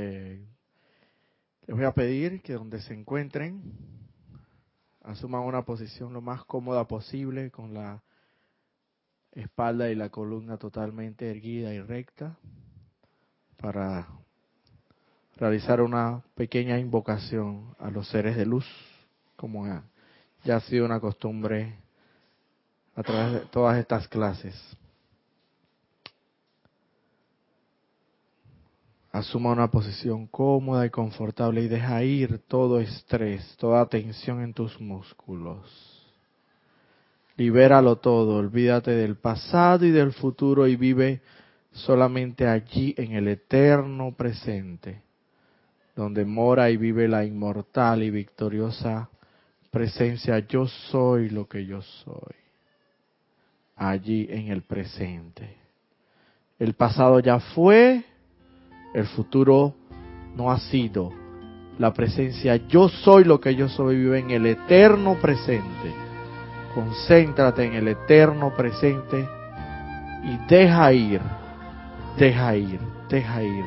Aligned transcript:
eh, 0.00 0.46
les 1.66 1.76
voy 1.76 1.84
a 1.84 1.92
pedir 1.92 2.42
que 2.42 2.54
donde 2.54 2.80
se 2.80 2.94
encuentren 2.94 3.62
asuman 5.02 5.42
una 5.42 5.62
posición 5.62 6.12
lo 6.12 6.20
más 6.20 6.44
cómoda 6.44 6.86
posible 6.86 7.50
con 7.50 7.74
la 7.74 8.02
espalda 9.32 9.90
y 9.90 9.94
la 9.94 10.08
columna 10.08 10.56
totalmente 10.56 11.30
erguida 11.30 11.72
y 11.72 11.80
recta 11.80 12.36
para 13.56 14.08
realizar 15.36 15.80
una 15.80 16.22
pequeña 16.34 16.78
invocación 16.78 17.74
a 17.78 17.90
los 17.90 18.08
seres 18.08 18.36
de 18.36 18.46
luz, 18.46 18.66
como 19.36 19.66
ya 20.44 20.56
ha 20.56 20.60
sido 20.60 20.84
una 20.84 21.00
costumbre 21.00 21.74
a 22.94 23.02
través 23.02 23.32
de 23.32 23.40
todas 23.46 23.78
estas 23.78 24.08
clases. 24.08 24.54
Asuma 29.12 29.50
una 29.50 29.70
posición 29.70 30.26
cómoda 30.26 30.86
y 30.86 30.90
confortable 30.90 31.62
y 31.62 31.68
deja 31.68 32.02
ir 32.04 32.38
todo 32.46 32.80
estrés, 32.80 33.56
toda 33.58 33.86
tensión 33.86 34.40
en 34.40 34.54
tus 34.54 34.80
músculos. 34.80 35.66
Libéralo 37.36 37.96
todo, 37.96 38.36
olvídate 38.36 38.92
del 38.92 39.16
pasado 39.16 39.84
y 39.84 39.90
del 39.90 40.12
futuro 40.12 40.68
y 40.68 40.76
vive 40.76 41.22
solamente 41.72 42.46
allí 42.46 42.94
en 42.96 43.12
el 43.12 43.28
eterno 43.28 44.14
presente, 44.14 45.02
donde 45.96 46.24
mora 46.24 46.70
y 46.70 46.76
vive 46.76 47.08
la 47.08 47.24
inmortal 47.24 48.02
y 48.02 48.10
victoriosa 48.10 49.08
presencia 49.70 50.40
yo 50.40 50.66
soy 50.66 51.30
lo 51.30 51.48
que 51.48 51.64
yo 51.64 51.80
soy. 51.82 52.34
Allí 53.76 54.26
en 54.28 54.48
el 54.48 54.62
presente. 54.62 55.56
El 56.58 56.74
pasado 56.74 57.20
ya 57.20 57.40
fue, 57.40 58.04
el 58.94 59.06
futuro 59.06 59.74
no 60.36 60.50
ha 60.50 60.58
sido. 60.58 61.10
La 61.78 61.92
presencia 61.92 62.56
yo 62.56 62.88
soy 62.88 63.24
lo 63.24 63.40
que 63.40 63.54
yo 63.54 63.68
soy 63.68 63.96
vive 63.96 64.18
en 64.18 64.30
el 64.30 64.46
eterno 64.46 65.14
presente. 65.20 65.94
Concéntrate 66.74 67.64
en 67.64 67.74
el 67.74 67.88
eterno 67.88 68.54
presente 68.54 69.26
y 70.22 70.36
deja 70.48 70.92
ir, 70.92 71.20
deja 72.18 72.54
ir, 72.54 72.80
deja 73.08 73.42
ir. 73.42 73.64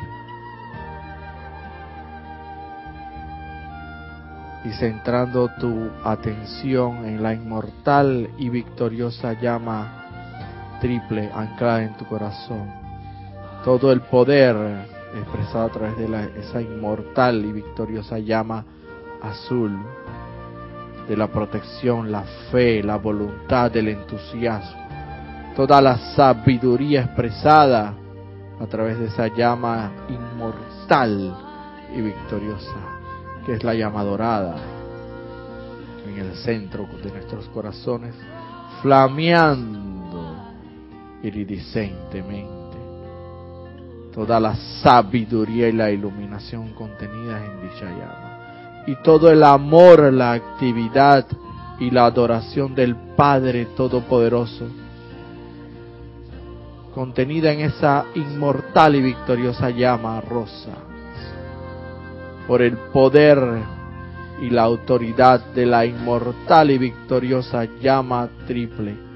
Y 4.66 4.70
centrando 4.74 5.50
tu 5.60 5.90
atención 6.06 7.06
en 7.06 7.22
la 7.22 7.34
inmortal 7.34 8.30
y 8.38 8.48
victoriosa 8.48 9.34
llama 9.34 10.78
triple 10.80 11.30
anclada 11.34 11.84
en 11.84 11.98
tu 11.98 12.06
corazón. 12.06 12.72
Todo 13.66 13.92
el 13.92 14.02
poder 14.02 14.93
expresado 15.16 15.66
a 15.66 15.70
través 15.70 15.98
de 15.98 16.10
la, 16.10 16.24
esa 16.24 16.62
inmortal 16.62 17.46
y 17.46 17.52
victoriosa 17.52 18.20
llama 18.20 18.66
azul 19.22 19.78
de 21.08 21.18
la 21.18 21.28
protección, 21.28 22.12
la 22.12 22.24
fe, 22.52 22.82
la 22.82 22.98
voluntad, 22.98 23.76
el 23.76 23.90
entusiasmo, 23.90 24.82
toda 25.56 25.82
la 25.82 25.98
sabiduría 26.16 27.02
expresada 27.02 27.94
a 28.60 28.66
través 28.68 29.00
de 29.00 29.06
esa 29.06 29.28
llama 29.28 29.92
inmortal 30.10 31.36
y 31.96 32.02
victoriosa, 32.02 32.76
que 33.46 33.54
es 33.54 33.64
la 33.64 33.74
llama 33.74 34.04
dorada 34.04 34.56
en 36.08 36.18
el 36.18 36.36
centro 36.36 36.88
de 37.04 37.12
nuestros 37.12 37.48
corazones, 37.50 38.16
flameando 38.82 40.36
iridiscentemente 41.24 42.53
toda 44.14 44.40
la 44.40 44.56
sabiduría 44.82 45.68
y 45.68 45.72
la 45.72 45.92
iluminación 45.92 46.74
contenidas 46.74 47.42
en 47.44 47.62
dicha 47.64 47.86
llama. 47.86 48.84
Y 48.86 48.96
todo 48.98 49.32
el 49.32 49.44
amor, 49.44 50.14
la 50.14 50.34
actividad 50.34 51.26
y 51.80 51.90
la 51.90 52.06
adoración 52.06 52.76
del 52.76 52.96
Padre 52.96 53.68
Todopoderoso, 53.78 54.68
contenida 56.94 57.52
en 57.52 57.62
esa 57.62 58.06
inmortal 58.16 58.96
y 58.96 59.02
victoriosa 59.02 59.70
llama 59.72 60.22
rosa, 60.22 60.74
por 62.48 62.62
el 62.62 62.78
poder 62.78 63.40
y 64.42 64.50
la 64.50 64.64
autoridad 64.64 65.40
de 65.54 65.66
la 65.66 65.86
inmortal 65.86 66.72
y 66.72 66.78
victoriosa 66.78 67.66
llama 67.82 68.30
triple 68.46 69.13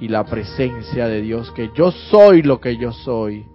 y 0.00 0.08
la 0.08 0.24
presencia 0.24 1.08
de 1.08 1.22
Dios, 1.22 1.50
que 1.52 1.70
yo 1.74 1.90
soy 1.90 2.42
lo 2.42 2.60
que 2.60 2.76
yo 2.76 2.92
soy, 2.92 3.46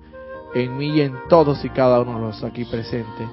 en 0.54 0.78
mí 0.78 0.98
y 0.98 1.02
en 1.02 1.16
todos 1.30 1.64
y 1.66 1.70
cada 1.70 2.02
uno 2.02 2.16
de 2.16 2.26
los 2.28 2.44
aquí 2.44 2.66
presentes, 2.66 3.28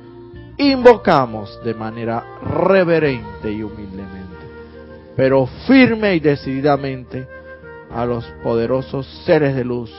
invocamos 0.57 1.59
de 1.65 1.75
manera 1.75 2.25
reverente 2.43 3.51
y 3.51 3.63
humildemente, 3.63 4.37
pero 5.17 5.47
firme 5.67 6.15
y 6.15 6.21
decididamente 6.21 7.27
a 7.91 8.05
los 8.05 8.25
poderosos 8.43 9.07
seres 9.25 9.55
de 9.57 9.65
luz 9.65 9.91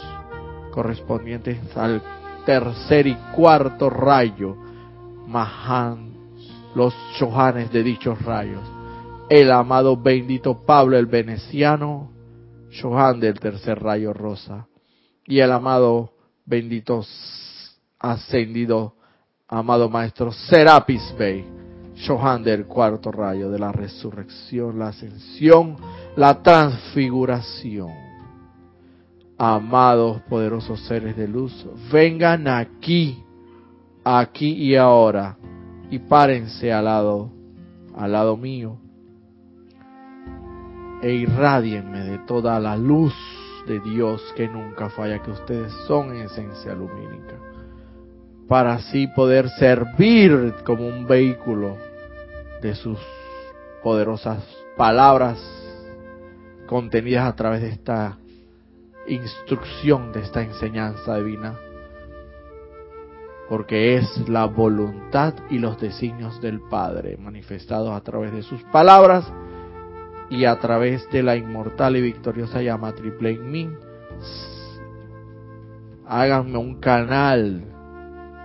correspondientes 0.72 1.60
al 1.76 2.02
tercer 2.46 3.08
y 3.08 3.16
cuarto 3.36 3.90
rayo, 3.90 4.56
Mahan, 5.28 6.12
los 6.76 6.96
chohanes 7.18 7.72
de 7.72 7.84
dichos 7.84 8.22
rayos, 8.24 8.62
el 9.30 9.52
amado 9.52 9.98
bendito 9.98 10.66
Pablo 10.66 10.98
el 10.98 11.06
Veneciano, 11.06 12.11
Johan 12.80 13.20
del 13.20 13.40
tercer 13.40 13.82
rayo 13.82 14.14
rosa, 14.14 14.68
y 15.26 15.40
el 15.40 15.52
amado 15.52 16.14
bendito 16.46 17.04
ascendido, 18.00 18.96
amado 19.48 19.90
maestro 19.90 20.32
Serapis 20.32 21.14
Bey, 21.18 21.46
Johan 22.08 22.44
del 22.44 22.66
cuarto 22.66 23.12
rayo 23.12 23.52
de 23.52 23.60
la 23.60 23.72
resurrección, 23.72 24.80
la 24.80 24.88
ascensión, 24.88 25.76
la 26.16 26.42
transfiguración. 26.42 27.92
Amados 29.38 30.22
poderosos 30.30 30.80
seres 30.82 31.16
de 31.18 31.28
luz, 31.28 31.66
vengan 31.92 32.48
aquí, 32.48 33.24
aquí 34.04 34.52
y 34.54 34.76
ahora, 34.76 35.38
y 35.90 36.00
párense 36.00 36.72
al 36.72 36.86
lado, 36.86 37.32
al 37.96 38.12
lado 38.12 38.38
mío, 38.38 38.78
e 41.02 41.12
irradienme 41.12 42.04
de 42.04 42.20
toda 42.20 42.60
la 42.60 42.76
luz 42.78 43.14
de 43.68 43.80
Dios 43.80 44.22
que 44.36 44.48
nunca 44.48 44.90
falla, 44.90 45.22
que 45.22 45.32
ustedes 45.32 45.72
son 45.88 46.16
en 46.16 46.24
esencia 46.24 46.74
lumínica, 46.74 47.36
para 48.48 48.74
así 48.74 49.08
poder 49.08 49.50
servir 49.50 50.54
como 50.64 50.88
un 50.88 51.08
vehículo 51.08 51.78
de 52.62 52.76
sus 52.76 53.00
poderosas 53.84 54.44
palabras 54.78 55.40
contenidas 56.68 57.26
a 57.26 57.36
través 57.36 57.62
de 57.62 57.70
esta 57.70 58.18
instrucción, 59.08 60.12
de 60.12 60.22
esta 60.22 60.42
enseñanza 60.42 61.18
divina, 61.18 61.56
porque 63.50 63.98
es 63.98 64.30
la 64.30 64.46
voluntad 64.46 65.34
y 65.50 65.60
los 65.60 65.80
designios 65.80 66.40
del 66.40 66.62
Padre 66.62 67.18
manifestados 67.18 67.92
a 67.92 68.02
través 68.02 68.32
de 68.32 68.44
sus 68.44 68.64
palabras 68.66 69.30
y 70.32 70.46
a 70.46 70.58
través 70.60 71.08
de 71.12 71.22
la 71.22 71.36
inmortal 71.36 71.98
y 71.98 72.02
victoriosa 72.02 72.62
llama 72.62 72.94
triple 72.94 73.32
en 73.32 73.52
mí, 73.52 73.70
háganme 76.08 76.58
un 76.58 76.80
canal 76.80 77.62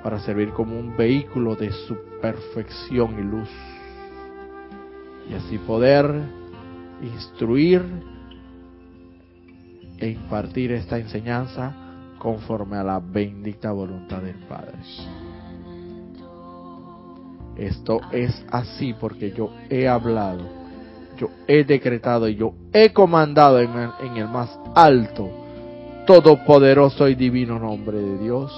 para 0.02 0.18
servir 0.18 0.50
como 0.50 0.76
un 0.76 0.96
vehículo 0.96 1.54
de 1.54 1.70
su 1.70 1.96
perfección 2.20 3.16
y 3.20 3.22
luz. 3.22 3.48
Y 5.30 5.34
así 5.34 5.58
poder 5.58 6.12
instruir 7.02 7.82
e 9.98 10.08
impartir 10.08 10.72
esta 10.72 10.98
enseñanza 10.98 11.72
conforme 12.18 12.78
a 12.78 12.82
la 12.82 12.98
bendita 12.98 13.70
voluntad 13.70 14.22
del 14.22 14.38
Padre. 14.48 14.78
Esto 17.56 18.00
es 18.10 18.44
así 18.50 18.92
porque 18.98 19.30
yo 19.30 19.50
he 19.70 19.86
hablado 19.86 20.55
yo 21.16 21.30
he 21.46 21.64
decretado 21.64 22.28
y 22.28 22.36
yo 22.36 22.54
he 22.72 22.92
comandado 22.92 23.60
en 23.60 24.16
el, 24.16 24.28
más 24.28 24.58
alto, 24.74 25.30
todopoderoso 26.06 27.08
y 27.08 27.14
divino 27.14 27.58
nombre 27.58 27.98
de 27.98 28.18
Dios, 28.18 28.52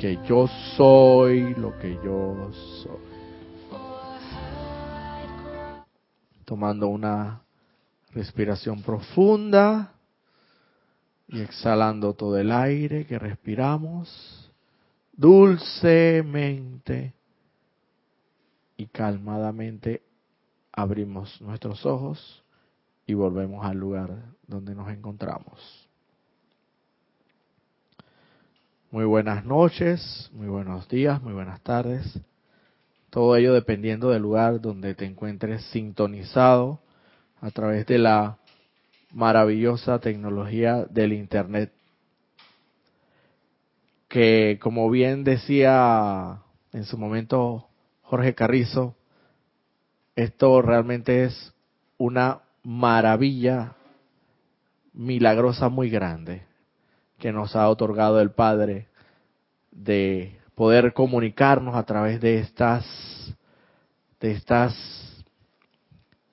que 0.00 0.18
yo 0.26 0.48
soy 0.76 1.54
lo 1.54 1.78
que 1.78 1.94
yo 2.04 2.50
soy. 2.82 3.06
Tomando 6.44 6.88
una 6.88 7.40
respiración 8.12 8.82
profunda 8.82 9.92
y 11.28 11.40
exhalando 11.40 12.14
todo 12.14 12.38
el 12.38 12.52
aire 12.52 13.04
que 13.04 13.18
respiramos 13.18 14.48
dulcemente 15.12 17.14
y 18.76 18.86
calmadamente 18.86 20.05
abrimos 20.76 21.40
nuestros 21.40 21.84
ojos 21.84 22.44
y 23.06 23.14
volvemos 23.14 23.66
al 23.66 23.78
lugar 23.78 24.34
donde 24.46 24.76
nos 24.76 24.88
encontramos. 24.90 25.86
muy 28.96 29.04
buenas 29.04 29.44
noches, 29.44 30.30
muy 30.32 30.46
buenos 30.46 30.88
días, 30.88 31.22
muy 31.22 31.34
buenas 31.34 31.60
tardes. 31.60 32.18
Todo 33.10 33.36
ello 33.36 33.52
dependiendo 33.52 34.08
del 34.08 34.22
lugar 34.22 34.62
donde 34.62 34.94
te 34.94 35.04
encuentres 35.04 35.62
sintonizado 35.66 36.80
a 37.42 37.50
través 37.50 37.84
de 37.84 37.98
la 37.98 38.38
maravillosa 39.12 39.98
tecnología 39.98 40.86
del 40.86 41.12
Internet. 41.12 41.74
Que 44.08 44.58
como 44.62 44.88
bien 44.88 45.24
decía 45.24 46.40
en 46.72 46.84
su 46.84 46.96
momento 46.96 47.68
Jorge 48.00 48.34
Carrizo, 48.34 48.95
esto 50.16 50.62
realmente 50.62 51.24
es 51.24 51.52
una 51.98 52.40
maravilla 52.64 53.74
milagrosa 54.94 55.68
muy 55.68 55.90
grande 55.90 56.42
que 57.18 57.32
nos 57.32 57.54
ha 57.54 57.68
otorgado 57.68 58.20
el 58.20 58.30
Padre 58.30 58.88
de 59.70 60.38
poder 60.54 60.94
comunicarnos 60.94 61.76
a 61.76 61.84
través 61.84 62.20
de 62.20 62.38
estas 62.38 62.84
de 64.20 64.32
estas 64.32 64.74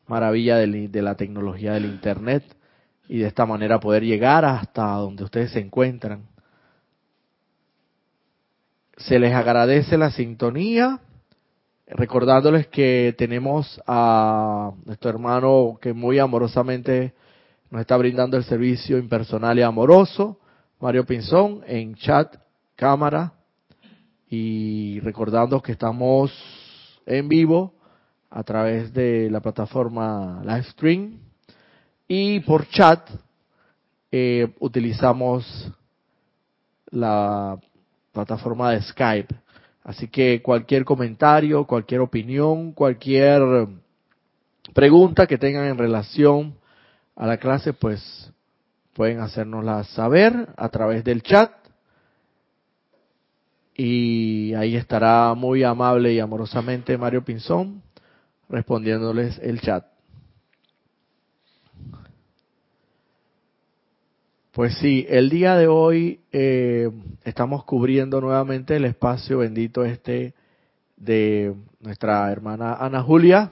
maravillas 0.08 0.60
de, 0.60 0.88
de, 0.88 1.02
la 1.02 1.16
tecnología 1.16 1.74
del 1.74 1.86
internet 1.86 2.44
y 3.10 3.20
de 3.20 3.28
esta 3.28 3.46
manera 3.46 3.82
poder 3.82 4.04
llegar 4.04 4.46
hasta 4.46 4.86
donde 4.94 5.26
ustedes 5.26 5.52
se 5.52 5.60
encuentran. 5.60 6.24
Se 8.96 9.20
les 9.20 9.34
agradece 9.34 9.98
la 9.98 10.12
sintonía, 10.12 11.02
recordándoles 11.96 12.68
que 12.68 13.14
tenemos 13.18 13.82
a 13.86 14.72
nuestro 14.86 15.10
hermano 15.12 15.78
que 15.82 15.94
muy 15.94 16.20
amorosamente 16.20 17.14
nos 17.70 17.82
está 17.82 17.98
brindando 17.98 18.36
el 18.36 18.44
servicio 18.44 18.98
impersonal 18.98 19.60
y 19.60 19.62
amoroso 19.62 20.40
Mario 20.80 21.06
Pinzón 21.06 21.62
en 21.68 21.96
chat, 21.96 22.36
cámara 22.76 23.34
y 24.28 25.00
recordando 25.02 25.62
que 25.62 25.74
estamos 25.74 26.32
en 27.06 27.30
vivo 27.30 27.74
a 28.32 28.44
través 28.44 28.92
de 28.94 29.30
la 29.30 29.40
plataforma 29.40 30.42
Livestream 30.44 31.20
y 32.08 32.40
por 32.40 32.68
chat 32.70 33.08
eh, 34.12 34.52
utilizamos 34.60 35.72
la 36.90 37.58
plataforma 38.12 38.72
de 38.72 38.82
Skype. 38.82 39.43
Así 39.84 40.08
que 40.08 40.42
cualquier 40.42 40.86
comentario, 40.86 41.66
cualquier 41.66 42.02
opinión, 42.02 42.72
cualquier 42.72 43.68
pregunta 44.74 45.28
que 45.28 45.38
tengan 45.38 45.66
en 45.66 45.78
relación 45.78 46.56
a 47.16 47.28
la 47.28 47.38
clase, 47.38 47.74
pues 47.74 48.32
pueden 48.94 49.20
hacérnosla 49.20 49.84
saber 49.84 50.50
a 50.56 50.70
través 50.70 51.04
del 51.04 51.22
chat 51.22 51.52
y 53.76 54.54
ahí 54.54 54.76
estará 54.76 55.34
muy 55.34 55.64
amable 55.64 56.14
y 56.14 56.20
amorosamente 56.20 56.98
Mario 56.98 57.24
Pinzón 57.24 57.82
respondiéndoles 58.50 59.40
el 59.40 59.60
chat. 59.62 59.93
Pues 64.54 64.78
sí, 64.78 65.04
el 65.10 65.32
día 65.32 65.56
de 65.56 65.68
hoy 65.68 66.20
eh, 66.32 66.88
estamos 67.24 67.64
cubriendo 67.64 68.22
nuevamente 68.22 68.76
el 68.76 68.86
espacio 68.86 69.40
bendito 69.40 69.84
este 69.84 70.36
de 70.96 71.56
nuestra 71.80 72.32
hermana 72.32 72.76
Ana 72.76 73.02
Julia. 73.02 73.50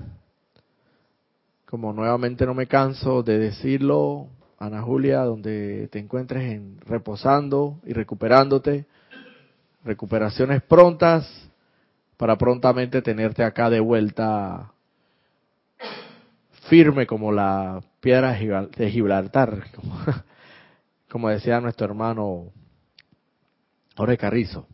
Como 1.65 1.91
nuevamente 1.91 2.46
no 2.46 2.53
me 2.53 2.67
canso 2.67 3.24
de 3.24 3.39
decirlo, 3.39 4.27
Ana 4.60 4.84
Julia, 4.84 5.22
donde 5.22 5.88
te 5.88 5.98
encuentres 5.98 6.43
en, 6.51 6.77
reposando 6.86 7.79
y 7.84 7.93
recuperándote. 7.93 8.86
Recuperaciones 9.84 10.62
prontas 10.62 11.27
para 12.15 12.38
prontamente 12.38 13.01
tenerte 13.01 13.43
acá 13.43 13.72
de 13.72 13.79
vuelta 13.79 14.72
firme 16.70 17.08
como 17.08 17.31
la 17.31 17.81
piedra 18.01 18.34
de 18.34 18.91
Gibraltar, 18.91 19.63
como 21.11 21.27
decía 21.27 21.59
nuestro 21.59 21.87
hermano 21.87 22.53
Jorge 23.97 24.17
Carrizo. 24.17 24.65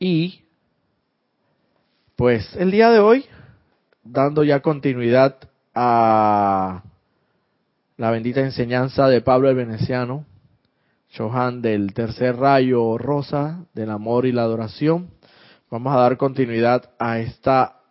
Y 0.00 0.42
pues 2.16 2.56
el 2.56 2.72
día 2.72 2.90
de 2.90 2.98
hoy, 2.98 3.26
dando 4.02 4.42
ya 4.42 4.60
continuidad 4.60 5.36
a 5.72 6.82
la 7.96 8.10
bendita 8.10 8.40
enseñanza 8.40 9.06
de 9.06 9.20
Pablo 9.20 9.48
el 9.48 9.54
Veneciano, 9.54 10.26
Johan 11.16 11.62
del 11.62 11.94
tercer 11.94 12.34
rayo 12.34 12.98
rosa 12.98 13.64
del 13.72 13.90
amor 13.90 14.26
y 14.26 14.32
la 14.32 14.42
adoración. 14.42 15.10
Vamos 15.70 15.94
a 15.94 16.00
dar 16.00 16.16
continuidad 16.16 16.90
a 16.98 17.20
esta 17.20 17.82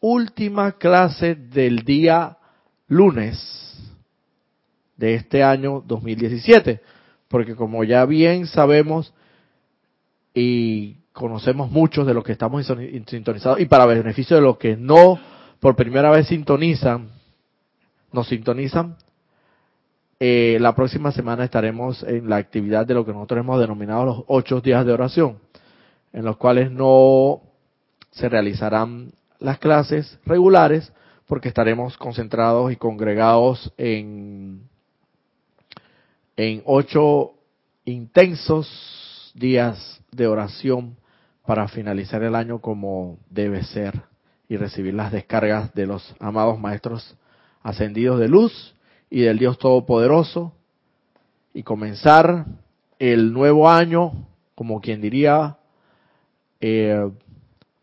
última 0.00 0.72
clase 0.78 1.34
del 1.34 1.84
día 1.84 2.38
lunes 2.88 3.63
de 4.96 5.14
este 5.14 5.42
año 5.42 5.82
2017, 5.86 6.80
porque 7.28 7.54
como 7.54 7.84
ya 7.84 8.04
bien 8.06 8.46
sabemos 8.46 9.12
y 10.32 10.96
conocemos 11.12 11.70
muchos 11.70 12.06
de 12.06 12.14
los 12.14 12.24
que 12.24 12.32
estamos 12.32 12.66
sintonizados 13.06 13.60
y 13.60 13.66
para 13.66 13.86
beneficio 13.86 14.36
de 14.36 14.42
los 14.42 14.58
que 14.58 14.76
no 14.76 15.18
por 15.60 15.76
primera 15.76 16.10
vez 16.10 16.26
sintonizan, 16.26 17.10
nos 18.12 18.28
sintonizan, 18.28 18.96
eh, 20.20 20.58
la 20.60 20.74
próxima 20.74 21.10
semana 21.12 21.44
estaremos 21.44 22.02
en 22.02 22.28
la 22.28 22.36
actividad 22.36 22.86
de 22.86 22.94
lo 22.94 23.04
que 23.04 23.12
nosotros 23.12 23.40
hemos 23.40 23.60
denominado 23.60 24.04
los 24.04 24.24
ocho 24.28 24.60
días 24.60 24.86
de 24.86 24.92
oración, 24.92 25.38
en 26.12 26.24
los 26.24 26.36
cuales 26.36 26.70
no 26.70 27.42
se 28.10 28.28
realizarán 28.28 29.12
las 29.38 29.58
clases 29.58 30.18
regulares 30.24 30.92
porque 31.26 31.48
estaremos 31.48 31.96
concentrados 31.96 32.70
y 32.72 32.76
congregados 32.76 33.72
en, 33.76 34.68
en 36.36 36.62
ocho 36.66 37.34
intensos 37.84 39.32
días 39.34 40.00
de 40.10 40.26
oración 40.26 40.96
para 41.46 41.68
finalizar 41.68 42.22
el 42.22 42.34
año 42.34 42.60
como 42.60 43.18
debe 43.30 43.62
ser 43.64 44.02
y 44.48 44.56
recibir 44.56 44.94
las 44.94 45.12
descargas 45.12 45.74
de 45.74 45.86
los 45.86 46.14
amados 46.18 46.58
maestros 46.58 47.16
ascendidos 47.62 48.18
de 48.20 48.28
luz 48.28 48.74
y 49.10 49.22
del 49.22 49.38
Dios 49.38 49.58
Todopoderoso 49.58 50.52
y 51.52 51.62
comenzar 51.62 52.46
el 52.98 53.32
nuevo 53.32 53.68
año, 53.68 54.26
como 54.54 54.80
quien 54.80 55.00
diría, 55.00 55.58
eh, 56.60 57.10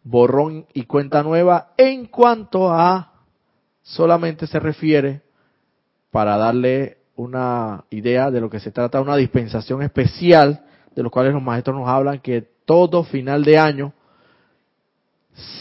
borrón 0.03 0.65
y 0.73 0.83
cuenta 0.83 1.23
nueva 1.23 1.73
en 1.77 2.05
cuanto 2.05 2.71
a 2.71 3.13
solamente 3.81 4.47
se 4.47 4.59
refiere 4.59 5.21
para 6.11 6.37
darle 6.37 6.97
una 7.21 7.85
idea 7.89 8.31
de 8.31 8.41
lo 8.41 8.49
que 8.49 8.59
se 8.59 8.71
trata, 8.71 9.01
una 9.01 9.15
dispensación 9.15 9.81
especial 9.83 10.65
de 10.95 11.03
los 11.03 11.11
cuales 11.11 11.33
los 11.33 11.43
maestros 11.43 11.77
nos 11.77 11.87
hablan 11.87 12.19
que 12.19 12.47
todo 12.65 13.03
final 13.03 13.43
de 13.43 13.57
año 13.57 13.93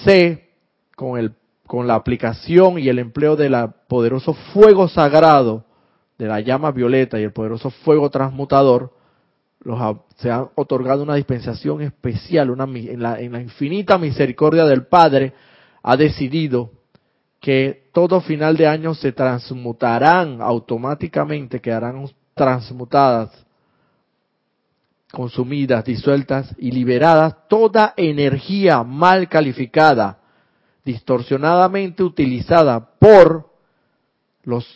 se, 0.05 0.51
con 0.97 1.19
el 1.19 1.35
con 1.71 1.87
la 1.87 1.95
aplicación 1.95 2.81
y 2.81 2.89
el 2.89 2.99
empleo 2.99 3.37
del 3.37 3.55
poderoso 3.87 4.35
fuego 4.53 4.89
sagrado 4.89 5.65
de 6.19 6.27
la 6.27 6.41
llama 6.41 6.73
violeta 6.73 7.21
y 7.21 7.23
el 7.23 7.33
poderoso 7.33 7.71
fuego 7.71 8.11
transmutador, 8.11 8.93
los 9.61 9.79
se 10.17 10.33
ha 10.33 10.49
otorgado 10.57 11.05
una 11.05 11.15
dispensación 11.15 11.81
especial, 11.81 12.51
una, 12.51 12.65
en, 12.65 13.01
la, 13.01 13.21
en 13.21 13.31
la 13.31 13.41
infinita 13.41 13.99
misericordia 13.99 14.65
del 14.65 14.87
Padre, 14.87 15.33
ha 15.85 15.97
decidido 15.97 16.73
que 17.41 17.89
todo 17.93 18.21
final 18.21 18.57
de 18.57 18.67
año 18.67 18.95
se 18.95 19.13
transmutarán 19.13 20.43
automáticamente, 20.43 21.61
quedarán 21.61 22.07
transmutadas, 22.35 23.31
consumidas, 25.11 25.85
disueltas 25.85 26.55
y 26.59 26.71
liberadas 26.71 27.49
toda 27.49 27.95
energía 27.97 28.83
mal 28.83 29.29
calificada 29.29 30.19
distorsionadamente 30.85 32.03
utilizada 32.03 32.81
por 32.99 33.51
los 34.43 34.67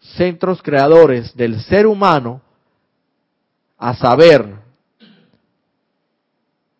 centros 0.00 0.62
creadores 0.62 1.34
del 1.36 1.60
ser 1.60 1.86
humano, 1.86 2.40
a 3.78 3.94
saber, 3.94 4.58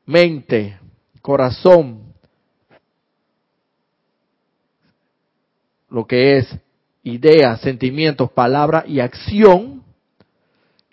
mente, 0.06 0.78
corazón, 1.20 2.01
lo 5.92 6.06
que 6.06 6.38
es 6.38 6.58
idea, 7.02 7.56
sentimientos, 7.58 8.30
palabra 8.32 8.84
y 8.86 9.00
acción, 9.00 9.82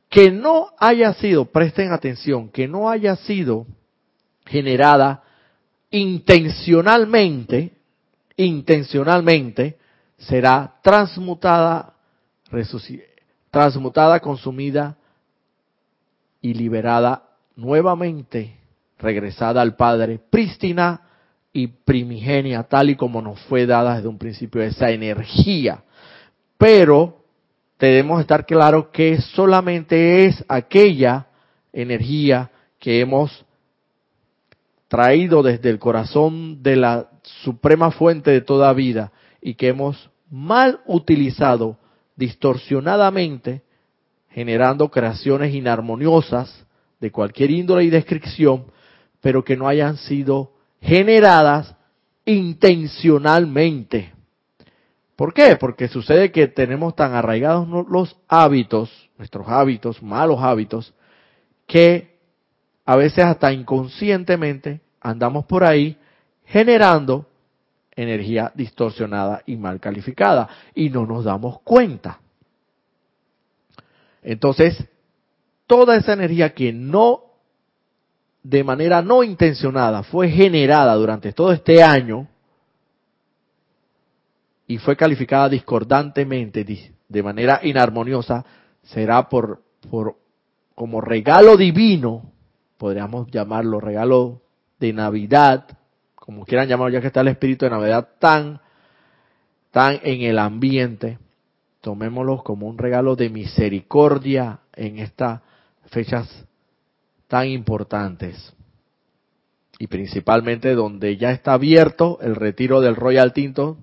que 0.10 0.30
no 0.30 0.72
haya 0.78 1.14
sido, 1.14 1.46
presten 1.46 1.94
atención, 1.94 2.50
que 2.50 2.68
no 2.68 2.90
haya 2.90 3.16
sido 3.16 3.66
generada 4.46 5.24
intencionalmente, 5.90 7.72
intencionalmente, 8.36 9.78
será 10.18 10.76
transmutada, 10.82 11.94
transmutada, 13.52 14.20
consumida 14.20 14.98
y 16.42 16.54
liberada 16.56 17.24
nuevamente, 17.56 18.58
regresada 18.98 19.62
al 19.62 19.76
Padre, 19.78 20.20
prístina 20.30 21.09
primigenia, 21.68 22.64
tal 22.64 22.90
y 22.90 22.96
como 22.96 23.22
nos 23.22 23.40
fue 23.42 23.66
dada 23.66 23.96
desde 23.96 24.08
un 24.08 24.18
principio 24.18 24.62
esa 24.62 24.92
energía. 24.92 25.84
Pero 26.58 27.24
debemos 27.80 28.22
estar 28.22 28.46
claros 28.46 28.88
que 28.92 29.22
solamente 29.22 30.26
es 30.26 30.44
aquella 30.48 31.28
energía 31.72 32.52
que 32.80 33.00
hemos 33.02 33.46
traído 34.88 35.44
desde 35.44 35.70
el 35.70 35.80
corazón 35.80 36.64
de 36.64 36.76
la 36.76 37.10
suprema 37.44 37.92
fuente 37.92 38.32
de 38.32 38.42
toda 38.42 38.74
vida 38.74 39.12
y 39.42 39.54
que 39.54 39.70
hemos 39.70 40.10
mal 40.30 40.82
utilizado 40.86 41.78
distorsionadamente, 42.16 43.62
generando 44.30 44.90
creaciones 44.90 45.54
inarmoniosas 45.54 46.66
de 47.00 47.12
cualquier 47.12 47.52
índole 47.52 47.86
y 47.86 47.90
descripción, 47.90 48.66
pero 49.22 49.44
que 49.44 49.56
no 49.56 49.68
hayan 49.68 49.98
sido 49.98 50.52
generadas 50.82 51.76
intencionalmente. 52.26 54.14
¿Por 55.16 55.34
qué? 55.34 55.58
Porque 55.58 55.88
sucede 55.88 56.32
que 56.32 56.48
tenemos 56.48 56.96
tan 56.96 57.14
arraigados 57.14 57.68
los 57.90 58.16
hábitos, 58.28 59.10
nuestros 59.18 59.48
hábitos, 59.50 60.02
malos 60.02 60.40
hábitos, 60.42 60.94
que 61.68 62.18
a 62.86 62.96
veces 62.96 63.26
hasta 63.26 63.52
inconscientemente 63.52 64.82
andamos 65.02 65.46
por 65.46 65.64
ahí 65.64 65.98
generando 66.46 67.28
energía 67.96 68.52
distorsionada 68.56 69.44
y 69.46 69.58
mal 69.58 69.80
calificada 69.80 70.48
y 70.74 70.90
no 70.90 71.06
nos 71.06 71.26
damos 71.26 71.60
cuenta. 71.62 72.20
Entonces, 74.24 74.88
toda 75.68 75.98
esa 75.98 76.14
energía 76.14 76.54
que 76.54 76.74
no, 76.74 77.24
de 78.50 78.64
manera 78.64 79.04
no 79.04 79.24
intencionada, 79.24 80.02
fue 80.02 80.28
generada 80.28 80.96
durante 80.96 81.34
todo 81.34 81.52
este 81.52 81.84
año 81.84 82.28
y 84.66 84.80
fue 84.80 84.96
calificada 84.96 85.50
discordantemente, 85.50 86.66
de 87.08 87.24
manera 87.24 87.60
inarmoniosa, 87.62 88.44
será 88.82 89.30
por, 89.30 89.62
por 89.92 90.16
como 90.74 91.00
regalo 91.00 91.58
divino, 91.58 92.32
podríamos 92.80 93.30
llamarlo 93.30 93.80
regalo 93.80 94.42
de 94.80 94.94
Navidad, 94.94 95.68
como 96.16 96.44
quieran 96.44 96.68
llamarlo, 96.68 96.94
ya 96.94 97.02
que 97.02 97.08
está 97.08 97.22
el 97.22 97.28
espíritu 97.28 97.66
de 97.66 97.72
Navidad 97.72 98.10
tan, 98.18 98.62
tan 99.70 100.00
en 100.02 100.22
el 100.22 100.40
ambiente, 100.40 101.20
tomémoslo 101.82 102.44
como 102.44 102.68
un 102.68 102.80
regalo 102.80 103.16
de 103.16 103.30
misericordia 103.30 104.62
en 104.74 104.98
estas 104.98 105.42
fechas 105.92 106.48
tan 107.30 107.48
importantes. 107.48 108.54
Y 109.78 109.88
principalmente 109.88 110.76
donde 110.76 111.16
ya 111.16 111.32
está 111.32 111.54
abierto 111.54 112.20
el 112.22 112.36
retiro 112.36 112.82
del 112.82 112.98
Royal 112.98 113.32
Tinto 113.32 113.78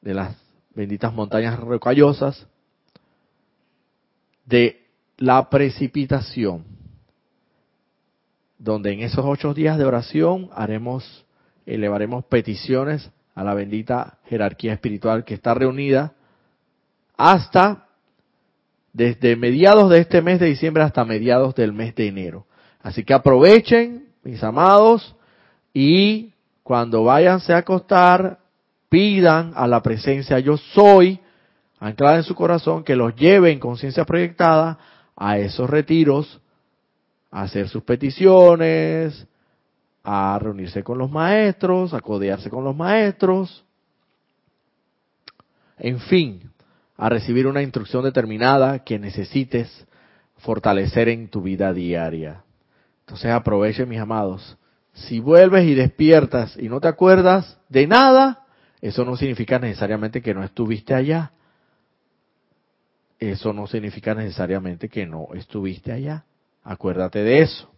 de 0.00 0.14
las 0.14 0.34
benditas 0.74 1.12
montañas 1.12 1.58
rocallosas, 1.60 2.46
de 4.46 4.86
la 5.18 5.50
precipitación, 5.50 6.64
donde 8.58 8.92
en 8.92 9.00
esos 9.00 9.24
ocho 9.26 9.52
días 9.52 9.76
de 9.76 9.84
oración 9.84 10.48
haremos 10.54 11.26
elevaremos 11.66 12.24
peticiones 12.26 13.10
a 13.34 13.42
la 13.42 13.52
bendita 13.54 14.18
jerarquía 14.26 14.72
espiritual 14.72 15.24
que 15.24 15.34
está 15.34 15.52
reunida 15.52 16.14
hasta 17.16 17.88
desde 18.92 19.36
mediados 19.36 19.90
de 19.90 19.98
este 19.98 20.22
mes 20.22 20.38
de 20.38 20.46
diciembre 20.46 20.84
hasta 20.84 21.04
mediados 21.04 21.54
del 21.54 21.72
mes 21.72 21.94
de 21.96 22.06
enero. 22.06 22.45
Así 22.86 23.02
que 23.02 23.14
aprovechen, 23.14 24.06
mis 24.22 24.44
amados, 24.44 25.16
y 25.74 26.32
cuando 26.62 27.02
váyanse 27.02 27.52
a 27.52 27.56
acostar, 27.56 28.38
pidan 28.88 29.52
a 29.56 29.66
la 29.66 29.82
presencia 29.82 30.38
yo 30.38 30.56
soy, 30.56 31.18
anclada 31.80 32.18
en 32.18 32.22
su 32.22 32.36
corazón, 32.36 32.84
que 32.84 32.94
los 32.94 33.16
lleve 33.16 33.50
en 33.50 33.58
conciencia 33.58 34.04
proyectada 34.04 34.78
a 35.16 35.36
esos 35.36 35.68
retiros, 35.68 36.40
a 37.32 37.42
hacer 37.42 37.68
sus 37.68 37.82
peticiones, 37.82 39.26
a 40.04 40.38
reunirse 40.40 40.84
con 40.84 40.96
los 40.96 41.10
maestros, 41.10 41.92
a 41.92 42.00
codearse 42.00 42.50
con 42.50 42.62
los 42.62 42.76
maestros, 42.76 43.64
en 45.76 45.98
fin, 45.98 46.52
a 46.96 47.08
recibir 47.08 47.48
una 47.48 47.62
instrucción 47.62 48.04
determinada 48.04 48.84
que 48.84 49.00
necesites 49.00 49.88
fortalecer 50.36 51.08
en 51.08 51.26
tu 51.26 51.42
vida 51.42 51.72
diaria. 51.72 52.44
Entonces 53.06 53.30
aproveche, 53.30 53.86
mis 53.86 54.00
amados. 54.00 54.58
Si 54.92 55.20
vuelves 55.20 55.64
y 55.64 55.74
despiertas 55.74 56.56
y 56.58 56.68
no 56.68 56.80
te 56.80 56.88
acuerdas 56.88 57.56
de 57.68 57.86
nada, 57.86 58.46
eso 58.80 59.04
no 59.04 59.16
significa 59.16 59.60
necesariamente 59.60 60.20
que 60.20 60.34
no 60.34 60.42
estuviste 60.42 60.92
allá. 60.92 61.30
Eso 63.20 63.52
no 63.52 63.68
significa 63.68 64.12
necesariamente 64.12 64.88
que 64.88 65.06
no 65.06 65.28
estuviste 65.34 65.92
allá. 65.92 66.24
Acuérdate 66.64 67.22
de 67.22 67.42
eso. 67.42 67.72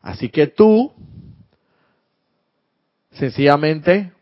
Así 0.00 0.28
que 0.28 0.46
tú, 0.46 0.92
sencillamente, 3.10 4.12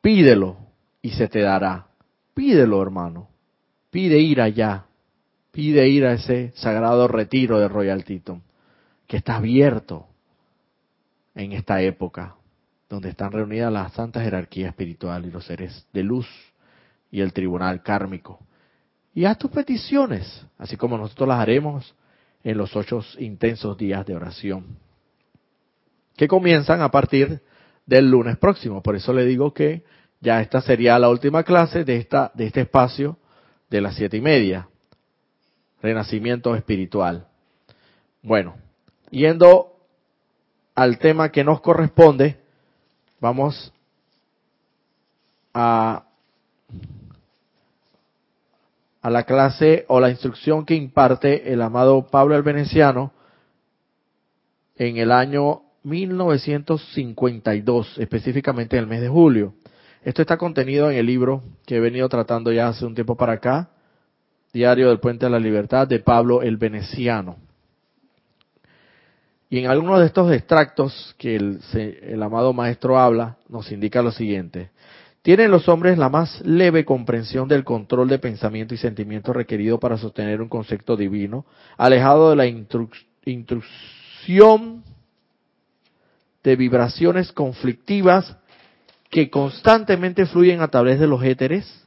pídelo 0.00 0.58
y 1.00 1.10
se 1.10 1.28
te 1.28 1.42
dará. 1.42 1.86
Pídelo, 2.34 2.82
hermano. 2.82 3.28
Pide 3.90 4.18
ir 4.18 4.40
allá. 4.40 4.86
Pide 5.50 5.88
ir 5.88 6.06
a 6.06 6.12
ese 6.12 6.52
sagrado 6.54 7.08
retiro 7.08 7.58
de 7.58 7.68
Royal 7.68 8.04
Teton, 8.04 8.42
que 9.06 9.16
está 9.16 9.36
abierto 9.36 10.06
en 11.34 11.52
esta 11.52 11.80
época, 11.82 12.36
donde 12.88 13.10
están 13.10 13.32
reunidas 13.32 13.72
las 13.72 13.92
santas 13.92 14.22
jerarquías 14.22 14.70
espiritual 14.70 15.26
y 15.26 15.30
los 15.30 15.44
seres 15.46 15.86
de 15.92 16.02
luz 16.02 16.28
y 17.10 17.20
el 17.20 17.32
tribunal 17.32 17.82
kármico. 17.82 18.40
Y 19.14 19.24
haz 19.24 19.38
tus 19.38 19.50
peticiones, 19.50 20.46
así 20.58 20.76
como 20.76 20.96
nosotros 20.96 21.28
las 21.28 21.40
haremos 21.40 21.94
en 22.44 22.56
los 22.56 22.74
ocho 22.76 23.02
intensos 23.18 23.76
días 23.76 24.06
de 24.06 24.14
oración, 24.14 24.78
que 26.16 26.28
comienzan 26.28 26.80
a 26.80 26.90
partir 26.90 27.42
del 27.86 28.10
lunes 28.10 28.38
próximo. 28.38 28.82
Por 28.82 28.94
eso 28.94 29.12
le 29.12 29.24
digo 29.24 29.52
que 29.52 29.84
ya 30.20 30.40
esta 30.40 30.60
sería 30.60 30.98
la 30.98 31.08
última 31.08 31.42
clase 31.42 31.84
de, 31.84 31.96
esta, 31.96 32.30
de 32.34 32.46
este 32.46 32.62
espacio 32.62 33.18
de 33.68 33.80
las 33.80 33.96
siete 33.96 34.16
y 34.16 34.20
media. 34.20 34.68
Renacimiento 35.82 36.54
espiritual. 36.54 37.26
Bueno, 38.22 38.56
yendo 39.10 39.76
al 40.74 40.98
tema 40.98 41.30
que 41.30 41.44
nos 41.44 41.60
corresponde, 41.60 42.38
vamos 43.20 43.72
a 45.54 46.04
la 49.02 49.22
clase 49.24 49.84
o 49.88 49.98
la 50.00 50.10
instrucción 50.10 50.66
que 50.66 50.74
imparte 50.74 51.52
el 51.52 51.62
amado 51.62 52.08
Pablo 52.08 52.36
el 52.36 52.42
Veneciano 52.42 53.12
en 54.76 54.98
el 54.98 55.12
año 55.12 55.62
1952, 55.82 57.98
específicamente 57.98 58.76
en 58.76 58.82
el 58.82 58.88
mes 58.88 59.00
de 59.00 59.08
julio. 59.08 59.54
Esto 60.04 60.20
está 60.22 60.36
contenido 60.36 60.88
en 60.90 60.98
el 60.98 61.06
libro 61.06 61.42
que 61.66 61.76
he 61.76 61.80
venido 61.80 62.08
tratando 62.08 62.52
ya 62.52 62.68
hace 62.68 62.86
un 62.86 62.94
tiempo 62.94 63.16
para 63.16 63.32
acá, 63.34 63.70
Diario 64.52 64.88
del 64.88 64.98
Puente 64.98 65.26
de 65.26 65.30
la 65.30 65.38
Libertad 65.38 65.86
de 65.86 66.00
Pablo 66.00 66.42
el 66.42 66.56
Veneciano. 66.56 67.36
Y 69.48 69.58
en 69.58 69.66
algunos 69.66 69.98
de 69.98 70.06
estos 70.06 70.32
extractos 70.32 71.14
que 71.18 71.34
el, 71.36 72.22
amado 72.22 72.52
maestro 72.52 72.98
habla, 72.98 73.36
nos 73.48 73.72
indica 73.72 74.00
lo 74.00 74.12
siguiente. 74.12 74.70
¿Tienen 75.22 75.50
los 75.50 75.68
hombres 75.68 75.98
la 75.98 76.08
más 76.08 76.40
leve 76.42 76.84
comprensión 76.84 77.48
del 77.48 77.64
control 77.64 78.08
de 78.08 78.20
pensamiento 78.20 78.74
y 78.74 78.78
sentimiento 78.78 79.32
requerido 79.32 79.78
para 79.78 79.98
sostener 79.98 80.40
un 80.40 80.48
concepto 80.48 80.96
divino, 80.96 81.44
alejado 81.76 82.30
de 82.30 82.36
la 82.36 82.46
intrusión 83.24 84.84
de 86.42 86.56
vibraciones 86.56 87.32
conflictivas 87.32 88.36
que 89.10 89.28
constantemente 89.30 90.26
fluyen 90.26 90.62
a 90.62 90.68
través 90.68 91.00
de 91.00 91.08
los 91.08 91.22
éteres? 91.24 91.86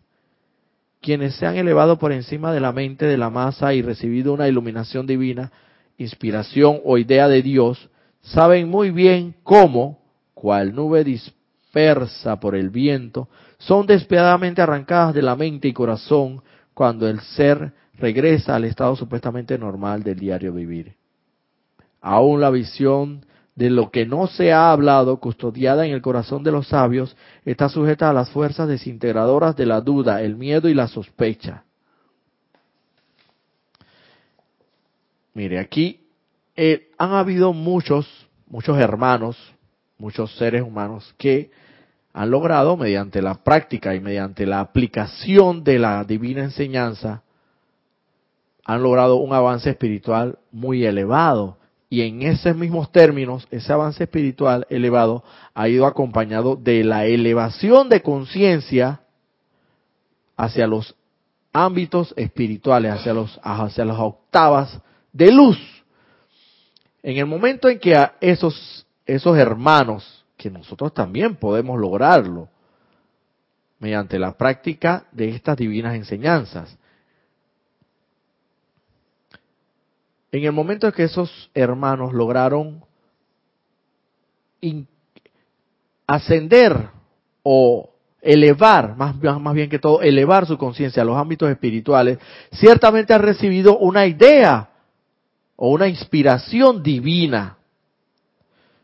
Quienes 1.03 1.35
se 1.35 1.45
han 1.45 1.57
elevado 1.57 1.99
por 1.99 2.13
encima 2.13 2.53
de 2.53 2.61
la 2.61 2.71
mente 2.71 3.05
de 3.05 3.17
la 3.17 3.29
masa 3.29 3.73
y 3.73 3.81
recibido 3.81 4.31
una 4.31 4.47
iluminación 4.47 5.05
divina, 5.05 5.51
inspiración 5.97 6.79
o 6.85 6.97
idea 6.97 7.27
de 7.27 7.41
Dios, 7.41 7.89
saben 8.21 8.69
muy 8.69 8.89
bien 8.89 9.35
cómo, 9.43 9.99
cual 10.33 10.73
nube 10.73 11.03
dispersa, 11.03 12.39
por 12.39 12.55
el 12.55 12.69
viento, 12.69 13.27
son 13.57 13.85
despiadadamente 13.85 14.61
arrancadas 14.61 15.13
de 15.13 15.23
la 15.23 15.35
mente 15.35 15.67
y 15.67 15.73
corazón 15.73 16.41
cuando 16.73 17.09
el 17.09 17.19
ser 17.19 17.73
regresa 17.95 18.55
al 18.55 18.63
estado 18.63 18.95
supuestamente 18.95 19.57
normal 19.57 20.03
del 20.03 20.17
diario 20.17 20.53
vivir. 20.53 20.93
Aún 21.99 22.39
la 22.39 22.49
visión 22.49 23.25
de 23.55 23.69
lo 23.69 23.91
que 23.91 24.05
no 24.05 24.27
se 24.27 24.51
ha 24.51 24.71
hablado, 24.71 25.19
custodiada 25.19 25.85
en 25.85 25.93
el 25.93 26.01
corazón 26.01 26.43
de 26.43 26.51
los 26.51 26.67
sabios, 26.67 27.15
está 27.45 27.69
sujeta 27.69 28.09
a 28.09 28.13
las 28.13 28.29
fuerzas 28.31 28.67
desintegradoras 28.67 29.55
de 29.55 29.65
la 29.65 29.81
duda, 29.81 30.21
el 30.21 30.35
miedo 30.35 30.69
y 30.69 30.73
la 30.73 30.87
sospecha. 30.87 31.63
mire, 35.33 35.59
aquí 35.59 35.99
eh, 36.55 36.89
han 36.97 37.13
habido 37.13 37.53
muchos, 37.53 38.07
muchos 38.47 38.77
hermanos, 38.77 39.37
muchos 39.97 40.35
seres 40.37 40.61
humanos 40.61 41.13
que 41.17 41.51
han 42.13 42.29
logrado 42.29 42.77
mediante 42.77 43.21
la 43.21 43.43
práctica 43.43 43.95
y 43.95 43.99
mediante 43.99 44.45
la 44.45 44.59
aplicación 44.59 45.63
de 45.63 45.79
la 45.79 46.03
divina 46.03 46.43
enseñanza, 46.43 47.23
han 48.65 48.83
logrado 48.83 49.15
un 49.15 49.33
avance 49.33 49.69
espiritual 49.71 50.37
muy 50.51 50.85
elevado. 50.85 51.57
Y 51.93 52.01
en 52.01 52.23
esos 52.23 52.55
mismos 52.55 52.91
términos, 52.91 53.47
ese 53.51 53.71
avance 53.71 54.05
espiritual 54.05 54.65
elevado 54.71 55.23
ha 55.53 55.69
ido 55.69 55.85
acompañado 55.85 56.55
de 56.55 56.83
la 56.83 57.05
elevación 57.05 57.87
de 57.87 58.01
conciencia 58.01 59.01
hacia 60.35 60.65
los 60.65 60.95
ámbitos 61.53 62.11
espirituales, 62.17 62.93
hacia, 62.93 63.13
los, 63.13 63.39
hacia 63.43 63.85
las 63.85 63.99
octavas 63.99 64.81
de 65.11 65.31
luz. 65.31 65.59
En 67.03 67.17
el 67.17 67.27
momento 67.27 67.69
en 67.69 67.77
que 67.77 67.95
a 67.95 68.15
esos, 68.19 68.87
esos 69.05 69.37
hermanos, 69.37 70.25
que 70.35 70.49
nosotros 70.49 70.95
también 70.95 71.35
podemos 71.35 71.79
lograrlo, 71.79 72.49
mediante 73.77 74.17
la 74.17 74.35
práctica 74.35 75.05
de 75.11 75.29
estas 75.29 75.57
divinas 75.57 75.93
enseñanzas, 75.93 76.75
en 80.33 80.45
el 80.45 80.51
momento 80.51 80.87
en 80.87 80.93
que 80.93 81.03
esos 81.03 81.51
hermanos 81.53 82.11
lograron 82.11 82.83
ascender 86.07 86.89
o 87.43 87.91
elevar, 88.19 88.95
más, 88.97 89.15
más 89.15 89.53
bien 89.53 89.69
que 89.69 89.77
todo, 89.77 90.01
elevar 90.01 90.47
su 90.47 90.57
conciencia 90.57 91.03
a 91.03 91.05
los 91.05 91.17
ámbitos 91.17 91.51
espirituales, 91.51 92.17
ciertamente 92.51 93.13
ha 93.13 93.19
recibido 93.19 93.77
una 93.77 94.07
idea 94.07 94.69
o 95.55 95.69
una 95.69 95.87
inspiración 95.87 96.81
divina 96.81 97.57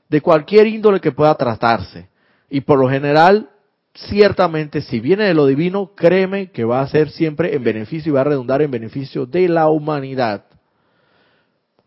de 0.07 0.21
cualquier 0.21 0.67
índole 0.67 0.99
que 0.99 1.11
pueda 1.11 1.33
tratarse. 1.33 2.09
Y 2.51 2.61
por 2.61 2.77
lo 2.77 2.87
general, 2.87 3.49
ciertamente, 3.95 4.83
si 4.83 4.99
viene 4.99 5.23
de 5.23 5.33
lo 5.33 5.47
divino, 5.47 5.93
créeme 5.95 6.51
que 6.51 6.63
va 6.63 6.81
a 6.81 6.87
ser 6.87 7.09
siempre 7.09 7.55
en 7.55 7.63
beneficio 7.63 8.11
y 8.11 8.13
va 8.13 8.21
a 8.21 8.25
redundar 8.25 8.61
en 8.61 8.69
beneficio 8.69 9.25
de 9.25 9.47
la 9.47 9.67
humanidad. 9.67 10.45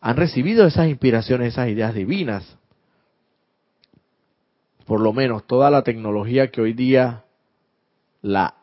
Han 0.03 0.17
recibido 0.17 0.67
esas 0.67 0.89
inspiraciones, 0.89 1.55
esas 1.55 1.69
ideas 1.69 1.95
divinas. 1.95 2.59
Por 4.85 5.01
lo 5.01 5.13
menos 5.13 5.47
toda 5.47 5.71
la 5.71 5.83
tecnología 5.83 6.51
que 6.51 6.61
hoy 6.61 6.75
día 6.75 7.25
la 8.21 8.55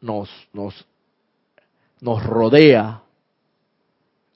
nos, 0.00 0.30
nos, 0.52 0.86
nos 2.00 2.24
rodea 2.24 3.02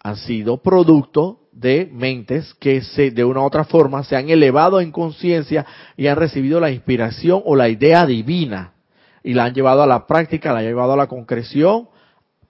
han 0.03 0.17
sido 0.17 0.59
producto 0.59 1.41
de 1.51 1.89
mentes 1.91 2.53
que 2.61 2.83
se, 2.83 3.11
de 3.11 3.25
una 3.25 3.41
u 3.41 3.45
otra 3.45 3.65
forma 3.65 4.05
se 4.05 4.17
han 4.17 4.29
elevado 4.29 4.81
en 4.83 4.93
conciencia 4.93 5.65
y 5.97 6.09
han 6.09 6.17
recibido 6.17 6.61
la 6.61 6.71
inspiración 6.71 7.41
o 7.45 7.57
la 7.57 7.71
idea 7.71 8.05
divina 8.05 8.75
y 9.23 9.33
la 9.33 9.45
han 9.45 9.55
llevado 9.55 9.83
a 9.83 9.87
la 9.87 10.07
práctica, 10.07 10.53
la 10.53 10.59
han 10.59 10.67
llevado 10.67 10.93
a 10.93 10.97
la 10.99 11.07
concreción 11.07 11.89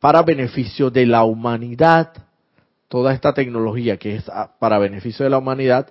para 0.00 0.22
beneficio 0.22 0.90
de 0.90 1.06
la 1.06 1.22
humanidad. 1.22 2.23
Toda 2.88 3.12
esta 3.12 3.32
tecnología 3.32 3.96
que 3.96 4.16
es 4.16 4.24
para 4.58 4.78
beneficio 4.78 5.24
de 5.24 5.30
la 5.30 5.38
humanidad 5.38 5.88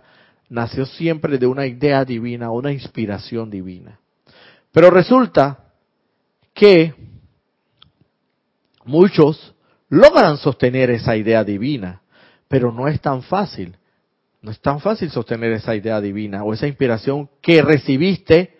nació 0.49 0.85
siempre 0.85 1.37
de 1.37 1.47
una 1.47 1.65
idea 1.65 2.05
divina, 2.05 2.51
una 2.51 2.71
inspiración 2.71 3.49
divina. 3.49 3.99
Pero 4.71 4.89
resulta 4.89 5.73
que 6.53 6.93
muchos 8.85 9.53
logran 9.89 10.37
sostener 10.37 10.91
esa 10.91 11.15
idea 11.15 11.43
divina, 11.43 12.01
pero 12.47 12.71
no 12.71 12.87
es 12.87 13.01
tan 13.01 13.23
fácil. 13.23 13.77
No 14.41 14.51
es 14.51 14.59
tan 14.59 14.79
fácil 14.79 15.09
sostener 15.09 15.53
esa 15.53 15.75
idea 15.75 16.01
divina 16.01 16.43
o 16.43 16.53
esa 16.53 16.67
inspiración 16.67 17.29
que 17.41 17.61
recibiste 17.61 18.57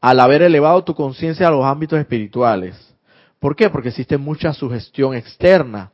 al 0.00 0.20
haber 0.20 0.42
elevado 0.42 0.82
tu 0.84 0.94
conciencia 0.94 1.46
a 1.46 1.50
los 1.50 1.64
ámbitos 1.64 1.98
espirituales. 1.98 2.74
¿Por 3.38 3.54
qué? 3.54 3.70
Porque 3.70 3.90
existe 3.90 4.16
mucha 4.16 4.52
sugestión 4.52 5.14
externa, 5.14 5.92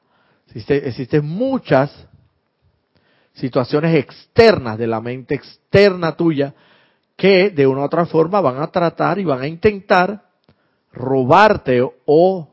existe, 0.55 0.89
existen 0.89 1.27
muchas 1.27 2.07
situaciones 3.35 3.97
externas 3.97 4.79
de 4.79 4.87
la 4.87 5.01
mente 5.01 5.35
externa 5.35 6.17
tuya 6.17 6.55
que 7.17 7.51
de 7.51 7.67
una 7.67 7.81
u 7.81 7.85
otra 7.85 8.07
forma 8.07 8.41
van 8.41 8.61
a 8.61 8.69
tratar 8.69 9.19
y 9.19 9.25
van 9.25 9.41
a 9.41 9.49
intentar 9.49 10.23
robarte 10.93 11.83
o 12.07 12.49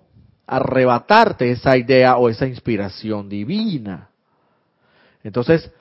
arrebatarte 0.48 1.52
esa 1.52 1.78
idea 1.78 2.18
o 2.18 2.28
esa 2.28 2.48
inspiración 2.48 3.30
divina. 3.30 4.10
Entonces, 5.24 5.72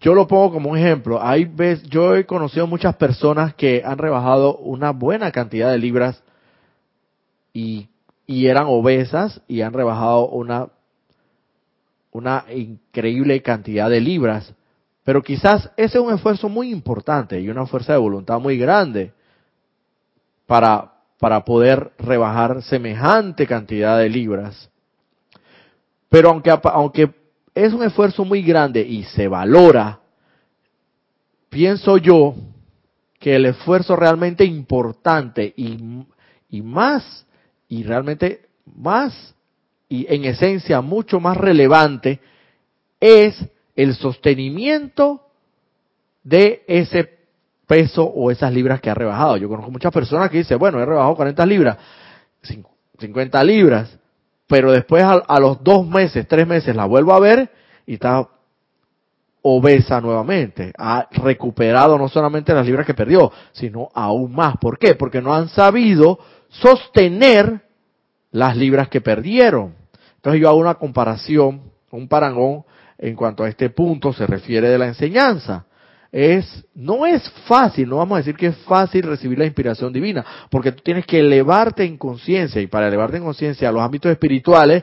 yo 0.00 0.14
lo 0.14 0.26
pongo 0.28 0.52
como 0.52 0.70
un 0.70 0.78
ejemplo. 0.78 1.20
Hay 1.20 1.44
veces, 1.44 1.88
yo 1.88 2.14
he 2.14 2.24
conocido 2.24 2.66
muchas 2.66 2.94
personas 2.96 3.54
que 3.54 3.82
han 3.84 3.98
rebajado 3.98 4.56
una 4.58 4.92
buena 4.92 5.32
cantidad 5.32 5.70
de 5.70 5.78
libras 5.78 6.22
y, 7.52 7.88
y 8.26 8.46
eran 8.46 8.66
obesas 8.68 9.40
y 9.48 9.62
han 9.62 9.72
rebajado 9.72 10.28
una, 10.28 10.68
una 12.16 12.44
increíble 12.50 13.42
cantidad 13.42 13.90
de 13.90 14.00
libras. 14.00 14.54
Pero 15.04 15.22
quizás 15.22 15.70
ese 15.76 15.98
es 15.98 16.04
un 16.04 16.12
esfuerzo 16.12 16.48
muy 16.48 16.70
importante 16.70 17.38
y 17.40 17.48
una 17.50 17.66
fuerza 17.66 17.92
de 17.92 17.98
voluntad 17.98 18.40
muy 18.40 18.56
grande 18.56 19.12
para, 20.46 20.94
para 21.18 21.44
poder 21.44 21.92
rebajar 21.98 22.62
semejante 22.62 23.46
cantidad 23.46 23.98
de 23.98 24.08
libras. 24.08 24.70
Pero 26.08 26.30
aunque, 26.30 26.50
aunque 26.64 27.14
es 27.54 27.72
un 27.72 27.82
esfuerzo 27.82 28.24
muy 28.24 28.42
grande 28.42 28.80
y 28.80 29.04
se 29.04 29.28
valora, 29.28 30.00
pienso 31.50 31.98
yo 31.98 32.34
que 33.20 33.36
el 33.36 33.46
esfuerzo 33.46 33.94
realmente 33.94 34.44
importante 34.44 35.52
y, 35.54 36.06
y 36.48 36.62
más, 36.62 37.26
y 37.68 37.82
realmente 37.82 38.46
más, 38.74 39.35
y 39.88 40.06
en 40.12 40.24
esencia 40.24 40.80
mucho 40.80 41.20
más 41.20 41.36
relevante, 41.36 42.20
es 43.00 43.44
el 43.74 43.94
sostenimiento 43.94 45.22
de 46.24 46.64
ese 46.66 47.16
peso 47.66 48.04
o 48.04 48.30
esas 48.30 48.52
libras 48.52 48.80
que 48.80 48.90
ha 48.90 48.94
rebajado. 48.94 49.36
Yo 49.36 49.48
conozco 49.48 49.70
muchas 49.70 49.92
personas 49.92 50.30
que 50.30 50.38
dicen, 50.38 50.58
bueno, 50.58 50.80
he 50.80 50.84
rebajado 50.84 51.14
40 51.16 51.46
libras, 51.46 51.76
50 52.98 53.44
libras, 53.44 53.98
pero 54.46 54.72
después 54.72 55.04
a, 55.04 55.40
los 55.40 55.62
dos 55.62 55.86
meses, 55.86 56.26
tres 56.28 56.46
meses 56.46 56.74
la 56.74 56.86
vuelvo 56.86 57.12
a 57.12 57.20
ver 57.20 57.50
y 57.86 57.94
está 57.94 58.28
obesa 59.42 60.00
nuevamente. 60.00 60.72
Ha 60.78 61.08
recuperado 61.12 61.98
no 61.98 62.08
solamente 62.08 62.54
las 62.54 62.66
libras 62.66 62.86
que 62.86 62.94
perdió, 62.94 63.30
sino 63.52 63.88
aún 63.94 64.32
más. 64.32 64.56
¿Por 64.58 64.78
qué? 64.78 64.94
Porque 64.94 65.20
no 65.20 65.34
han 65.34 65.48
sabido 65.48 66.18
sostener 66.48 67.65
las 68.36 68.56
libras 68.56 68.88
que 68.88 69.00
perdieron. 69.00 69.74
Entonces 70.16 70.40
yo 70.40 70.48
hago 70.48 70.58
una 70.58 70.74
comparación, 70.74 71.62
un 71.90 72.08
parangón 72.08 72.64
en 72.98 73.14
cuanto 73.14 73.44
a 73.44 73.48
este 73.48 73.70
punto 73.70 74.12
se 74.12 74.26
refiere 74.26 74.68
de 74.68 74.78
la 74.78 74.86
enseñanza 74.86 75.66
es, 76.12 76.64
no 76.74 77.04
es 77.04 77.28
fácil, 77.46 77.88
no 77.88 77.96
vamos 77.96 78.16
a 78.16 78.18
decir 78.18 78.36
que 78.36 78.46
es 78.46 78.56
fácil 78.58 79.02
recibir 79.02 79.38
la 79.38 79.44
inspiración 79.44 79.92
divina, 79.92 80.24
porque 80.50 80.72
tú 80.72 80.82
tienes 80.82 81.04
que 81.04 81.20
elevarte 81.20 81.84
en 81.84 81.98
conciencia 81.98 82.60
y 82.60 82.66
para 82.66 82.88
elevarte 82.88 83.18
en 83.18 83.24
conciencia 83.24 83.68
a 83.68 83.72
los 83.72 83.82
ámbitos 83.82 84.10
espirituales 84.10 84.82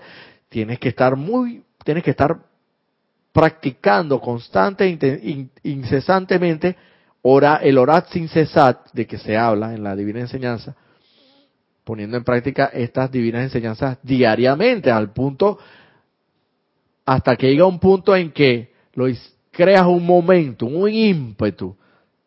tienes 0.49 0.77
que 0.79 0.89
estar 0.89 1.15
muy, 1.15 1.63
tienes 1.83 2.03
que 2.03 2.11
estar 2.11 2.37
practicando 3.31 4.19
constante 4.19 5.49
incesantemente 5.63 6.75
ora, 7.23 7.55
el 7.63 7.79
orat 7.79 8.09
sin 8.09 8.27
cesar 8.27 8.81
de 8.93 9.07
que 9.07 9.17
se 9.17 9.35
habla 9.35 9.73
en 9.73 9.83
la 9.83 9.95
divina 9.95 10.19
enseñanza, 10.19 10.75
poniendo 11.83 12.17
en 12.17 12.23
práctica 12.23 12.65
estas 12.73 13.11
divinas 13.11 13.43
enseñanzas 13.43 13.97
diariamente 14.03 14.91
al 14.91 15.11
punto 15.11 15.59
hasta 17.05 17.35
que 17.35 17.51
llega 17.51 17.65
un 17.65 17.79
punto 17.79 18.15
en 18.15 18.31
que 18.31 18.71
lo, 18.93 19.07
creas 19.51 19.85
un 19.85 20.05
momento, 20.05 20.65
un 20.65 20.89
ímpetu 20.89 21.75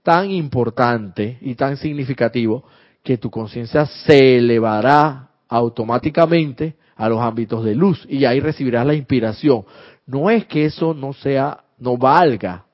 tan 0.03 0.31
importante 0.31 1.39
y 1.41 1.55
tan 1.55 1.77
significativo 1.77 2.65
que 3.03 3.19
tu 3.19 3.31
conciencia 3.31 3.87
se 3.87 4.39
elevará 4.39 5.31
automáticamente 5.49 6.77
a 6.97 7.09
los 7.09 7.21
ámbitos 7.21 7.65
de 7.65 7.75
luz 7.75 8.07
y 8.09 8.25
ahí 8.25 8.41
recibirás 8.41 8.87
la 8.87 8.95
inspiración. 8.95 9.65
No 10.07 10.31
es 10.31 10.47
que 10.47 10.67
eso 10.67 10.95
no 10.95 11.13
sea, 11.13 11.65
no 11.79 11.97
valga, 11.97 12.67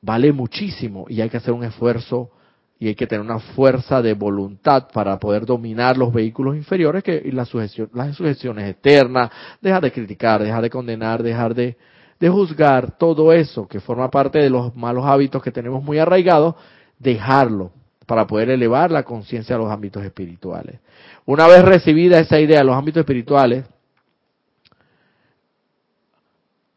vale 0.00 0.32
muchísimo 0.32 1.06
y 1.08 1.20
hay 1.20 1.28
que 1.28 1.36
hacer 1.36 1.52
un 1.52 1.64
esfuerzo 1.64 2.30
y 2.78 2.88
hay 2.88 2.94
que 2.94 3.06
tener 3.06 3.24
una 3.24 3.38
fuerza 3.38 4.02
de 4.02 4.12
voluntad 4.12 4.88
para 4.92 5.18
poder 5.18 5.46
dominar 5.46 5.96
los 5.96 6.12
vehículos 6.12 6.56
inferiores 6.56 7.02
que 7.02 7.22
y 7.24 7.30
las, 7.30 7.48
sujeciones, 7.48 8.70
externas, 8.70 9.30
dejar 9.62 9.82
de 9.82 9.92
criticar, 9.92 10.42
dejar 10.42 10.62
de 10.62 10.70
condenar, 10.70 11.22
dejar 11.22 11.54
de, 11.54 11.76
de 12.20 12.28
juzgar 12.28 12.98
todo 12.98 13.32
eso 13.32 13.66
que 13.66 13.80
forma 13.80 14.10
parte 14.10 14.38
de 14.38 14.50
los 14.50 14.76
malos 14.76 15.06
hábitos 15.06 15.42
que 15.42 15.50
tenemos 15.50 15.82
muy 15.82 15.98
arraigados, 15.98 16.54
dejarlo 16.98 17.72
para 18.04 18.26
poder 18.26 18.50
elevar 18.50 18.90
la 18.90 19.02
conciencia 19.02 19.56
a 19.56 19.58
los 19.58 19.70
ámbitos 19.70 20.04
espirituales. 20.04 20.78
Una 21.24 21.46
vez 21.48 21.64
recibida 21.64 22.20
esa 22.20 22.38
idea 22.38 22.58
de 22.58 22.64
los 22.64 22.76
ámbitos 22.76 23.00
espirituales, 23.00 23.64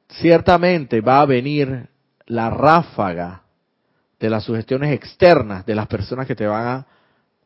ciertamente 0.09 1.01
va 1.01 1.21
a 1.21 1.25
venir 1.25 1.88
la 2.25 2.49
ráfaga 2.49 3.43
de 4.19 4.29
las 4.29 4.43
sugestiones 4.43 4.93
externas 4.93 5.65
de 5.65 5.75
las 5.75 5.88
personas 5.88 6.27
que 6.27 6.36
te 6.36 6.45
van 6.45 6.86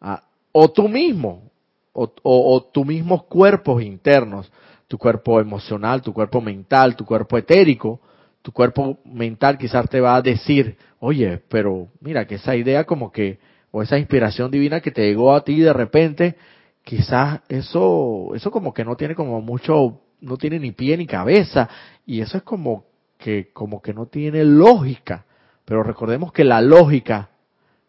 a, 0.02 0.24
o 0.52 0.72
tú 0.72 0.88
mismo, 0.88 1.52
o, 1.94 2.12
o, 2.24 2.64
tus 2.64 2.86
mismos 2.86 3.24
cuerpos 3.24 3.84
internos, 3.84 4.52
tu 4.88 4.98
cuerpo 4.98 5.40
emocional, 5.40 6.02
tu 6.02 6.14
cuerpo 6.14 6.42
mental, 6.42 6.96
tu 6.96 7.06
cuerpo 7.06 7.38
etérico, 7.38 8.00
tu 8.42 8.52
cuerpo 8.52 8.98
mental 9.06 9.58
quizás 9.58 9.90
te 9.90 10.02
va 10.02 10.16
a 10.16 10.22
decir, 10.22 10.78
oye, 11.00 11.42
pero 11.50 11.88
mira 12.02 12.26
que 12.26 12.36
esa 12.36 12.56
idea 12.56 12.84
como 12.84 13.12
que, 13.12 13.40
o 13.72 13.82
esa 13.82 13.98
inspiración 13.98 14.52
divina 14.52 14.82
que 14.82 14.92
te 14.92 15.02
llegó 15.02 15.34
a 15.34 15.44
ti 15.44 15.60
de 15.60 15.74
repente, 15.74 16.36
quizás 16.84 17.42
eso, 17.48 18.32
eso 18.36 18.52
como 18.52 18.74
que 18.74 18.84
no 18.84 18.96
tiene 18.96 19.16
como 19.16 19.42
mucho, 19.42 20.02
no 20.22 20.38
tiene 20.38 20.60
ni 20.60 20.72
pie 20.72 20.98
ni 20.98 21.08
cabeza, 21.08 21.70
y 22.06 22.22
eso 22.22 22.38
es 22.38 22.44
como 22.44 22.86
que, 23.18 23.52
como 23.54 23.82
que 23.82 23.94
no 23.94 24.08
tiene 24.08 24.44
lógica. 24.44 25.26
Pero 25.66 25.84
recordemos 25.84 26.32
que 26.32 26.44
la 26.44 26.62
lógica, 26.62 27.30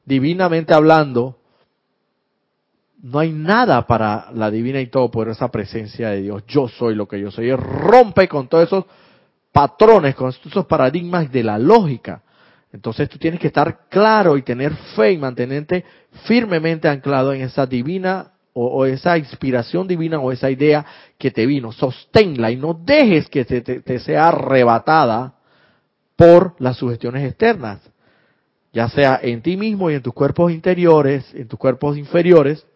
divinamente 0.05 0.75
hablando, 0.75 1.39
no 3.03 3.19
hay 3.19 3.33
nada 3.33 3.87
para 3.87 4.31
la 4.33 4.51
divina 4.51 4.81
y 4.81 4.87
todo 4.87 5.11
esa 5.31 5.51
presencia 5.51 6.11
de 6.11 6.23
Dios. 6.23 6.45
Yo 6.47 6.69
soy 6.69 6.95
lo 6.95 7.07
que 7.07 7.21
yo 7.21 7.31
soy. 7.31 7.55
rompe 7.55 8.29
con 8.29 8.49
todos 8.49 8.65
esos 8.65 8.85
patrones, 9.53 10.15
con 10.15 10.31
esos 10.31 10.67
paradigmas 10.67 11.31
de 11.31 11.43
la 11.43 11.59
lógica. 11.59 12.23
Entonces 12.73 13.09
tú 13.09 13.19
tienes 13.19 13.39
que 13.41 13.49
estar 13.49 13.89
claro 13.89 14.37
y 14.37 14.43
tener 14.43 14.75
fe 14.97 15.13
y 15.13 15.19
mantenerte 15.19 15.85
firmemente 16.25 16.89
anclado 16.89 17.33
en 17.33 17.43
esa 17.43 17.67
divina 17.67 18.33
o, 18.53 18.87
esa 18.87 19.19
inspiración 19.19 19.87
divina 19.87 20.19
o 20.21 20.33
esa 20.33 20.51
idea 20.51 20.85
que 21.19 21.31
te 21.31 21.45
vino. 21.45 21.73
Sosténla 21.73 22.51
y 22.51 22.57
no 22.57 22.73
dejes 22.73 23.29
que 23.29 23.45
te 23.45 23.99
sea 23.99 24.29
arrebatada 24.29 25.35
por 26.16 26.55
las 26.59 26.77
sugestiones 26.77 27.24
externas, 27.29 27.81
ya 28.72 28.88
sea 28.88 29.18
en 29.22 29.42
ti 29.42 29.57
mismo 29.57 29.90
y 29.90 29.94
en 29.94 30.03
tus 30.03 30.14
cuerpos 30.14 30.53
interiores, 30.53 31.33
en 31.35 31.48
tus 31.48 31.59
cuerpos 31.59 31.96
inferiores, 31.96 32.66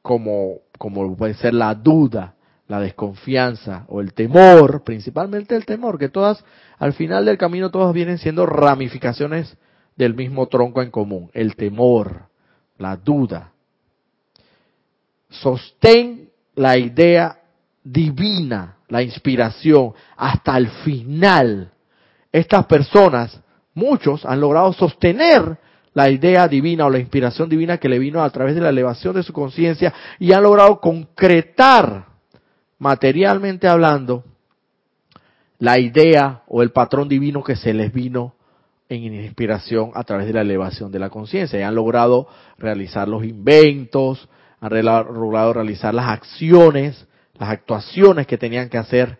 como, 0.00 0.58
como 0.78 1.16
puede 1.16 1.34
ser 1.34 1.54
la 1.54 1.74
duda, 1.74 2.34
la 2.68 2.80
desconfianza 2.80 3.84
o 3.88 4.00
el 4.00 4.14
temor, 4.14 4.82
principalmente 4.82 5.54
el 5.54 5.64
temor, 5.64 5.98
que 5.98 6.08
todas, 6.08 6.44
al 6.78 6.92
final 6.92 7.24
del 7.24 7.38
camino, 7.38 7.70
todas 7.70 7.92
vienen 7.92 8.18
siendo 8.18 8.46
ramificaciones 8.46 9.56
del 9.96 10.14
mismo 10.14 10.48
tronco 10.48 10.82
en 10.82 10.90
común, 10.90 11.30
el 11.34 11.54
temor, 11.54 12.28
la 12.78 12.96
duda. 12.96 13.52
Sostén 15.28 16.30
la 16.54 16.76
idea 16.78 17.40
divina, 17.84 18.76
la 18.92 19.02
inspiración, 19.02 19.94
hasta 20.18 20.54
el 20.58 20.68
final. 20.68 21.72
Estas 22.30 22.66
personas, 22.66 23.40
muchos, 23.72 24.26
han 24.26 24.38
logrado 24.38 24.70
sostener 24.74 25.56
la 25.94 26.10
idea 26.10 26.46
divina 26.46 26.84
o 26.84 26.90
la 26.90 26.98
inspiración 26.98 27.48
divina 27.48 27.78
que 27.78 27.88
le 27.88 27.98
vino 27.98 28.22
a 28.22 28.28
través 28.28 28.54
de 28.54 28.60
la 28.60 28.68
elevación 28.68 29.14
de 29.14 29.22
su 29.22 29.32
conciencia 29.32 29.94
y 30.18 30.32
han 30.32 30.42
logrado 30.42 30.78
concretar, 30.78 32.04
materialmente 32.78 33.66
hablando, 33.66 34.24
la 35.58 35.78
idea 35.78 36.42
o 36.46 36.62
el 36.62 36.70
patrón 36.70 37.08
divino 37.08 37.42
que 37.42 37.56
se 37.56 37.72
les 37.72 37.94
vino 37.94 38.34
en 38.90 39.04
inspiración 39.04 39.92
a 39.94 40.04
través 40.04 40.26
de 40.26 40.34
la 40.34 40.42
elevación 40.42 40.92
de 40.92 40.98
la 40.98 41.08
conciencia. 41.08 41.58
Y 41.58 41.62
han 41.62 41.74
logrado 41.74 42.28
realizar 42.58 43.08
los 43.08 43.24
inventos, 43.24 44.28
han 44.60 44.84
logrado 44.84 45.54
realizar 45.54 45.94
las 45.94 46.10
acciones 46.10 47.06
las 47.38 47.50
actuaciones 47.50 48.26
que 48.26 48.38
tenían 48.38 48.68
que 48.68 48.78
hacer, 48.78 49.18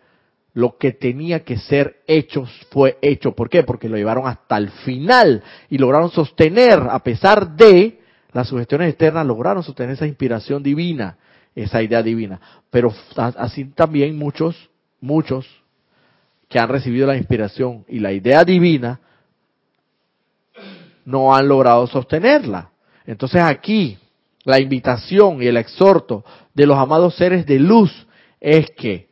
lo 0.55 0.77
que 0.77 0.93
tenía 0.93 1.45
que 1.45 1.57
ser 1.57 2.03
hecho 2.07 2.47
fue 2.71 2.99
hecho. 3.01 3.33
¿Por 3.33 3.49
qué? 3.49 3.63
Porque 3.63 3.89
lo 3.89 3.97
llevaron 3.97 4.27
hasta 4.27 4.59
el 4.59 4.71
final 4.71 5.43
y 5.71 5.79
lograron 5.79 6.11
sostener, 6.11 6.81
a 6.91 6.99
pesar 6.99 7.57
de 7.57 8.01
las 8.33 8.49
sugestiones 8.49 8.91
externas, 8.91 9.27
lograron 9.27 9.63
sostener 9.63 9.95
esa 9.95 10.07
inspiración 10.07 10.63
divina, 10.63 11.17
esa 11.55 11.83
idea 11.83 12.03
divina. 12.03 12.41
Pero 12.71 12.93
así 13.17 13.65
también 13.67 14.17
muchos, 14.17 14.71
muchos 15.01 15.47
que 16.49 16.59
han 16.59 16.69
recibido 16.69 17.07
la 17.07 17.17
inspiración 17.17 17.85
y 17.89 17.99
la 17.99 18.13
idea 18.13 18.45
divina, 18.45 19.01
no 21.05 21.35
han 21.35 21.49
logrado 21.49 21.87
sostenerla. 21.87 22.71
Entonces 23.07 23.41
aquí 23.41 23.99
la 24.45 24.61
invitación 24.61 25.43
y 25.43 25.47
el 25.47 25.57
exhorto 25.57 26.25
de 26.55 26.67
los 26.67 26.79
amados 26.79 27.17
seres 27.17 27.47
de 27.47 27.59
luz 27.59 28.07
es 28.41 28.71
que 28.73 29.09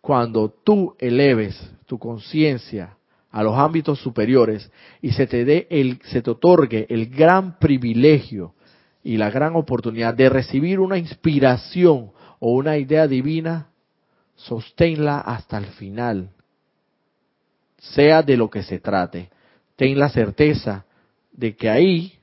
cuando 0.00 0.50
tú 0.50 0.94
eleves 0.98 1.58
tu 1.86 1.98
conciencia 1.98 2.96
a 3.30 3.42
los 3.42 3.56
ámbitos 3.56 3.98
superiores 4.00 4.70
y 5.00 5.12
se 5.12 5.26
te 5.26 5.44
dé 5.44 5.66
el, 5.70 6.00
se 6.04 6.22
te 6.22 6.30
otorgue 6.30 6.86
el 6.88 7.06
gran 7.06 7.58
privilegio 7.58 8.54
y 9.02 9.16
la 9.16 9.30
gran 9.30 9.56
oportunidad 9.56 10.14
de 10.14 10.28
recibir 10.28 10.78
una 10.80 10.98
inspiración 10.98 12.10
o 12.38 12.52
una 12.52 12.76
idea 12.76 13.06
divina, 13.06 13.68
sosténla 14.36 15.18
hasta 15.18 15.58
el 15.58 15.66
final, 15.66 16.30
sea 17.78 18.22
de 18.22 18.36
lo 18.36 18.50
que 18.50 18.62
se 18.62 18.78
trate. 18.78 19.30
Ten 19.76 19.98
la 19.98 20.10
certeza 20.10 20.84
de 21.32 21.56
que 21.56 21.68
ahí, 21.68 22.14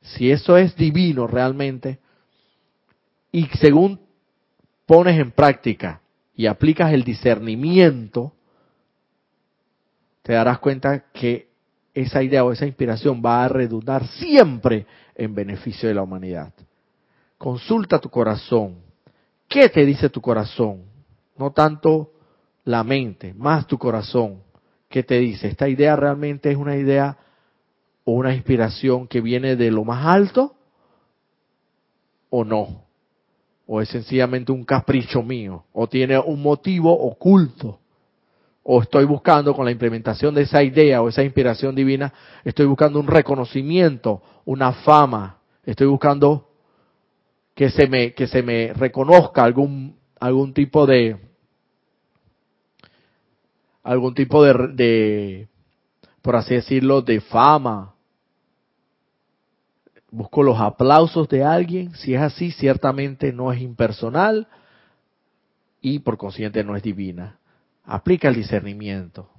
si 0.00 0.30
eso 0.30 0.56
es 0.56 0.74
divino 0.76 1.26
realmente, 1.26 1.98
y 3.32 3.46
según 3.58 4.00
pones 4.86 5.20
en 5.20 5.30
práctica 5.30 6.00
y 6.34 6.46
aplicas 6.46 6.92
el 6.92 7.04
discernimiento, 7.04 8.32
te 10.22 10.32
darás 10.32 10.58
cuenta 10.58 11.10
que 11.12 11.48
esa 11.94 12.22
idea 12.22 12.44
o 12.44 12.52
esa 12.52 12.66
inspiración 12.66 13.22
va 13.24 13.44
a 13.44 13.48
redundar 13.48 14.06
siempre 14.06 14.86
en 15.14 15.34
beneficio 15.34 15.88
de 15.88 15.94
la 15.94 16.02
humanidad. 16.02 16.52
Consulta 17.36 17.98
tu 17.98 18.10
corazón. 18.10 18.76
¿Qué 19.48 19.68
te 19.68 19.84
dice 19.84 20.08
tu 20.08 20.20
corazón? 20.20 20.82
No 21.36 21.52
tanto 21.52 22.12
la 22.64 22.84
mente, 22.84 23.34
más 23.34 23.66
tu 23.66 23.78
corazón. 23.78 24.42
¿Qué 24.88 25.02
te 25.02 25.18
dice? 25.18 25.48
¿Esta 25.48 25.68
idea 25.68 25.96
realmente 25.96 26.50
es 26.50 26.56
una 26.56 26.76
idea 26.76 27.16
o 28.04 28.12
una 28.12 28.34
inspiración 28.34 29.06
que 29.06 29.20
viene 29.20 29.56
de 29.56 29.70
lo 29.70 29.84
más 29.84 30.06
alto 30.06 30.54
o 32.30 32.44
no? 32.44 32.90
o 33.72 33.80
es 33.80 33.88
sencillamente 33.88 34.50
un 34.50 34.64
capricho 34.64 35.22
mío, 35.22 35.62
o 35.72 35.86
tiene 35.86 36.18
un 36.18 36.42
motivo 36.42 36.92
oculto, 36.92 37.78
o 38.64 38.82
estoy 38.82 39.04
buscando 39.04 39.54
con 39.54 39.64
la 39.64 39.70
implementación 39.70 40.34
de 40.34 40.42
esa 40.42 40.60
idea 40.60 41.00
o 41.00 41.08
esa 41.08 41.22
inspiración 41.22 41.76
divina, 41.76 42.12
estoy 42.44 42.66
buscando 42.66 42.98
un 42.98 43.06
reconocimiento, 43.06 44.22
una 44.44 44.72
fama, 44.72 45.38
estoy 45.64 45.86
buscando 45.86 46.48
que 47.54 47.70
se 47.70 47.86
me, 47.86 48.12
que 48.12 48.26
se 48.26 48.42
me 48.42 48.72
reconozca 48.72 49.44
algún, 49.44 49.94
algún 50.18 50.52
tipo 50.52 50.84
de, 50.84 51.16
algún 53.84 54.14
tipo 54.14 54.42
de, 54.42 54.66
de, 54.74 55.48
por 56.22 56.36
así 56.36 56.54
decirlo, 56.54 57.02
de 57.02 57.20
fama, 57.20 57.94
busco 60.10 60.42
los 60.42 60.60
aplausos 60.60 61.28
de 61.28 61.44
alguien, 61.44 61.94
si 61.94 62.14
es 62.14 62.20
así, 62.20 62.50
ciertamente 62.50 63.32
no 63.32 63.52
es 63.52 63.60
impersonal 63.60 64.48
y 65.80 66.00
por 66.00 66.18
consiguiente 66.18 66.64
no 66.64 66.76
es 66.76 66.82
divina. 66.82 67.38
Aplica 67.84 68.28
el 68.28 68.34
discernimiento. 68.34 69.30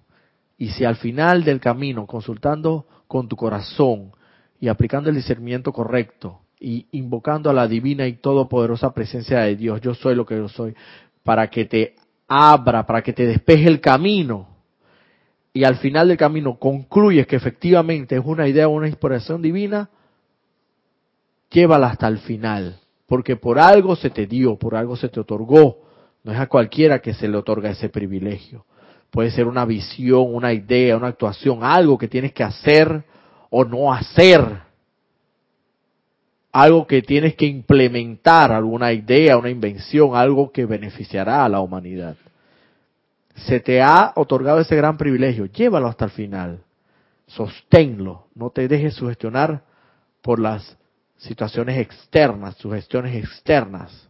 Y 0.58 0.70
si 0.70 0.86
al 0.86 0.96
final 0.96 1.44
del 1.44 1.60
camino, 1.60 2.06
consultando 2.06 2.86
con 3.08 3.28
tu 3.28 3.36
corazón 3.36 4.12
y 4.60 4.68
aplicando 4.68 5.10
el 5.10 5.16
discernimiento 5.16 5.74
correcto 5.74 6.42
y 6.60 6.88
invocando 6.92 7.50
a 7.50 7.54
la 7.54 7.68
divina 7.68 8.08
y 8.08 8.14
todopoderosa 8.14 8.94
presencia 8.94 9.40
de 9.40 9.56
Dios, 9.56 9.82
yo 9.82 9.94
soy 9.94 10.16
lo 10.16 10.26
que 10.26 10.38
yo 10.38 10.48
soy, 10.48 10.76
para 11.24 11.50
que 11.50 11.66
te 11.66 11.96
abra, 12.28 12.86
para 12.86 13.02
que 13.02 13.14
te 13.14 13.26
despeje 13.26 13.68
el 13.68 13.82
camino, 13.82 14.51
y 15.54 15.64
al 15.64 15.78
final 15.78 16.08
del 16.08 16.18
camino 16.18 16.58
concluyes 16.58 17.28
que 17.28 17.36
efectivamente 17.36 18.16
es 18.16 18.22
una 18.24 18.48
idea 18.48 18.68
o 18.68 18.72
una 18.72 18.88
inspiración 18.88 19.42
divina, 19.42 19.90
llévala 21.50 21.88
hasta 21.88 22.08
el 22.08 22.20
final, 22.20 22.80
porque 23.06 23.36
por 23.36 23.60
algo 23.60 23.96
se 23.96 24.10
te 24.10 24.28
dio, 24.28 24.56
por 24.56 24.76
algo 24.76 24.96
se 24.96 25.10
te 25.10 25.20
otorgó. 25.20 25.80
No 26.24 26.32
es 26.32 26.40
a 26.40 26.48
cualquiera 26.48 27.00
que 27.00 27.14
se 27.14 27.28
le 27.28 27.38
otorga 27.38 27.72
ese 27.72 27.90
privilegio. 27.90 28.66
Puede 29.10 29.32
ser 29.32 29.48
una 29.48 29.66
visión, 29.66 30.34
una 30.34 30.54
idea, 30.54 30.96
una 30.96 31.08
actuación, 31.08 31.64
algo 31.64 31.98
que 31.98 32.08
tienes 32.08 32.32
que 32.32 32.44
hacer 32.44 33.04
o 33.50 33.66
no 33.66 33.92
hacer. 33.92 34.62
Algo 36.54 36.88
que 36.88 37.02
tienes 37.02 37.36
que 37.36 37.46
implementar, 37.46 38.52
alguna 38.52 38.94
idea, 38.94 39.38
una 39.38 39.50
invención, 39.50 40.16
algo 40.16 40.52
que 40.52 40.66
beneficiará 40.66 41.44
a 41.44 41.50
la 41.50 41.60
humanidad. 41.60 42.16
Se 43.36 43.60
te 43.60 43.82
ha 43.82 44.14
otorgado 44.16 44.60
ese 44.60 44.76
gran 44.76 44.98
privilegio, 44.98 45.46
llévalo 45.46 45.88
hasta 45.88 46.06
el 46.06 46.12
final. 46.12 46.64
Sosténlo, 47.28 48.28
no 48.36 48.50
te 48.50 48.68
dejes 48.68 48.96
sugestionar 48.96 49.64
por 50.22 50.40
las 50.40 50.78
situaciones 51.18 51.78
externas, 51.78 52.56
sugestiones 52.58 53.16
externas. 53.16 54.10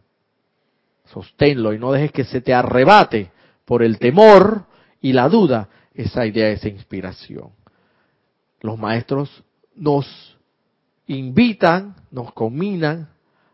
Sosténlo 1.06 1.72
y 1.72 1.78
no 1.78 1.92
dejes 1.92 2.12
que 2.12 2.24
se 2.24 2.40
te 2.40 2.54
arrebate 2.54 3.30
por 3.64 3.82
el 3.82 3.98
temor 3.98 4.64
y 5.00 5.12
la 5.12 5.28
duda, 5.28 5.68
esa 5.94 6.26
idea, 6.26 6.48
esa 6.48 6.68
inspiración. 6.68 7.50
Los 8.60 8.78
maestros 8.78 9.44
nos 9.74 10.38
invitan, 11.06 11.94
nos 12.10 12.32
combinan 12.32 13.08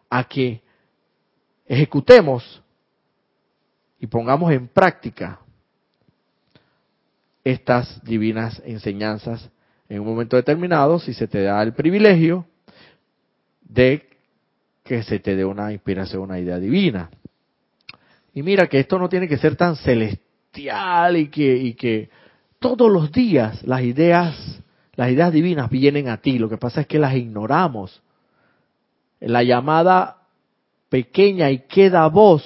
a 0.08 0.24
que 0.24 0.62
ejecutemos 1.66 2.62
y 3.98 4.06
pongamos 4.06 4.52
en 4.52 4.68
práctica 4.68 5.40
estas 7.50 8.02
divinas 8.04 8.62
enseñanzas 8.66 9.50
en 9.88 10.00
un 10.00 10.06
momento 10.06 10.36
determinado, 10.36 10.98
si 10.98 11.14
se 11.14 11.26
te 11.26 11.42
da 11.42 11.62
el 11.62 11.72
privilegio 11.72 12.46
de 13.62 14.06
que 14.84 15.02
se 15.02 15.18
te 15.18 15.34
dé 15.34 15.46
una 15.46 15.72
inspiración, 15.72 16.22
una 16.22 16.38
idea 16.38 16.58
divina. 16.58 17.10
Y 18.34 18.42
mira 18.42 18.66
que 18.66 18.80
esto 18.80 18.98
no 18.98 19.08
tiene 19.08 19.28
que 19.28 19.38
ser 19.38 19.56
tan 19.56 19.76
celestial 19.76 21.16
y 21.16 21.28
que, 21.28 21.56
y 21.56 21.72
que 21.72 22.10
todos 22.58 22.90
los 22.90 23.10
días 23.12 23.62
las 23.66 23.82
ideas, 23.82 24.62
las 24.94 25.10
ideas 25.10 25.32
divinas 25.32 25.70
vienen 25.70 26.08
a 26.08 26.18
ti. 26.18 26.38
Lo 26.38 26.50
que 26.50 26.58
pasa 26.58 26.82
es 26.82 26.86
que 26.86 26.98
las 26.98 27.14
ignoramos. 27.14 28.02
La 29.20 29.42
llamada 29.42 30.18
pequeña 30.90 31.50
y 31.50 31.60
queda 31.60 32.06
voz 32.08 32.44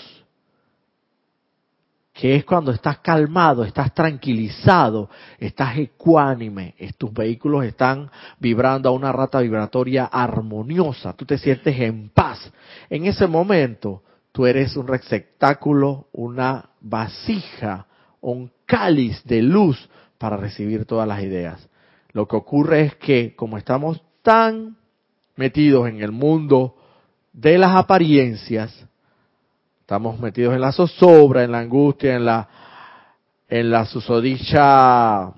que 2.22 2.37
es 2.37 2.44
cuando 2.44 2.70
estás 2.70 2.98
calmado, 2.98 3.64
estás 3.64 3.92
tranquilizado, 3.92 5.11
estás 5.40 5.76
ecuánime, 5.76 6.76
tus 6.96 7.12
vehículos 7.12 7.64
están 7.64 8.08
vibrando 8.38 8.88
a 8.88 8.92
una 8.92 9.11
rata 9.11 9.40
vibratoria 9.40 10.04
armoniosa, 10.04 11.14
tú 11.14 11.24
te 11.24 11.37
sientes 11.37 11.76
en 11.80 12.11
paz. 12.11 12.52
En 12.88 13.06
ese 13.06 13.26
momento, 13.26 14.04
tú 14.30 14.46
eres 14.46 14.76
un 14.76 14.87
receptáculo, 14.87 16.06
una 16.12 16.70
vasija, 16.80 17.88
un 18.20 18.52
cáliz 18.66 19.24
de 19.24 19.42
luz 19.42 19.90
para 20.16 20.37
recibir 20.37 20.85
todas 20.85 21.08
las 21.08 21.24
ideas. 21.24 21.68
Lo 22.12 22.28
que 22.28 22.37
ocurre 22.37 22.82
es 22.82 22.94
que 22.94 23.35
como 23.35 23.58
estamos 23.58 24.00
tan 24.22 24.76
metidos 25.35 25.88
en 25.88 26.00
el 26.00 26.12
mundo 26.12 26.76
de 27.32 27.58
las 27.58 27.74
apariencias, 27.74 28.87
Estamos 29.82 30.18
metidos 30.20 30.54
en 30.54 30.60
la 30.60 30.70
zozobra, 30.70 31.42
en 31.42 31.50
la 31.50 31.58
angustia, 31.58 32.14
en 32.14 32.24
la, 32.24 32.48
en 33.48 33.68
la 33.68 33.84
susodicha, 33.84 35.32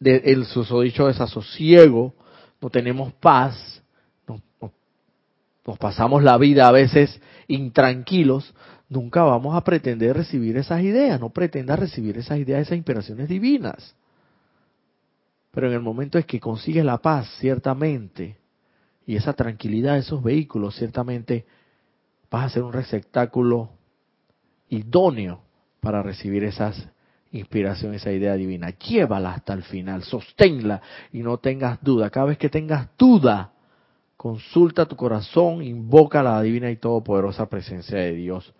de, 0.00 0.16
el 0.24 0.44
susodicho 0.46 1.06
desasosiego, 1.06 2.12
no 2.60 2.70
tenemos 2.70 3.12
paz, 3.14 3.82
nos 4.26 5.78
pasamos 5.78 6.24
la 6.24 6.36
vida 6.38 6.66
a 6.66 6.72
veces 6.72 7.20
intranquilos, 7.46 8.52
nunca 8.88 9.22
vamos 9.22 9.54
a 9.54 9.62
pretender 9.62 10.16
recibir 10.16 10.56
esas 10.56 10.82
ideas, 10.82 11.20
no 11.20 11.30
pretenda 11.30 11.76
recibir 11.76 12.18
esas 12.18 12.38
ideas, 12.38 12.62
esas 12.62 12.78
inspiraciones 12.78 13.28
divinas. 13.28 13.94
Pero 15.52 15.68
en 15.68 15.74
el 15.74 15.80
momento 15.80 16.18
en 16.18 16.24
que 16.24 16.40
consigues 16.40 16.84
la 16.84 16.98
paz, 16.98 17.28
ciertamente, 17.38 18.38
y 19.06 19.14
esa 19.14 19.34
tranquilidad 19.34 19.94
de 19.94 20.00
esos 20.00 20.20
vehículos, 20.20 20.74
ciertamente 20.74 21.46
vas 22.30 22.46
a 22.46 22.50
ser 22.50 22.62
un 22.62 22.72
receptáculo 22.72 23.70
idóneo 24.68 25.42
para 25.80 26.02
recibir 26.02 26.44
esas 26.44 26.88
inspiraciones, 27.32 28.02
esa 28.02 28.12
idea 28.12 28.34
divina. 28.34 28.70
Llévala 28.70 29.34
hasta 29.34 29.52
el 29.52 29.62
final, 29.62 30.02
sosténla 30.02 30.80
y 31.12 31.20
no 31.22 31.38
tengas 31.38 31.82
duda. 31.82 32.10
Cada 32.10 32.26
vez 32.26 32.38
que 32.38 32.48
tengas 32.48 32.88
duda, 32.96 33.52
consulta 34.16 34.86
tu 34.86 34.96
corazón, 34.96 35.62
invoca 35.62 36.22
la 36.22 36.40
divina 36.42 36.70
y 36.70 36.76
todopoderosa 36.76 37.48
presencia 37.48 37.98
de 37.98 38.12
Dios 38.12 38.52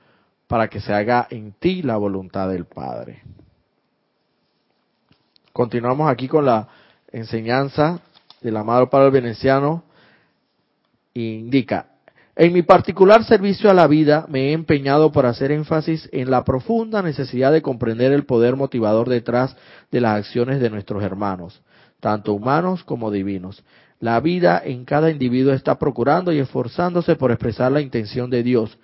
para 0.46 0.68
que 0.68 0.80
se 0.80 0.92
haga 0.92 1.28
en 1.30 1.52
ti 1.52 1.82
la 1.82 1.96
voluntad 1.96 2.48
del 2.48 2.64
Padre. 2.64 3.22
Continuamos 5.52 6.10
aquí 6.10 6.26
con 6.26 6.44
la 6.44 6.68
enseñanza 7.12 8.00
del 8.40 8.56
amado 8.56 8.88
Padre 8.88 9.10
Veneciano. 9.10 9.84
Indica, 11.14 11.86
en 12.36 12.52
mi 12.52 12.62
particular 12.62 13.24
servicio 13.24 13.70
a 13.70 13.74
la 13.74 13.86
vida 13.86 14.26
me 14.28 14.48
he 14.48 14.52
empeñado 14.52 15.10
por 15.10 15.26
hacer 15.26 15.50
énfasis 15.50 16.08
en 16.12 16.30
la 16.30 16.44
profunda 16.44 17.02
necesidad 17.02 17.52
de 17.52 17.62
comprender 17.62 18.12
el 18.12 18.24
poder 18.24 18.56
motivador 18.56 19.08
detrás 19.08 19.56
de 19.90 20.00
las 20.00 20.18
acciones 20.18 20.60
de 20.60 20.70
nuestros 20.70 21.02
hermanos, 21.02 21.60
tanto 21.98 22.32
humanos 22.32 22.84
como 22.84 23.10
divinos. 23.10 23.64
La 23.98 24.20
vida 24.20 24.62
en 24.64 24.84
cada 24.84 25.10
individuo 25.10 25.52
está 25.52 25.78
procurando 25.78 26.32
y 26.32 26.38
esforzándose 26.38 27.16
por 27.16 27.32
expresar 27.32 27.72
la 27.72 27.80
intención 27.80 28.30
de 28.30 28.42
Dios, 28.42 28.78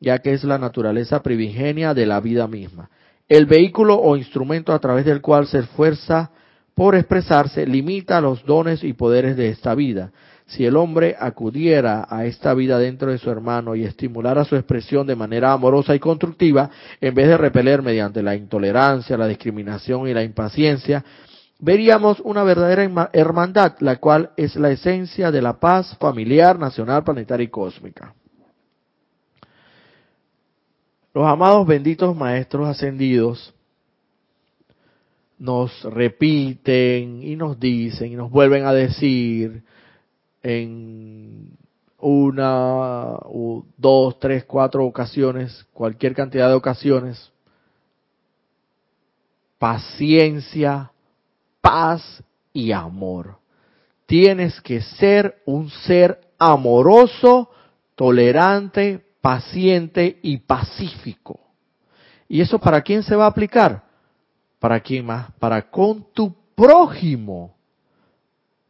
ya 0.00 0.18
que 0.18 0.32
es 0.32 0.44
la 0.44 0.58
naturaleza 0.58 1.22
primigenia 1.22 1.94
de 1.94 2.04
la 2.04 2.20
vida 2.20 2.48
misma. 2.48 2.90
El 3.28 3.46
vehículo 3.46 3.98
o 3.98 4.16
instrumento 4.16 4.72
a 4.72 4.78
través 4.80 5.04
del 5.04 5.20
cual 5.20 5.46
se 5.46 5.60
esfuerza 5.60 6.30
por 6.74 6.94
expresarse 6.94 7.66
limita 7.66 8.20
los 8.20 8.44
dones 8.44 8.82
y 8.82 8.92
poderes 8.92 9.36
de 9.36 9.48
esta 9.48 9.74
vida 9.74 10.12
si 10.48 10.64
el 10.64 10.76
hombre 10.76 11.14
acudiera 11.18 12.06
a 12.08 12.24
esta 12.24 12.54
vida 12.54 12.78
dentro 12.78 13.10
de 13.10 13.18
su 13.18 13.30
hermano 13.30 13.76
y 13.76 13.84
estimulara 13.84 14.46
su 14.46 14.56
expresión 14.56 15.06
de 15.06 15.14
manera 15.14 15.52
amorosa 15.52 15.94
y 15.94 15.98
constructiva, 15.98 16.70
en 17.02 17.14
vez 17.14 17.28
de 17.28 17.36
repeler 17.36 17.82
mediante 17.82 18.22
la 18.22 18.34
intolerancia, 18.34 19.18
la 19.18 19.26
discriminación 19.26 20.08
y 20.08 20.14
la 20.14 20.22
impaciencia, 20.22 21.04
veríamos 21.58 22.20
una 22.20 22.44
verdadera 22.44 23.10
hermandad, 23.12 23.74
la 23.80 23.96
cual 23.96 24.30
es 24.38 24.56
la 24.56 24.70
esencia 24.70 25.30
de 25.30 25.42
la 25.42 25.60
paz 25.60 25.94
familiar, 25.98 26.58
nacional, 26.58 27.04
planetaria 27.04 27.44
y 27.44 27.48
cósmica. 27.48 28.14
Los 31.12 31.26
amados 31.26 31.66
benditos 31.66 32.16
maestros 32.16 32.68
ascendidos 32.68 33.52
nos 35.38 35.84
repiten 35.84 37.22
y 37.22 37.36
nos 37.36 37.60
dicen 37.60 38.12
y 38.12 38.16
nos 38.16 38.30
vuelven 38.30 38.64
a 38.64 38.72
decir 38.72 39.62
en 40.48 41.58
una, 41.98 43.18
dos, 43.76 44.18
tres, 44.18 44.44
cuatro 44.44 44.86
ocasiones, 44.86 45.66
cualquier 45.74 46.14
cantidad 46.14 46.48
de 46.48 46.54
ocasiones, 46.54 47.30
paciencia, 49.58 50.90
paz 51.60 52.22
y 52.54 52.72
amor. 52.72 53.36
Tienes 54.06 54.58
que 54.62 54.80
ser 54.80 55.42
un 55.44 55.68
ser 55.68 56.18
amoroso, 56.38 57.50
tolerante, 57.94 59.04
paciente 59.20 60.18
y 60.22 60.38
pacífico. 60.38 61.40
¿Y 62.26 62.40
eso 62.40 62.58
para 62.58 62.80
quién 62.80 63.02
se 63.02 63.16
va 63.16 63.26
a 63.26 63.28
aplicar? 63.28 63.84
¿Para 64.58 64.80
quién 64.80 65.04
más? 65.04 65.30
Para 65.38 65.68
con 65.68 66.06
tu 66.14 66.34
prójimo. 66.54 67.54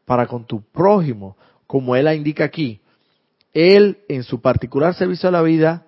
Para 0.05 0.27
con 0.27 0.45
tu 0.45 0.61
prójimo 0.61 1.37
como 1.69 1.95
él 1.95 2.07
la 2.07 2.15
indica 2.15 2.45
aquí, 2.45 2.81
él 3.53 3.99
en 4.09 4.25
su 4.25 4.41
particular 4.41 4.95
servicio 4.95 5.29
a 5.29 5.33
la 5.33 5.43
vida 5.43 5.87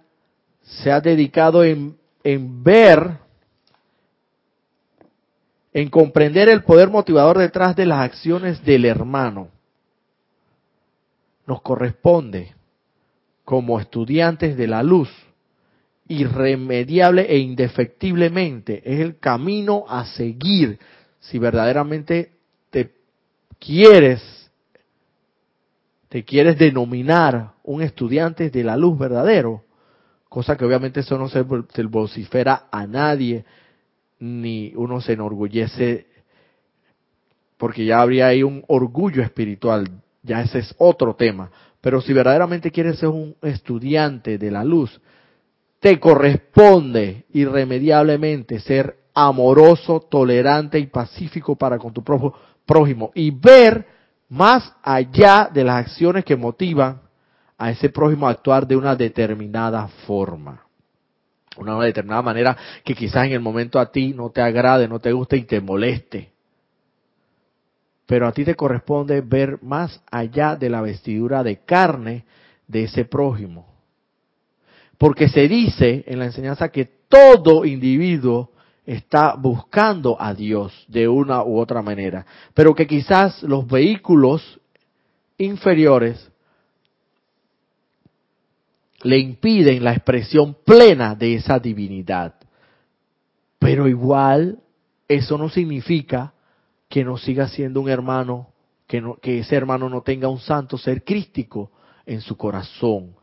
se 0.63 0.93
ha 0.93 1.01
dedicado 1.01 1.65
en, 1.65 1.97
en 2.23 2.63
ver, 2.63 3.17
en 5.73 5.89
comprender 5.89 6.51
el 6.51 6.63
poder 6.63 6.91
motivador 6.91 7.39
detrás 7.39 7.75
de 7.75 7.87
las 7.87 8.01
acciones 8.01 8.63
del 8.63 8.85
hermano. 8.85 9.49
Nos 11.47 11.63
corresponde, 11.63 12.55
como 13.45 13.81
estudiantes 13.81 14.59
de 14.59 14.67
la 14.67 14.83
luz, 14.83 15.09
irremediable 16.09 17.23
e 17.23 17.39
indefectiblemente, 17.39 18.83
es 18.85 19.01
el 19.01 19.19
camino 19.19 19.85
a 19.89 20.05
seguir 20.05 20.79
si 21.21 21.39
verdaderamente 21.39 22.33
te 22.69 22.93
quieres 23.59 24.40
te 26.11 26.25
quieres 26.25 26.59
denominar 26.59 27.53
un 27.63 27.83
estudiante 27.83 28.51
de 28.51 28.65
la 28.65 28.77
luz 28.77 28.99
verdadero, 28.99 29.63
cosa 30.29 30.57
que 30.57 30.65
obviamente 30.65 31.01
eso 31.01 31.17
no 31.17 31.29
se, 31.29 31.43
vocifera 31.85 32.65
a 32.73 32.85
nadie, 32.85 33.45
ni 34.19 34.73
uno 34.75 35.01
se 35.01 35.13
enorgullece, 35.13 36.09
porque 37.57 37.85
ya 37.85 38.01
habría 38.01 38.27
ahí 38.27 38.43
un 38.43 38.65
orgullo 38.67 39.23
espiritual, 39.23 39.89
ya 40.25 40.43
ese 40.43 40.59
es 40.59 40.75
otro 40.79 41.15
tema. 41.15 41.49
Pero 41.81 42.01
si 42.01 42.13
verdaderamente 42.13 42.73
quieres 42.73 42.99
ser 42.99 43.11
un 43.11 43.37
estudiante 43.41 44.37
de 44.37 44.51
la 44.51 44.65
luz, 44.65 45.01
te 45.79 46.01
corresponde 46.01 47.25
irremediablemente 47.33 48.59
ser 48.59 48.97
amoroso, 49.15 50.01
tolerante 50.01 50.81
y 50.81 50.89
pacífico 50.89 51.55
para 51.55 51.79
con 51.79 51.93
tu 51.93 52.03
prójimo 52.03 53.13
y 53.15 53.31
ver 53.31 54.00
más 54.31 54.73
allá 54.83 55.51
de 55.53 55.65
las 55.65 55.87
acciones 55.87 56.25
que 56.25 56.37
motivan 56.37 57.03
a 57.59 57.71
ese 57.71 57.91
prójimo 57.91 58.27
a 58.27 58.31
actuar 58.31 58.67
de 58.67 58.77
una 58.77 58.95
determinada 58.95 59.89
forma. 60.07 60.65
Una 61.57 61.79
determinada 61.81 62.23
manera 62.23 62.57
que 62.85 62.95
quizás 62.95 63.27
en 63.27 63.33
el 63.33 63.41
momento 63.41 63.79
a 63.79 63.91
ti 63.91 64.15
no 64.15 64.31
te 64.31 64.41
agrade, 64.41 64.89
no 64.89 65.01
te 65.01 65.13
guste 65.13 65.37
y 65.37 65.43
te 65.43 65.61
moleste. 65.61 66.31
Pero 68.07 68.27
a 68.27 68.33
ti 68.33 68.45
te 68.45 68.55
corresponde 68.55 69.21
ver 69.21 69.59
más 69.63 70.01
allá 70.11 70.55
de 70.55 70.71
la 70.71 70.81
vestidura 70.81 71.43
de 71.43 71.59
carne 71.65 72.25
de 72.69 72.85
ese 72.85 73.05
prójimo. 73.05 73.67
Porque 74.97 75.29
se 75.29 75.49
dice 75.49 76.05
en 76.07 76.21
la 76.21 76.27
enseñanza 76.27 76.69
que 76.69 76.85
todo 77.09 77.65
individuo 77.65 78.50
está 78.87 79.35
buscando 79.35 80.21
a 80.21 80.35
Dios 80.35 80.85
de 80.89 81.09
una 81.09 81.43
u 81.45 81.59
otra 81.59 81.83
manera, 81.83 82.27
pero 82.55 82.75
que 82.75 82.87
quizás 82.87 83.43
los 83.43 83.67
vehículos 83.67 84.61
inferiores 85.39 86.31
le 89.03 89.19
impiden 89.19 89.83
la 89.83 89.93
expresión 89.93 90.57
plena 90.65 91.15
de 91.15 91.35
esa 91.35 91.59
divinidad. 91.59 92.35
Pero 93.59 93.89
igual 93.89 94.59
eso 95.09 95.39
no 95.39 95.49
significa 95.49 96.33
que 96.89 97.05
no 97.05 97.17
siga 97.17 97.49
siendo 97.49 97.81
un 97.81 97.89
hermano, 97.89 98.49
que, 98.87 99.03
que 99.23 99.39
ese 99.39 99.57
hermano 99.57 99.89
no 99.89 100.03
tenga 100.03 100.29
un 100.29 100.41
santo 100.41 100.77
ser 100.77 101.05
crístico 101.05 101.71
en 102.05 102.21
su 102.21 102.37
corazón. 102.37 103.15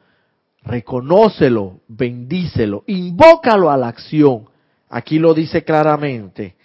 Reconócelo, 0.64 1.82
bendícelo, 1.88 2.84
invócalo 2.88 3.70
a 3.70 3.78
la 3.78 3.90
acción. 3.90 4.48
Aquí 4.90 5.20
lo 5.20 5.34
dice 5.34 5.64
claramente. 5.64 6.56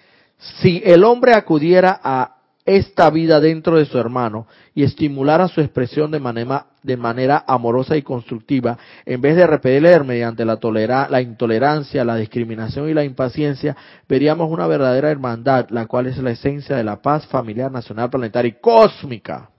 Si 0.61 0.83
el 0.85 1.05
hombre 1.05 1.35
acudiera 1.35 2.01
a 2.03 2.37
esta 2.65 3.11
vida 3.11 3.41
dentro 3.41 3.77
de 3.77 3.87
su 3.87 3.99
hermano 3.99 4.47
y 4.75 4.85
estimulara 4.85 5.49
su 5.49 5.61
expresión 5.61 6.13
de 6.13 6.21
manera, 6.21 6.67
de 6.83 6.97
manera 6.97 7.45
amorosa 7.47 7.97
y 7.97 8.03
constructiva, 8.03 8.79
en 9.05 9.21
vez 9.21 9.37
de 9.37 9.47
repeler 9.47 10.05
mediante 10.05 10.45
la, 10.45 10.57
tolera, 10.57 11.09
la 11.11 11.21
intolerancia, 11.21 12.05
la 12.05 12.17
discriminación 12.17 12.89
y 12.89 12.95
la 12.95 13.05
impaciencia, 13.05 13.77
veríamos 14.09 14.51
una 14.51 14.67
verdadera 14.67 15.11
hermandad, 15.11 15.71
la 15.71 15.87
cual 15.87 16.07
es 16.07 16.19
la 16.19 16.31
esencia 16.31 16.77
de 16.77 16.85
la 16.85 17.03
paz 17.03 17.27
familiar, 17.27 17.71
nacional, 17.71 18.11
planetaria 18.11 18.51
y 18.51 18.61
cósmica. 18.61 19.51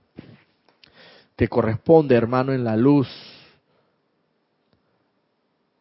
Te 1.36 1.48
corresponde, 1.48 2.14
hermano, 2.14 2.52
en 2.52 2.64
la 2.64 2.76
luz, 2.76 3.08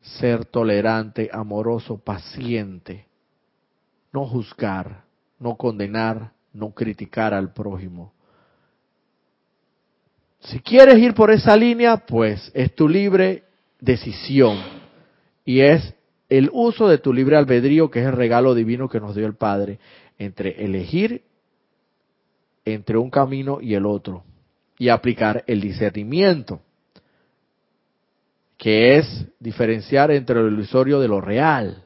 ser 0.03 0.45
tolerante, 0.45 1.29
amoroso, 1.31 1.97
paciente, 1.97 3.07
no 4.11 4.27
juzgar, 4.27 5.05
no 5.39 5.55
condenar, 5.55 6.33
no 6.53 6.71
criticar 6.71 7.33
al 7.33 7.53
prójimo. 7.53 8.13
Si 10.41 10.59
quieres 10.59 10.97
ir 10.99 11.13
por 11.13 11.31
esa 11.31 11.55
línea, 11.55 11.97
pues 12.05 12.51
es 12.53 12.75
tu 12.75 12.87
libre 12.87 13.45
decisión 13.79 14.57
y 15.45 15.61
es 15.61 15.93
el 16.29 16.49
uso 16.51 16.87
de 16.87 16.97
tu 16.97 17.13
libre 17.13 17.37
albedrío, 17.37 17.89
que 17.89 18.01
es 18.01 18.05
el 18.05 18.13
regalo 18.13 18.53
divino 18.53 18.89
que 18.89 18.99
nos 18.99 19.15
dio 19.15 19.25
el 19.25 19.35
Padre, 19.35 19.79
entre 20.17 20.63
elegir 20.63 21.23
entre 22.65 22.97
un 22.97 23.09
camino 23.09 23.59
y 23.61 23.75
el 23.75 23.85
otro 23.85 24.23
y 24.77 24.89
aplicar 24.89 25.43
el 25.47 25.61
discernimiento, 25.61 26.61
que 28.63 28.95
es 28.95 29.25
diferenciar 29.41 30.09
entre 30.11 30.37
lo 30.37 30.47
ilusorio 30.47 31.01
de 31.01 31.09
lo 31.09 31.19
real. 31.19 31.83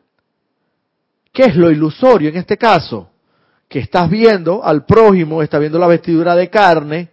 ¿Qué 1.34 1.46
es 1.46 1.56
lo 1.56 1.72
ilusorio 1.72 2.30
en 2.30 2.38
este 2.38 2.56
caso? 2.56 3.10
que 3.68 3.80
estás 3.80 4.10
viendo 4.10 4.64
al 4.64 4.86
prójimo, 4.86 5.42
estás 5.42 5.60
viendo 5.60 5.80
la 5.80 5.88
vestidura 5.88 6.36
de 6.36 6.50
carne 6.50 7.10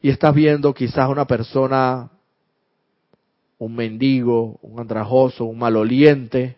y 0.00 0.10
estás 0.10 0.34
viendo 0.34 0.74
quizás 0.74 1.08
una 1.08 1.26
persona, 1.26 2.10
un 3.58 3.74
mendigo, 3.74 4.58
un 4.62 4.78
andrajoso, 4.78 5.44
un 5.44 5.58
maloliente, 5.58 6.56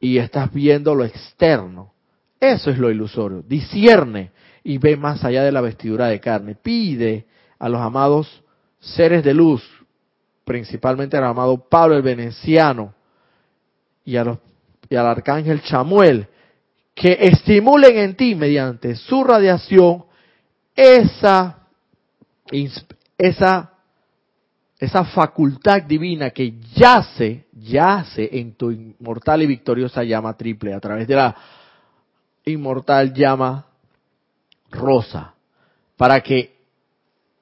y 0.00 0.18
estás 0.18 0.52
viendo 0.52 0.94
lo 0.94 1.04
externo. 1.04 1.92
Eso 2.38 2.70
es 2.70 2.78
lo 2.78 2.88
ilusorio. 2.88 3.42
Discierne 3.42 4.30
y 4.62 4.78
ve 4.78 4.96
más 4.96 5.24
allá 5.24 5.42
de 5.42 5.50
la 5.50 5.60
vestidura 5.60 6.06
de 6.06 6.20
carne. 6.20 6.54
Pide 6.54 7.26
a 7.58 7.68
los 7.68 7.80
amados 7.80 8.44
seres 8.78 9.24
de 9.24 9.34
luz, 9.34 9.77
principalmente 10.48 11.14
al 11.14 11.24
amado 11.24 11.68
Pablo 11.68 11.94
el 11.94 12.00
Veneciano 12.00 12.94
y, 14.02 14.16
a 14.16 14.24
los, 14.24 14.38
y 14.88 14.96
al 14.96 15.06
arcángel 15.06 15.60
Chamuel, 15.60 16.26
que 16.94 17.18
estimulen 17.20 17.98
en 17.98 18.16
ti 18.16 18.34
mediante 18.34 18.96
su 18.96 19.22
radiación 19.24 20.06
esa, 20.74 21.66
esa, 23.18 23.74
esa 24.78 25.04
facultad 25.04 25.82
divina 25.82 26.30
que 26.30 26.54
yace, 26.74 27.44
yace 27.52 28.30
en 28.32 28.54
tu 28.54 28.70
inmortal 28.70 29.42
y 29.42 29.46
victoriosa 29.46 30.02
llama 30.02 30.34
triple 30.34 30.72
a 30.72 30.80
través 30.80 31.06
de 31.06 31.14
la 31.14 31.36
inmortal 32.46 33.12
llama 33.12 33.66
rosa, 34.70 35.34
para 35.98 36.22
que 36.22 36.56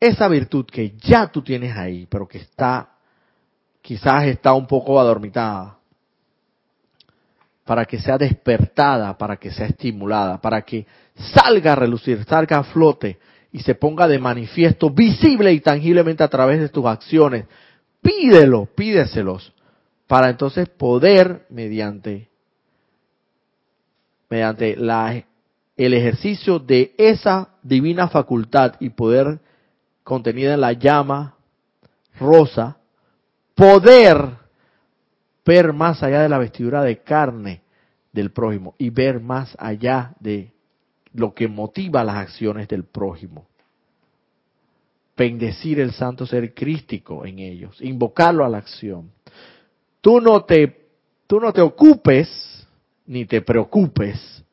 esa 0.00 0.26
virtud 0.26 0.66
que 0.66 0.96
ya 0.98 1.28
tú 1.28 1.40
tienes 1.42 1.76
ahí, 1.76 2.08
pero 2.10 2.26
que 2.26 2.38
está, 2.38 2.95
quizás 3.86 4.24
está 4.24 4.52
un 4.52 4.66
poco 4.66 4.98
adormitada, 4.98 5.78
para 7.64 7.84
que 7.84 8.00
sea 8.00 8.18
despertada, 8.18 9.16
para 9.16 9.36
que 9.36 9.52
sea 9.52 9.66
estimulada, 9.66 10.40
para 10.40 10.62
que 10.62 10.84
salga 11.14 11.72
a 11.72 11.76
relucir, 11.76 12.24
salga 12.24 12.58
a 12.58 12.64
flote 12.64 13.16
y 13.52 13.60
se 13.60 13.76
ponga 13.76 14.08
de 14.08 14.18
manifiesto 14.18 14.90
visible 14.90 15.52
y 15.52 15.60
tangiblemente 15.60 16.24
a 16.24 16.28
través 16.28 16.58
de 16.58 16.68
tus 16.68 16.84
acciones. 16.84 17.44
Pídelo, 18.02 18.66
pídeselos, 18.66 19.52
para 20.08 20.30
entonces 20.30 20.68
poder, 20.68 21.46
mediante, 21.48 22.28
mediante 24.28 24.74
la, 24.74 25.24
el 25.76 25.94
ejercicio 25.94 26.58
de 26.58 26.92
esa 26.98 27.50
divina 27.62 28.08
facultad 28.08 28.74
y 28.80 28.90
poder 28.90 29.38
contenida 30.02 30.54
en 30.54 30.60
la 30.60 30.72
llama 30.72 31.36
rosa, 32.18 32.78
poder 33.56 34.36
ver 35.44 35.72
más 35.72 36.02
allá 36.02 36.20
de 36.20 36.28
la 36.28 36.38
vestidura 36.38 36.82
de 36.82 36.98
carne 36.98 37.62
del 38.12 38.30
prójimo 38.30 38.74
y 38.78 38.90
ver 38.90 39.18
más 39.18 39.56
allá 39.58 40.14
de 40.20 40.52
lo 41.14 41.34
que 41.34 41.48
motiva 41.48 42.04
las 42.04 42.16
acciones 42.16 42.68
del 42.68 42.84
prójimo. 42.84 43.46
Bendecir 45.16 45.80
el 45.80 45.92
santo 45.92 46.26
ser 46.26 46.52
crístico 46.52 47.24
en 47.24 47.38
ellos, 47.38 47.80
invocarlo 47.80 48.44
a 48.44 48.48
la 48.50 48.58
acción. 48.58 49.10
Tú 50.02 50.20
no 50.20 50.44
te, 50.44 50.88
tú 51.26 51.40
no 51.40 51.52
te 51.52 51.62
ocupes 51.62 52.66
ni 53.06 53.24
te 53.24 53.40
preocupes 53.40 54.44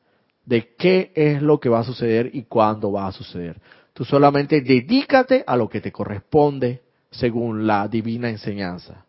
de 0.46 0.74
qué 0.76 1.12
es 1.14 1.42
lo 1.42 1.60
que 1.60 1.68
va 1.68 1.80
a 1.80 1.84
suceder 1.84 2.30
y 2.32 2.44
cuándo 2.44 2.92
va 2.92 3.08
a 3.08 3.12
suceder. 3.12 3.60
Tú 3.92 4.04
solamente 4.04 4.62
dedícate 4.62 5.44
a 5.46 5.56
lo 5.56 5.68
que 5.68 5.82
te 5.82 5.92
corresponde 5.92 6.82
según 7.18 7.66
la 7.66 7.88
divina 7.88 8.28
enseñanza 8.28 9.04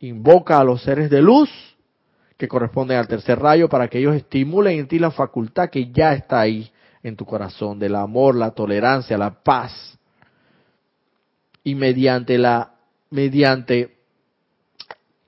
invoca 0.00 0.58
a 0.58 0.64
los 0.64 0.82
seres 0.82 1.10
de 1.10 1.20
luz 1.20 1.50
que 2.36 2.48
corresponden 2.48 2.98
al 2.98 3.08
tercer 3.08 3.38
rayo 3.38 3.68
para 3.68 3.88
que 3.88 3.98
ellos 3.98 4.14
estimulen 4.14 4.78
en 4.78 4.88
ti 4.88 4.98
la 4.98 5.10
facultad 5.10 5.70
que 5.70 5.90
ya 5.90 6.12
está 6.12 6.40
ahí 6.40 6.70
en 7.02 7.16
tu 7.16 7.24
corazón, 7.24 7.78
del 7.78 7.96
amor, 7.96 8.36
la 8.36 8.52
tolerancia, 8.52 9.18
la 9.18 9.42
paz. 9.42 9.98
Y 11.64 11.74
mediante 11.74 12.38
la, 12.38 12.74
mediante 13.10 13.96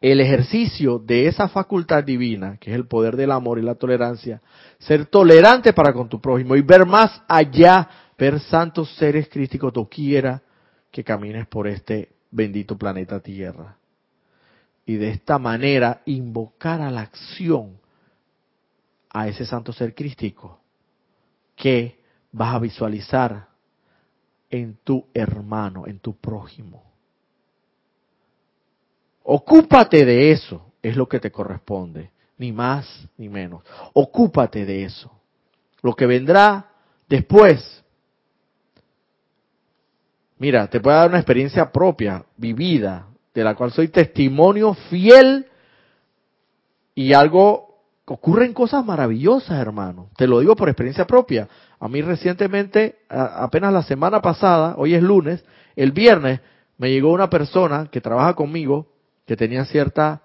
el 0.01 0.21
ejercicio 0.21 0.99
de 0.99 1.27
esa 1.27 1.49
facultad 1.49 2.05
divina, 2.05 2.57
que 2.59 2.71
es 2.71 2.77
el 2.77 2.87
poder 2.87 3.17
del 3.17 3.33
amor 3.33 3.59
y 3.59 3.63
la 3.63 3.75
tolerancia, 3.75 4.41
ser 4.79 5.07
tolerante 5.07 5.73
para 5.73 5.93
con 5.93 6.09
tu 6.09 6.21
prójimo 6.21 6.55
y 6.55 6.63
ver 6.63 6.87
más 6.87 7.23
allá, 7.29 7.89
ver 8.17 8.39
santos 8.41 8.95
seres 8.97 9.29
críticos 9.29 9.73
quiera 9.91 10.43
que 10.91 11.05
camines 11.05 11.47
por 11.47 11.67
este 11.67 12.20
bendito 12.31 12.77
planeta 12.77 13.21
Tierra 13.21 13.77
y 14.87 14.97
de 14.97 15.11
esta 15.11 15.39
manera 15.39 16.03
invocar 16.07 16.81
a 16.81 16.91
la 16.91 17.03
acción 17.03 17.79
a 19.11 19.29
ese 19.29 19.45
santo 19.45 19.73
ser 19.73 19.95
crístico 19.95 20.61
que 21.57 22.01
vas 22.33 22.55
a 22.55 22.59
visualizar 22.59 23.49
en 24.49 24.79
tu 24.83 25.07
hermano, 25.15 25.87
en 25.87 25.99
tu 26.01 26.17
prójimo. 26.17 26.83
Ocúpate 29.23 30.05
de 30.05 30.33
eso, 30.33 30.73
es 30.83 30.97
lo 30.97 31.09
que 31.09 31.21
te 31.21 31.31
corresponde, 31.31 32.11
ni 32.39 32.51
más 32.51 33.09
ni 33.17 33.29
menos. 33.29 33.63
Ocúpate 33.93 34.65
de 34.65 34.85
eso. 34.85 35.13
Lo 35.83 35.95
que 35.95 36.07
vendrá 36.07 36.71
después, 37.09 37.80
mira, 40.41 40.67
te 40.67 40.81
puede 40.81 40.97
dar 40.97 41.11
una 41.11 41.19
experiencia 41.19 41.71
propia, 41.71 42.25
vivida, 42.37 43.07
de 43.33 43.45
la 43.45 43.55
cual 43.55 43.71
soy 43.71 43.89
testimonio 43.89 44.75
fiel 44.75 45.47
y 46.95 47.13
algo 47.13 47.71
ocurren 48.07 48.53
cosas 48.53 48.85
maravillosas, 48.85 49.61
hermano. 49.61 50.09
Te 50.17 50.27
lo 50.27 50.41
digo 50.41 50.57
por 50.57 50.69
experiencia 50.69 51.07
propia. 51.07 51.47
A 51.79 51.87
mí 51.87 52.03
recientemente, 52.03 52.97
apenas 53.09 53.73
la 53.73 53.83
semana 53.85 54.21
pasada, 54.21 54.75
hoy 54.79 54.95
es 54.95 55.03
lunes, 55.03 55.45
el 55.77 55.93
viernes 55.93 56.41
me 56.79 56.91
llegó 56.91 57.13
una 57.13 57.31
persona 57.31 57.89
que 57.93 58.01
trabaja 58.01 58.35
conmigo 58.35 58.89
que 59.27 59.37
tenía 59.37 59.65
cierta, 59.67 60.23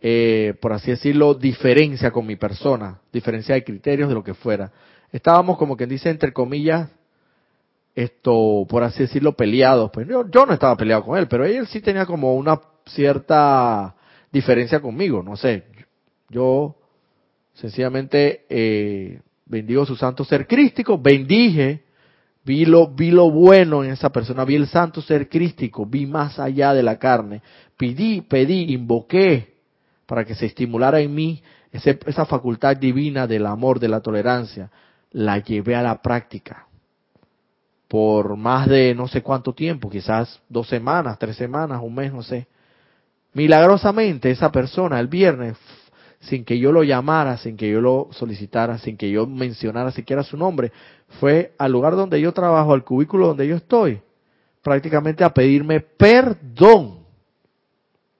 eh, 0.00 0.54
por 0.60 0.72
así 0.72 0.90
decirlo, 0.90 1.34
diferencia 1.34 2.10
con 2.10 2.26
mi 2.26 2.34
persona, 2.36 2.98
diferencia 3.12 3.54
de 3.54 3.62
criterios 3.62 4.08
de 4.08 4.14
lo 4.14 4.24
que 4.24 4.34
fuera. 4.34 4.72
Estábamos 5.12 5.56
como 5.58 5.76
quien 5.76 5.90
dice, 5.90 6.10
entre 6.10 6.32
comillas, 6.32 6.88
esto, 8.02 8.66
por 8.68 8.82
así 8.82 9.00
decirlo, 9.00 9.32
peleados. 9.32 9.90
Pues 9.92 10.06
yo, 10.08 10.24
no 10.46 10.52
estaba 10.52 10.76
peleado 10.76 11.04
con 11.04 11.18
él, 11.18 11.28
pero 11.28 11.44
él 11.44 11.66
sí 11.66 11.80
tenía 11.80 12.06
como 12.06 12.34
una 12.34 12.60
cierta 12.86 13.94
diferencia 14.32 14.80
conmigo, 14.80 15.22
no 15.22 15.36
sé. 15.36 15.64
Yo 16.28 16.78
Sencillamente 17.60 18.44
eh, 18.48 19.20
bendigo 19.46 19.84
su 19.84 19.96
santo 19.96 20.24
ser 20.24 20.46
crístico, 20.46 20.96
bendije, 20.96 21.82
vi 22.44 22.64
lo, 22.64 22.86
vi 22.86 23.10
lo 23.10 23.32
bueno 23.32 23.82
en 23.82 23.90
esa 23.90 24.10
persona, 24.10 24.44
vi 24.44 24.54
el 24.54 24.68
santo 24.68 25.02
ser 25.02 25.28
crístico, 25.28 25.84
vi 25.84 26.06
más 26.06 26.38
allá 26.38 26.72
de 26.72 26.84
la 26.84 27.00
carne, 27.00 27.42
pedí, 27.76 28.20
pedí, 28.20 28.72
invoqué 28.72 29.54
para 30.06 30.24
que 30.24 30.36
se 30.36 30.46
estimulara 30.46 31.00
en 31.00 31.12
mí 31.12 31.42
esa 31.72 32.26
facultad 32.26 32.76
divina 32.76 33.26
del 33.26 33.44
amor, 33.44 33.80
de 33.80 33.88
la 33.88 34.00
tolerancia, 34.00 34.70
la 35.10 35.38
llevé 35.38 35.74
a 35.74 35.82
la 35.82 36.00
práctica 36.00 36.67
por 37.88 38.36
más 38.36 38.68
de 38.68 38.94
no 38.94 39.08
sé 39.08 39.22
cuánto 39.22 39.54
tiempo, 39.54 39.88
quizás 39.88 40.40
dos 40.48 40.68
semanas, 40.68 41.18
tres 41.18 41.36
semanas, 41.36 41.80
un 41.82 41.94
mes, 41.94 42.12
no 42.12 42.22
sé. 42.22 42.46
Milagrosamente 43.32 44.30
esa 44.30 44.52
persona 44.52 45.00
el 45.00 45.08
viernes, 45.08 45.56
sin 46.20 46.44
que 46.44 46.58
yo 46.58 46.70
lo 46.70 46.82
llamara, 46.82 47.38
sin 47.38 47.56
que 47.56 47.70
yo 47.70 47.80
lo 47.80 48.08
solicitara, 48.10 48.78
sin 48.78 48.96
que 48.96 49.10
yo 49.10 49.26
mencionara 49.26 49.90
siquiera 49.90 50.22
su 50.22 50.36
nombre, 50.36 50.70
fue 51.20 51.54
al 51.58 51.72
lugar 51.72 51.96
donde 51.96 52.20
yo 52.20 52.32
trabajo, 52.32 52.74
al 52.74 52.84
cubículo 52.84 53.28
donde 53.28 53.48
yo 53.48 53.56
estoy, 53.56 54.00
prácticamente 54.62 55.24
a 55.24 55.32
pedirme 55.32 55.80
perdón. 55.80 56.98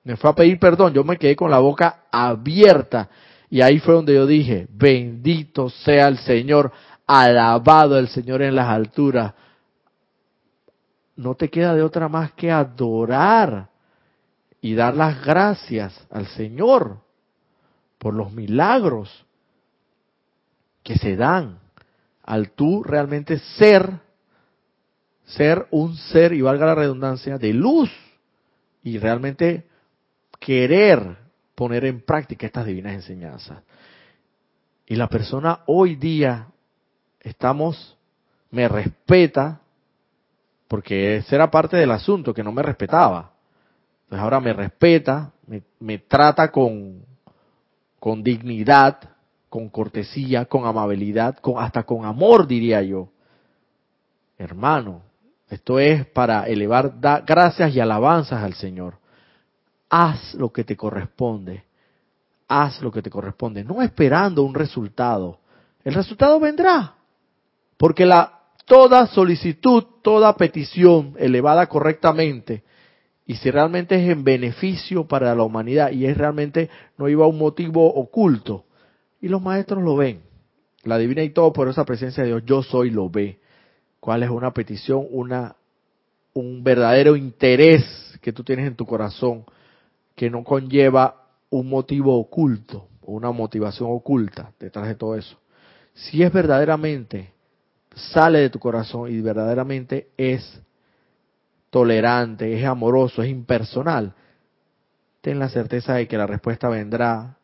Me 0.03 0.15
fue 0.15 0.31
a 0.31 0.33
pedir 0.33 0.57
perdón, 0.57 0.93
yo 0.93 1.03
me 1.03 1.17
quedé 1.17 1.35
con 1.35 1.51
la 1.51 1.59
boca 1.59 2.05
abierta 2.11 3.09
y 3.51 3.61
ahí 3.61 3.79
fue 3.79 3.93
donde 3.93 4.15
yo 4.15 4.25
dije, 4.25 4.67
bendito 4.71 5.69
sea 5.69 6.07
el 6.07 6.17
Señor, 6.19 6.71
alabado 7.05 7.99
el 7.99 8.07
Señor 8.07 8.41
en 8.41 8.55
las 8.55 8.67
alturas, 8.67 9.33
no 11.19 11.35
te 11.35 11.49
queda 11.49 11.75
de 11.75 11.83
otra 11.83 12.07
más 12.07 12.31
que 12.31 12.49
adorar 12.49 13.67
y 14.61 14.73
dar 14.73 14.95
las 14.95 15.21
gracias 15.25 16.07
al 16.09 16.27
Señor 16.27 17.01
por 17.97 18.13
los 18.13 18.31
milagros 18.31 19.25
que 20.81 20.97
se 20.97 21.17
dan 21.17 21.59
al 22.23 22.51
tú 22.51 22.83
realmente 22.83 23.37
ser, 23.57 23.99
ser 25.25 25.67
un 25.71 25.97
ser, 25.97 26.31
y 26.31 26.41
valga 26.41 26.67
la 26.67 26.75
redundancia, 26.75 27.37
de 27.37 27.53
luz 27.53 27.91
y 28.81 28.97
realmente 28.97 29.67
querer 30.39 31.17
poner 31.53 31.83
en 31.83 31.99
práctica 31.99 32.45
estas 32.45 32.65
divinas 32.65 32.93
enseñanzas. 32.93 33.61
Y 34.85 34.95
la 34.95 35.09
persona 35.09 35.61
hoy 35.65 35.95
día, 35.95 36.47
estamos, 37.19 37.97
me 38.51 38.69
respeta, 38.69 39.59
porque 40.69 41.17
ese 41.17 41.35
era 41.35 41.49
parte 41.49 41.75
del 41.75 41.89
asunto, 41.89 42.31
que 42.31 42.43
no 42.43 42.51
me 42.51 42.61
respetaba. 42.61 43.31
Entonces 44.03 44.23
ahora 44.23 44.39
me 44.39 44.53
respeta, 44.53 45.31
me, 45.79 45.97
trata 45.97 46.51
con, 46.51 47.03
con 47.99 48.21
dignidad, 48.21 48.99
con 49.49 49.69
cortesía, 49.69 50.45
con 50.45 50.67
amabilidad, 50.67 51.37
con, 51.39 51.61
hasta 51.61 51.83
con 51.83 52.05
amor, 52.05 52.45
diría 52.45 52.83
yo. 52.83 53.09
Hermano, 54.37 55.01
esto 55.49 55.79
es 55.79 56.05
para 56.05 56.43
elevar 56.43 56.93
gracias 57.25 57.73
y 57.73 57.79
alabanzas 57.79 58.43
al 58.43 58.53
Señor. 58.53 58.99
Haz 59.89 60.35
lo 60.35 60.53
que 60.53 60.63
te 60.63 60.77
corresponde. 60.77 61.63
Haz 62.47 62.79
lo 62.83 62.91
que 62.91 63.01
te 63.01 63.09
corresponde, 63.09 63.63
no 63.63 63.81
esperando 63.81 64.43
un 64.43 64.53
resultado. 64.53 65.39
El 65.83 65.95
resultado 65.95 66.39
vendrá. 66.39 66.93
Porque 67.75 68.05
la 68.05 68.38
toda 68.69 69.07
solicitud, 69.07 69.83
toda 70.03 70.37
petición 70.37 71.15
elevada 71.17 71.65
correctamente, 71.65 72.63
y 73.25 73.35
si 73.35 73.49
realmente 73.49 73.95
es 73.95 74.07
en 74.09 74.23
beneficio 74.23 75.07
para 75.07 75.33
la 75.33 75.41
humanidad 75.41 75.91
y 75.91 76.05
es 76.05 76.15
realmente 76.15 76.69
no 76.95 77.09
iba 77.09 77.25
a 77.25 77.27
un 77.27 77.39
motivo 77.39 77.91
oculto, 77.91 78.65
y 79.21 79.27
los 79.27 79.41
maestros 79.41 79.83
lo 79.83 79.95
ven, 79.95 80.21
la 80.83 80.99
divina 80.99 81.23
y 81.23 81.31
todo 81.31 81.51
por 81.51 81.67
esa 81.67 81.83
presencia 81.83 82.23
de 82.23 82.29
Dios, 82.29 82.43
yo 82.45 82.61
soy 82.61 82.91
lo 82.91 83.09
ve. 83.09 83.39
¿Cuál 83.99 84.21
es 84.21 84.29
una 84.29 84.53
petición, 84.53 85.05
una 85.09 85.55
un 86.33 86.63
verdadero 86.63 87.15
interés 87.15 87.83
que 88.21 88.31
tú 88.31 88.43
tienes 88.43 88.67
en 88.67 88.75
tu 88.75 88.85
corazón 88.85 89.45
que 90.15 90.29
no 90.29 90.43
conlleva 90.43 91.25
un 91.49 91.67
motivo 91.69 92.17
oculto, 92.17 92.87
una 93.01 93.31
motivación 93.31 93.89
oculta 93.91 94.53
detrás 94.59 94.87
de 94.87 94.95
todo 94.95 95.15
eso? 95.15 95.39
Si 95.95 96.21
es 96.21 96.31
verdaderamente 96.31 97.38
sale 97.99 98.39
de 98.39 98.49
tu 98.49 98.59
corazón 98.59 99.11
y 99.11 99.21
verdaderamente 99.21 100.09
es 100.17 100.61
tolerante, 101.69 102.57
es 102.57 102.65
amoroso, 102.65 103.21
es 103.21 103.29
impersonal, 103.29 104.13
ten 105.21 105.39
la 105.39 105.49
certeza 105.49 105.95
de 105.95 106.07
que 106.07 106.17
la 106.17 106.25
respuesta 106.25 106.69
vendrá 106.69 107.37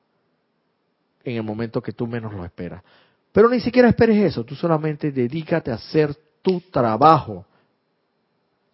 en 1.24 1.36
el 1.36 1.44
momento 1.44 1.82
que 1.82 1.92
tú 1.92 2.08
menos 2.08 2.34
lo 2.34 2.46
esperas. 2.46 2.84
Pero 3.32 3.50
ni 3.50 3.60
siquiera 3.60 3.90
esperes 3.90 4.18
eso, 4.18 4.46
tú 4.46 4.56
solamente 4.56 5.12
dedícate 5.12 5.72
a 5.72 5.76
hacer 5.76 6.16
tu 6.42 6.62
trabajo. 6.62 7.46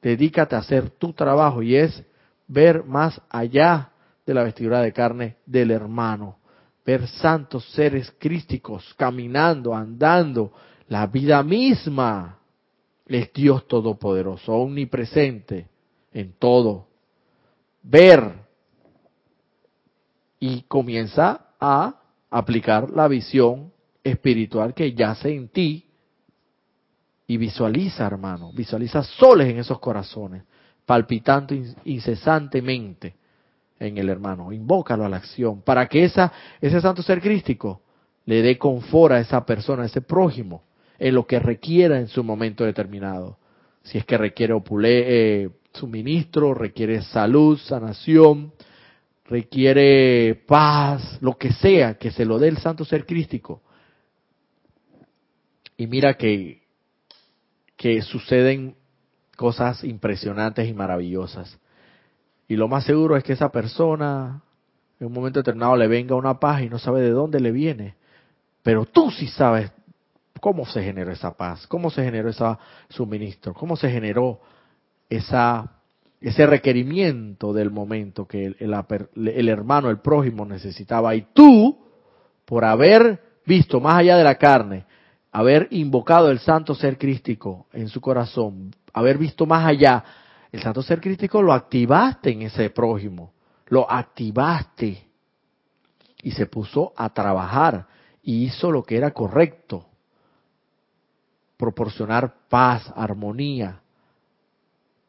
Dedícate 0.01 0.55
a 0.55 0.59
hacer 0.59 0.89
tu 0.91 1.13
trabajo 1.13 1.63
y 1.63 1.75
es 1.75 2.03
ver 2.47 2.83
más 2.83 3.19
allá 3.29 3.89
de 4.25 4.33
la 4.33 4.43
vestidura 4.43 4.81
de 4.81 4.93
carne 4.93 5.37
del 5.45 5.71
hermano, 5.71 6.37
ver 6.85 7.07
santos 7.07 7.65
seres 7.71 8.13
crísticos 8.19 8.93
caminando, 8.97 9.73
andando, 9.73 10.53
la 10.91 11.07
vida 11.07 11.41
misma 11.41 12.37
es 13.05 13.31
Dios 13.31 13.65
Todopoderoso, 13.65 14.53
omnipresente 14.53 15.69
en 16.11 16.33
todo. 16.33 16.89
Ver 17.81 18.33
y 20.37 20.63
comienza 20.63 21.53
a 21.61 21.95
aplicar 22.29 22.89
la 22.91 23.07
visión 23.07 23.71
espiritual 24.03 24.73
que 24.73 24.91
yace 24.91 25.33
en 25.33 25.47
ti 25.47 25.85
y 27.25 27.37
visualiza, 27.37 28.05
hermano, 28.05 28.51
visualiza 28.51 29.01
soles 29.01 29.47
en 29.47 29.59
esos 29.59 29.79
corazones, 29.79 30.43
palpitando 30.85 31.55
incesantemente 31.85 33.15
en 33.79 33.97
el 33.97 34.09
hermano. 34.09 34.51
Invócalo 34.51 35.05
a 35.05 35.09
la 35.09 35.17
acción 35.17 35.61
para 35.61 35.87
que 35.87 36.03
esa, 36.03 36.33
ese 36.59 36.81
santo 36.81 37.01
ser 37.01 37.21
crístico 37.21 37.81
le 38.25 38.41
dé 38.41 38.57
confort 38.57 39.13
a 39.13 39.19
esa 39.21 39.45
persona, 39.45 39.83
a 39.83 39.85
ese 39.85 40.01
prójimo 40.01 40.63
en 41.01 41.15
lo 41.15 41.25
que 41.25 41.39
requiera 41.39 41.99
en 41.99 42.07
su 42.07 42.23
momento 42.23 42.63
determinado. 42.63 43.39
Si 43.81 43.97
es 43.97 44.05
que 44.05 44.19
requiere 44.19 44.53
opule, 44.53 45.05
eh, 45.07 45.49
suministro, 45.73 46.53
requiere 46.53 47.01
salud, 47.01 47.57
sanación, 47.57 48.53
requiere 49.25 50.43
paz, 50.45 51.17
lo 51.19 51.39
que 51.39 51.53
sea, 51.53 51.95
que 51.95 52.11
se 52.11 52.23
lo 52.23 52.37
dé 52.37 52.49
el 52.49 52.57
santo 52.57 52.85
ser 52.85 53.07
crístico. 53.07 53.63
Y 55.75 55.87
mira 55.87 56.13
que, 56.13 56.61
que 57.75 58.03
suceden 58.03 58.75
cosas 59.35 59.83
impresionantes 59.83 60.69
y 60.69 60.73
maravillosas. 60.73 61.57
Y 62.47 62.57
lo 62.57 62.67
más 62.67 62.83
seguro 62.83 63.17
es 63.17 63.23
que 63.23 63.33
esa 63.33 63.51
persona 63.51 64.43
en 64.99 65.07
un 65.07 65.13
momento 65.13 65.39
determinado 65.39 65.75
le 65.77 65.87
venga 65.87 66.13
una 66.13 66.39
paz 66.39 66.61
y 66.61 66.69
no 66.69 66.77
sabe 66.77 67.01
de 67.01 67.09
dónde 67.09 67.39
le 67.39 67.51
viene. 67.51 67.95
Pero 68.61 68.85
tú 68.85 69.09
sí 69.09 69.25
sabes 69.25 69.71
cómo 70.41 70.65
se 70.65 70.83
generó 70.83 71.11
esa 71.11 71.37
paz, 71.37 71.65
cómo 71.67 71.89
se 71.89 72.03
generó 72.03 72.29
ese 72.29 72.43
suministro, 72.89 73.53
cómo 73.53 73.77
se 73.77 73.89
generó 73.89 74.41
esa, 75.07 75.71
ese 76.19 76.45
requerimiento 76.47 77.53
del 77.53 77.69
momento 77.69 78.27
que 78.27 78.55
el, 78.59 79.49
hermano, 79.49 79.89
el 79.89 79.99
prójimo 79.99 80.43
necesitaba. 80.45 81.15
Y 81.15 81.27
tú, 81.33 81.77
por 82.43 82.65
haber 82.65 83.21
visto 83.45 83.79
más 83.79 83.99
allá 83.99 84.17
de 84.17 84.23
la 84.23 84.35
carne, 84.35 84.85
haber 85.31 85.67
invocado 85.69 86.31
el 86.31 86.39
santo 86.39 86.73
ser 86.73 86.97
crístico 86.97 87.67
en 87.71 87.87
su 87.87 88.01
corazón, 88.01 88.71
haber 88.93 89.19
visto 89.19 89.45
más 89.45 89.65
allá, 89.65 90.03
el 90.51 90.61
santo 90.61 90.81
ser 90.81 90.99
crístico 90.99 91.41
lo 91.41 91.53
activaste 91.53 92.31
en 92.31 92.41
ese 92.41 92.71
prójimo, 92.71 93.31
lo 93.67 93.89
activaste 93.89 95.05
y 96.23 96.31
se 96.31 96.47
puso 96.47 96.93
a 96.97 97.13
trabajar 97.13 97.85
y 98.23 98.45
hizo 98.45 98.71
lo 98.71 98.83
que 98.83 98.97
era 98.97 99.11
correcto 99.11 99.90
proporcionar 101.61 102.33
paz, 102.49 102.91
armonía, 102.95 103.79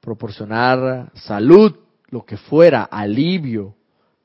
proporcionar 0.03 1.11
salud, 1.15 1.75
lo 2.11 2.27
que 2.27 2.37
fuera, 2.37 2.83
alivio, 2.83 3.75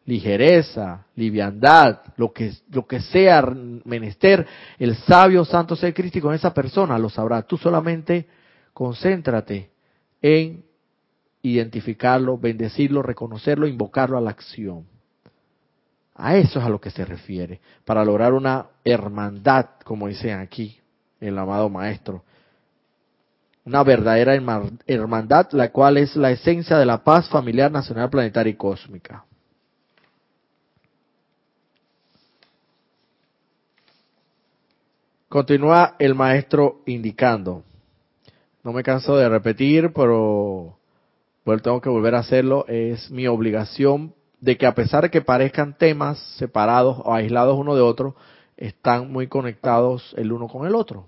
ligereza, 0.03 1.05
liviandad, 1.15 2.01
lo 2.17 2.33
que, 2.33 2.51
lo 2.69 2.85
que 2.85 2.99
sea 2.99 3.41
menester, 3.85 4.45
el 4.77 4.97
sabio 4.97 5.45
santo 5.45 5.77
ser 5.77 5.93
crístico 5.93 6.27
en 6.27 6.35
esa 6.35 6.53
persona 6.53 6.99
lo 6.99 7.07
sabrá. 7.07 7.43
Tú 7.43 7.57
solamente 7.57 8.27
concéntrate 8.73 9.69
en 10.21 10.65
identificarlo, 11.41 12.37
bendecirlo, 12.37 13.01
reconocerlo, 13.03 13.67
invocarlo 13.67 14.17
a 14.17 14.21
la 14.21 14.31
acción. 14.31 14.85
A 16.13 16.35
eso 16.35 16.59
es 16.59 16.65
a 16.65 16.69
lo 16.69 16.81
que 16.81 16.91
se 16.91 17.05
refiere, 17.05 17.61
para 17.85 18.03
lograr 18.03 18.33
una 18.33 18.65
hermandad, 18.83 19.67
como 19.85 20.09
dicen 20.09 20.39
aquí, 20.39 20.77
el 21.19 21.37
amado 21.37 21.69
Maestro. 21.69 22.23
Una 23.65 23.83
verdadera 23.83 24.33
hermandad, 24.87 25.47
la 25.51 25.71
cual 25.71 25.97
es 25.97 26.15
la 26.15 26.31
esencia 26.31 26.77
de 26.77 26.85
la 26.85 27.03
paz 27.03 27.27
familiar, 27.27 27.69
nacional, 27.69 28.09
planetaria 28.09 28.51
y 28.51 28.55
cósmica. 28.55 29.25
Continúa 35.27 35.95
el 35.99 36.15
maestro 36.15 36.81
indicando. 36.85 37.63
No 38.63 38.71
me 38.71 38.83
canso 38.83 39.17
de 39.17 39.27
repetir, 39.27 39.91
pero 39.93 40.77
tengo 41.61 41.81
que 41.81 41.89
volver 41.89 42.15
a 42.15 42.19
hacerlo. 42.19 42.65
Es 42.69 43.11
mi 43.11 43.27
obligación 43.27 44.13
de 44.39 44.57
que 44.57 44.65
a 44.65 44.75
pesar 44.75 45.03
de 45.03 45.09
que 45.09 45.21
parezcan 45.21 45.77
temas 45.77 46.17
separados 46.37 47.01
o 47.03 47.13
aislados 47.13 47.57
uno 47.57 47.75
de 47.75 47.81
otro, 47.81 48.15
están 48.57 49.11
muy 49.11 49.27
conectados 49.27 50.13
el 50.17 50.31
uno 50.31 50.47
con 50.47 50.67
el 50.67 50.75
otro. 50.75 51.07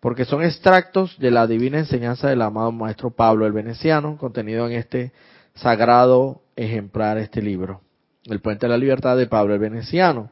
Porque 0.00 0.24
son 0.24 0.42
extractos 0.42 1.18
de 1.18 1.30
la 1.30 1.46
divina 1.46 1.78
enseñanza 1.78 2.28
del 2.28 2.42
amado 2.42 2.72
Maestro 2.72 3.10
Pablo 3.10 3.46
el 3.46 3.52
Veneciano, 3.52 4.16
contenido 4.16 4.66
en 4.66 4.72
este 4.72 5.12
sagrado 5.54 6.42
ejemplar, 6.56 7.18
este 7.18 7.42
libro, 7.42 7.82
El 8.24 8.40
Puente 8.40 8.66
de 8.66 8.70
la 8.70 8.78
Libertad 8.78 9.16
de 9.16 9.26
Pablo 9.26 9.54
el 9.54 9.60
Veneciano. 9.60 10.30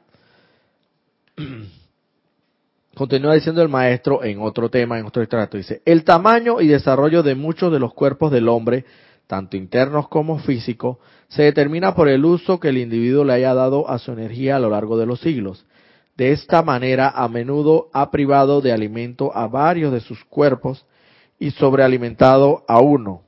Continúa 2.94 3.34
diciendo 3.34 3.60
el 3.60 3.68
maestro 3.68 4.24
en 4.24 4.40
otro 4.40 4.70
tema, 4.70 4.98
en 4.98 5.04
otro 5.04 5.22
extracto, 5.22 5.58
dice, 5.58 5.82
el 5.84 6.02
tamaño 6.04 6.62
y 6.62 6.66
desarrollo 6.66 7.22
de 7.22 7.34
muchos 7.34 7.70
de 7.70 7.78
los 7.78 7.92
cuerpos 7.92 8.32
del 8.32 8.48
hombre, 8.48 8.86
tanto 9.26 9.56
internos 9.58 10.08
como 10.08 10.38
físicos, 10.38 10.96
se 11.28 11.42
determina 11.42 11.94
por 11.94 12.08
el 12.08 12.24
uso 12.24 12.60
que 12.60 12.68
el 12.68 12.78
individuo 12.78 13.24
le 13.24 13.34
haya 13.34 13.54
dado 13.54 13.88
a 13.88 13.98
su 13.98 14.12
energía 14.12 14.56
a 14.56 14.58
lo 14.60 14.70
largo 14.70 14.96
de 14.96 15.06
los 15.06 15.20
siglos. 15.20 15.66
De 16.16 16.32
esta 16.32 16.62
manera, 16.62 17.10
a 17.10 17.28
menudo 17.28 17.88
ha 17.92 18.10
privado 18.10 18.60
de 18.60 18.72
alimento 18.72 19.36
a 19.36 19.46
varios 19.48 19.92
de 19.92 20.00
sus 20.00 20.24
cuerpos 20.24 20.86
y 21.38 21.50
sobrealimentado 21.50 22.64
a 22.66 22.80
uno. 22.80 23.22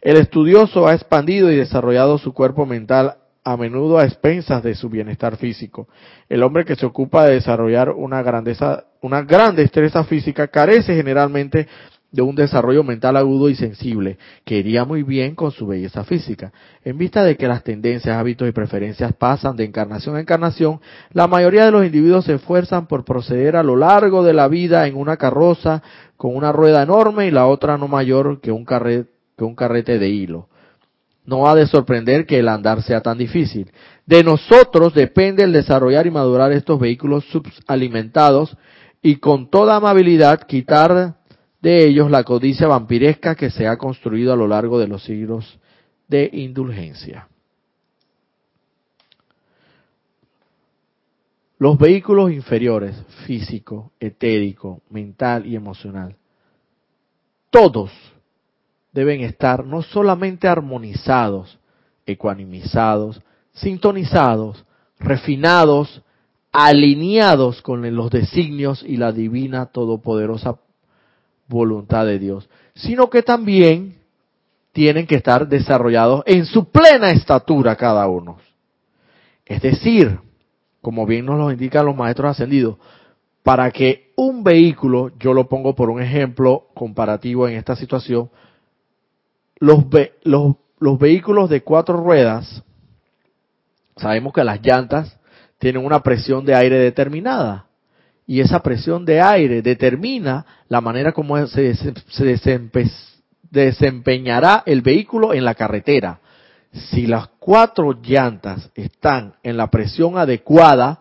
El 0.00 0.16
estudioso 0.16 0.86
ha 0.86 0.94
expandido 0.94 1.52
y 1.52 1.56
desarrollado 1.56 2.16
su 2.16 2.32
cuerpo 2.32 2.64
mental 2.64 3.16
a 3.44 3.56
menudo 3.56 3.98
a 3.98 4.04
expensas 4.04 4.62
de 4.62 4.74
su 4.74 4.88
bienestar 4.88 5.36
físico. 5.36 5.88
El 6.28 6.42
hombre 6.42 6.64
que 6.64 6.76
se 6.76 6.86
ocupa 6.86 7.26
de 7.26 7.34
desarrollar 7.34 7.90
una 7.90 8.22
grandeza, 8.22 8.84
una 9.02 9.22
gran 9.22 9.56
destreza 9.56 10.04
física 10.04 10.48
carece 10.48 10.94
generalmente 10.94 11.66
de 12.12 12.22
un 12.22 12.34
desarrollo 12.34 12.82
mental 12.82 13.16
agudo 13.16 13.48
y 13.48 13.54
sensible, 13.54 14.18
que 14.44 14.58
iría 14.58 14.84
muy 14.84 15.02
bien 15.02 15.34
con 15.34 15.52
su 15.52 15.66
belleza 15.66 16.02
física. 16.04 16.52
En 16.84 16.98
vista 16.98 17.22
de 17.22 17.36
que 17.36 17.46
las 17.46 17.62
tendencias, 17.62 18.16
hábitos 18.16 18.48
y 18.48 18.52
preferencias 18.52 19.12
pasan 19.12 19.56
de 19.56 19.64
encarnación 19.64 20.16
a 20.16 20.20
encarnación, 20.20 20.80
la 21.12 21.28
mayoría 21.28 21.64
de 21.64 21.70
los 21.70 21.84
individuos 21.84 22.24
se 22.24 22.34
esfuerzan 22.34 22.86
por 22.86 23.04
proceder 23.04 23.56
a 23.56 23.62
lo 23.62 23.76
largo 23.76 24.24
de 24.24 24.32
la 24.32 24.48
vida 24.48 24.86
en 24.86 24.96
una 24.96 25.16
carroza 25.16 25.82
con 26.16 26.34
una 26.34 26.52
rueda 26.52 26.82
enorme 26.82 27.26
y 27.26 27.30
la 27.30 27.46
otra 27.46 27.78
no 27.78 27.86
mayor 27.86 28.40
que 28.40 28.50
un, 28.50 28.66
que 28.66 29.44
un 29.44 29.54
carrete 29.54 29.98
de 29.98 30.08
hilo. 30.08 30.48
No 31.24 31.48
ha 31.48 31.54
de 31.54 31.66
sorprender 31.66 32.26
que 32.26 32.40
el 32.40 32.48
andar 32.48 32.82
sea 32.82 33.02
tan 33.02 33.18
difícil. 33.18 33.70
De 34.04 34.24
nosotros 34.24 34.94
depende 34.94 35.44
el 35.44 35.52
desarrollar 35.52 36.06
y 36.06 36.10
madurar 36.10 36.50
estos 36.50 36.80
vehículos 36.80 37.24
subalimentados 37.26 38.56
y 39.00 39.16
con 39.16 39.48
toda 39.48 39.76
amabilidad 39.76 40.42
quitar 40.42 41.19
de 41.60 41.86
ellos 41.86 42.10
la 42.10 42.24
codicia 42.24 42.66
vampiresca 42.66 43.34
que 43.34 43.50
se 43.50 43.66
ha 43.66 43.76
construido 43.76 44.32
a 44.32 44.36
lo 44.36 44.48
largo 44.48 44.78
de 44.78 44.88
los 44.88 45.04
siglos 45.04 45.58
de 46.08 46.28
indulgencia. 46.32 47.28
Los 51.58 51.76
vehículos 51.78 52.32
inferiores, 52.32 52.96
físico, 53.26 53.92
etérico, 54.00 54.80
mental 54.88 55.44
y 55.46 55.56
emocional, 55.56 56.16
todos 57.50 57.92
deben 58.92 59.20
estar 59.20 59.66
no 59.66 59.82
solamente 59.82 60.48
armonizados, 60.48 61.58
ecuanimizados, 62.06 63.20
sintonizados, 63.52 64.64
refinados, 64.98 66.02
alineados 66.50 67.60
con 67.60 67.94
los 67.94 68.10
designios 68.10 68.82
y 68.82 68.96
la 68.96 69.12
divina 69.12 69.66
todopoderosa 69.66 70.56
voluntad 71.50 72.06
de 72.06 72.18
Dios, 72.18 72.48
sino 72.74 73.10
que 73.10 73.22
también 73.22 73.96
tienen 74.72 75.06
que 75.06 75.16
estar 75.16 75.48
desarrollados 75.48 76.22
en 76.26 76.46
su 76.46 76.70
plena 76.70 77.10
estatura 77.10 77.76
cada 77.76 78.06
uno. 78.06 78.38
Es 79.44 79.60
decir, 79.60 80.18
como 80.80 81.04
bien 81.06 81.26
nos 81.26 81.38
lo 81.38 81.50
indican 81.50 81.84
los 81.84 81.96
maestros 81.96 82.30
ascendidos, 82.30 82.76
para 83.42 83.70
que 83.70 84.12
un 84.16 84.44
vehículo, 84.44 85.10
yo 85.18 85.34
lo 85.34 85.48
pongo 85.48 85.74
por 85.74 85.90
un 85.90 86.00
ejemplo 86.00 86.68
comparativo 86.72 87.48
en 87.48 87.56
esta 87.56 87.74
situación, 87.74 88.30
los, 89.56 89.86
los, 90.22 90.54
los 90.78 90.98
vehículos 90.98 91.50
de 91.50 91.62
cuatro 91.62 91.96
ruedas, 91.96 92.62
sabemos 93.96 94.32
que 94.32 94.44
las 94.44 94.60
llantas 94.62 95.18
tienen 95.58 95.84
una 95.84 96.00
presión 96.00 96.44
de 96.44 96.54
aire 96.54 96.78
determinada 96.78 97.69
y 98.30 98.40
esa 98.40 98.60
presión 98.60 99.04
de 99.04 99.20
aire 99.20 99.60
determina 99.60 100.46
la 100.68 100.80
manera 100.80 101.10
como 101.10 101.44
se, 101.48 101.74
desempeñará 103.50 104.62
el 104.66 104.82
vehículo 104.82 105.34
en 105.34 105.44
la 105.44 105.56
carretera. 105.56 106.20
Si 106.70 107.08
las 107.08 107.26
cuatro 107.40 108.00
llantas 108.00 108.70
están 108.76 109.34
en 109.42 109.56
la 109.56 109.68
presión 109.68 110.16
adecuada, 110.16 111.00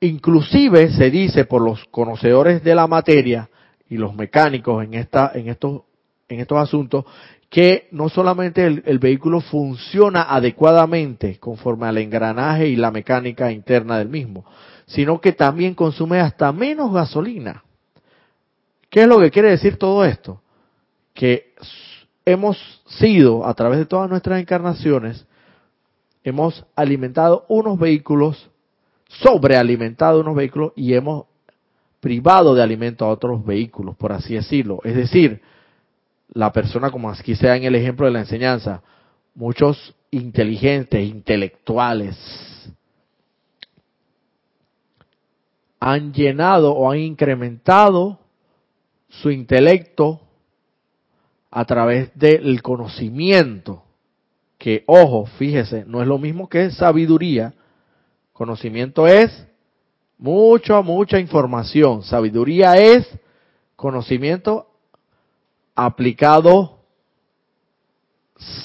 inclusive 0.00 0.90
se 0.90 1.10
dice 1.10 1.44
por 1.44 1.60
los 1.60 1.84
conocedores 1.90 2.64
de 2.64 2.74
la 2.74 2.86
materia 2.86 3.50
y 3.86 3.98
los 3.98 4.14
mecánicos 4.14 4.82
en 4.82 4.94
esta 4.94 5.32
en 5.34 5.50
estos 5.50 5.82
en 6.30 6.40
estos 6.40 6.56
asuntos 6.56 7.04
que 7.50 7.88
no 7.90 8.08
solamente 8.08 8.64
el, 8.64 8.98
vehículo 9.00 9.40
funciona 9.40 10.22
adecuadamente 10.22 11.38
conforme 11.38 11.88
al 11.88 11.98
engranaje 11.98 12.68
y 12.68 12.76
la 12.76 12.92
mecánica 12.92 13.50
interna 13.50 13.98
del 13.98 14.08
mismo, 14.08 14.44
sino 14.90 15.20
que 15.20 15.32
también 15.32 15.74
consume 15.74 16.18
hasta 16.18 16.52
menos 16.52 16.92
gasolina. 16.92 17.62
¿Qué 18.88 19.02
es 19.02 19.06
lo 19.06 19.20
que 19.20 19.30
quiere 19.30 19.50
decir 19.50 19.76
todo 19.76 20.04
esto? 20.04 20.42
Que 21.14 21.54
hemos 22.24 22.58
sido, 22.86 23.46
a 23.46 23.54
través 23.54 23.78
de 23.78 23.86
todas 23.86 24.10
nuestras 24.10 24.40
encarnaciones, 24.40 25.26
hemos 26.24 26.66
alimentado 26.74 27.44
unos 27.48 27.78
vehículos, 27.78 28.50
sobrealimentado 29.08 30.20
unos 30.20 30.34
vehículos 30.34 30.72
y 30.74 30.94
hemos 30.94 31.26
privado 32.00 32.54
de 32.54 32.62
alimento 32.62 33.04
a 33.04 33.10
otros 33.10 33.44
vehículos, 33.44 33.96
por 33.96 34.10
así 34.12 34.34
decirlo. 34.34 34.80
Es 34.82 34.96
decir, 34.96 35.40
la 36.32 36.52
persona, 36.52 36.90
como 36.90 37.10
aquí 37.10 37.36
sea 37.36 37.56
en 37.56 37.62
el 37.62 37.76
ejemplo 37.76 38.06
de 38.06 38.12
la 38.12 38.20
enseñanza, 38.20 38.82
muchos 39.36 39.94
inteligentes, 40.10 41.08
intelectuales, 41.08 42.16
han 45.80 46.12
llenado 46.12 46.72
o 46.72 46.90
han 46.90 46.98
incrementado 46.98 48.18
su 49.08 49.30
intelecto 49.30 50.20
a 51.50 51.64
través 51.64 52.16
del 52.16 52.62
conocimiento, 52.62 53.82
que 54.58 54.84
ojo, 54.86 55.26
fíjese, 55.38 55.84
no 55.86 56.02
es 56.02 56.06
lo 56.06 56.18
mismo 56.18 56.48
que 56.48 56.70
sabiduría. 56.70 57.54
Conocimiento 58.34 59.06
es 59.06 59.46
mucha, 60.18 60.82
mucha 60.82 61.18
información. 61.18 62.02
Sabiduría 62.02 62.74
es 62.74 63.08
conocimiento 63.74 64.68
aplicado 65.74 66.78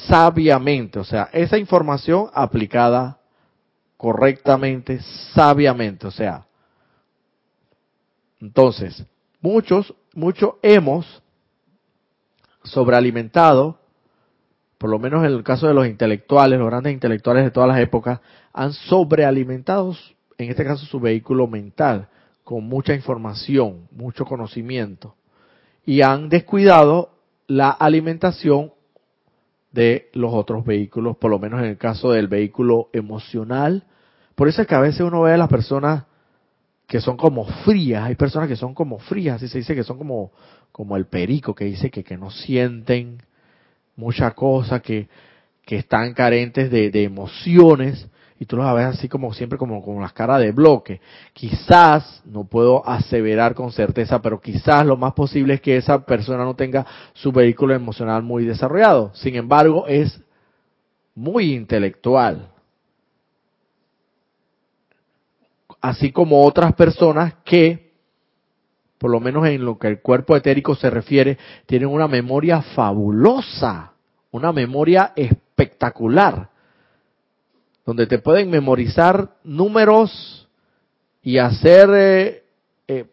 sabiamente, 0.08 1.00
o 1.00 1.04
sea, 1.04 1.30
esa 1.32 1.58
información 1.58 2.30
aplicada 2.34 3.20
correctamente, 3.98 5.00
sabiamente, 5.34 6.08
o 6.08 6.12
sea, 6.12 6.46
entonces, 8.42 9.06
muchos, 9.42 9.94
muchos 10.14 10.56
hemos 10.62 11.22
sobrealimentado, 12.64 13.80
por 14.78 14.90
lo 14.90 15.00
menos 15.00 15.24
en 15.24 15.32
el 15.32 15.44
caso 15.44 15.68
de 15.68 15.74
los 15.74 15.88
intelectuales, 15.88 16.60
los 16.60 16.68
grandes 16.68 16.94
intelectuales 16.94 17.44
de 17.44 17.52
todas 17.52 17.70
las 17.70 17.80
épocas, 17.80 18.20
han 18.54 18.74
sobrealimentado, 18.74 19.96
en 20.38 20.50
este 20.50 20.66
caso, 20.66 20.86
su 20.86 21.00
vehículo 21.00 21.48
mental, 21.48 22.10
con 22.44 22.64
mucha 22.66 22.94
información, 22.94 23.88
mucho 23.92 24.26
conocimiento 24.26 25.16
y 25.86 26.02
han 26.02 26.30
descuidado 26.30 27.12
la 27.48 27.70
alimentación 27.70 28.72
de 29.72 30.10
los 30.14 30.34
otros 30.34 30.66
vehículos, 30.66 31.18
por 31.18 31.30
lo 31.30 31.38
menos 31.38 31.60
en 31.60 31.68
el 31.68 31.78
caso 31.78 32.12
del 32.12 32.28
vehículo 32.28 32.90
emocional. 32.94 33.84
Por 34.36 34.48
eso 34.48 34.62
es 34.62 34.68
que 34.68 34.76
a 34.76 34.80
veces 34.80 35.02
uno 35.02 35.22
ve 35.22 35.34
a 35.34 35.38
las 35.38 35.50
personas 35.50 36.06
que 36.88 37.02
son 37.02 37.18
como 37.18 37.46
frías, 37.46 38.04
hay 38.04 38.16
personas 38.16 38.48
que 38.48 38.56
son 38.56 38.74
como 38.74 39.00
frías, 39.00 39.38
así 39.38 39.48
se 39.48 39.60
dice 39.60 39.76
que 39.76 39.84
son 39.84 39.98
como, 39.98 40.32
como 40.72 40.96
el 40.98 41.06
perico, 41.06 41.56
que 41.56 41.66
dice 41.66 41.90
que, 41.90 42.04
que 42.04 42.18
no 42.18 42.30
sienten 42.30 43.18
mucha 43.96 44.32
cosa, 44.32 44.82
que, 44.82 45.08
que 45.66 45.78
están 45.78 46.14
carentes 46.14 46.70
de, 46.70 46.92
de 46.92 47.04
emociones, 47.04 48.08
y 48.38 48.46
tú 48.46 48.58
los 48.58 48.76
ves 48.76 48.86
así 48.86 49.08
como 49.08 49.34
siempre 49.34 49.58
como 49.58 49.82
con 49.82 50.02
las 50.02 50.12
caras 50.12 50.42
de 50.42 50.52
bloque. 50.52 51.00
Quizás, 51.32 52.22
no 52.26 52.44
puedo 52.44 52.88
aseverar 52.88 53.56
con 53.56 53.72
certeza, 53.72 54.22
pero 54.22 54.42
quizás 54.42 54.86
lo 54.86 54.98
más 54.98 55.14
posible 55.14 55.54
es 55.54 55.62
que 55.62 55.78
esa 55.78 56.06
persona 56.06 56.44
no 56.44 56.54
tenga 56.54 56.86
su 57.14 57.32
vehículo 57.32 57.74
emocional 57.74 58.24
muy 58.24 58.46
desarrollado. 58.46 59.12
Sin 59.14 59.36
embargo, 59.36 59.88
es 59.88 60.22
muy 61.16 61.54
intelectual. 61.54 62.50
Así 65.86 66.12
como 66.12 66.44
otras 66.44 66.74
personas 66.74 67.36
que, 67.46 67.92
por 68.98 69.12
lo 69.12 69.20
menos 69.20 69.46
en 69.46 69.64
lo 69.64 69.78
que 69.78 69.88
el 69.88 70.02
cuerpo 70.02 70.36
etérico 70.36 70.74
se 70.74 70.90
refiere, 70.90 71.38
tienen 71.68 71.90
una 71.90 72.08
memoria 72.08 72.64
fabulosa, 72.64 73.92
una 74.32 74.52
memoria 74.52 75.14
espectacular, 75.16 76.50
donde 77.86 78.08
te 78.08 78.18
pueden 78.18 78.50
memorizar 78.50 79.36
números 79.44 80.48
y 81.22 81.38
hacer 81.38 81.90
eh, 81.94 82.44
eh, 82.88 83.06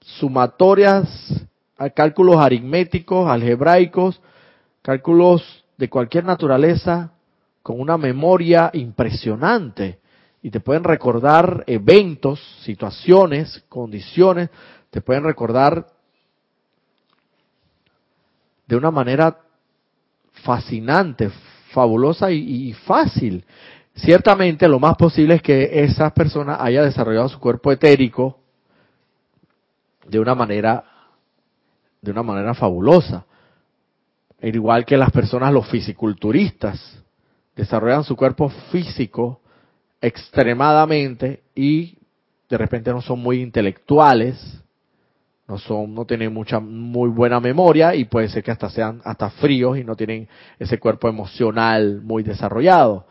sumatorias, 0.00 1.46
cálculos 1.94 2.36
aritméticos, 2.36 3.30
algebraicos, 3.30 4.20
cálculos 4.82 5.64
de 5.78 5.88
cualquier 5.88 6.24
naturaleza, 6.24 7.12
con 7.62 7.80
una 7.80 7.96
memoria 7.96 8.68
impresionante 8.74 10.03
y 10.44 10.50
te 10.50 10.60
pueden 10.60 10.84
recordar 10.84 11.64
eventos, 11.66 12.38
situaciones, 12.64 13.64
condiciones, 13.70 14.50
te 14.90 15.00
pueden 15.00 15.24
recordar 15.24 15.86
de 18.66 18.76
una 18.76 18.90
manera 18.90 19.38
fascinante, 20.44 21.30
fabulosa 21.70 22.30
y, 22.30 22.74
fácil. 22.74 23.42
Ciertamente 23.94 24.68
lo 24.68 24.78
más 24.78 24.98
posible 24.98 25.36
es 25.36 25.42
que 25.42 25.82
esa 25.82 26.12
persona 26.12 26.62
haya 26.62 26.82
desarrollado 26.82 27.30
su 27.30 27.40
cuerpo 27.40 27.72
etérico 27.72 28.38
de 30.06 30.20
una 30.20 30.34
manera 30.34 30.84
de 32.02 32.10
una 32.10 32.22
manera 32.22 32.52
fabulosa. 32.52 33.24
igual 34.42 34.84
que 34.84 34.98
las 34.98 35.10
personas, 35.10 35.54
los 35.54 35.66
fisiculturistas, 35.68 37.02
desarrollan 37.56 38.04
su 38.04 38.14
cuerpo 38.14 38.50
físico 38.70 39.40
extremadamente 40.04 41.42
y 41.54 41.96
de 42.48 42.58
repente 42.58 42.90
no 42.90 43.00
son 43.00 43.20
muy 43.20 43.40
intelectuales, 43.40 44.62
no 45.48 45.58
son, 45.58 45.94
no 45.94 46.04
tienen 46.04 46.32
mucha, 46.32 46.60
muy 46.60 47.08
buena 47.08 47.40
memoria 47.40 47.94
y 47.94 48.04
puede 48.04 48.28
ser 48.28 48.42
que 48.42 48.50
hasta 48.50 48.70
sean 48.70 49.00
hasta 49.04 49.30
fríos 49.30 49.78
y 49.78 49.84
no 49.84 49.96
tienen 49.96 50.28
ese 50.58 50.78
cuerpo 50.78 51.08
emocional 51.08 52.00
muy 52.02 52.22
desarrollado. 52.22 53.06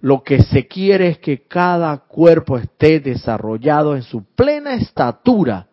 Lo 0.00 0.22
que 0.22 0.42
se 0.42 0.66
quiere 0.68 1.08
es 1.08 1.18
que 1.18 1.42
cada 1.42 1.96
cuerpo 1.98 2.56
esté 2.56 3.00
desarrollado 3.00 3.96
en 3.96 4.02
su 4.02 4.24
plena 4.24 4.74
estatura. 4.74 5.66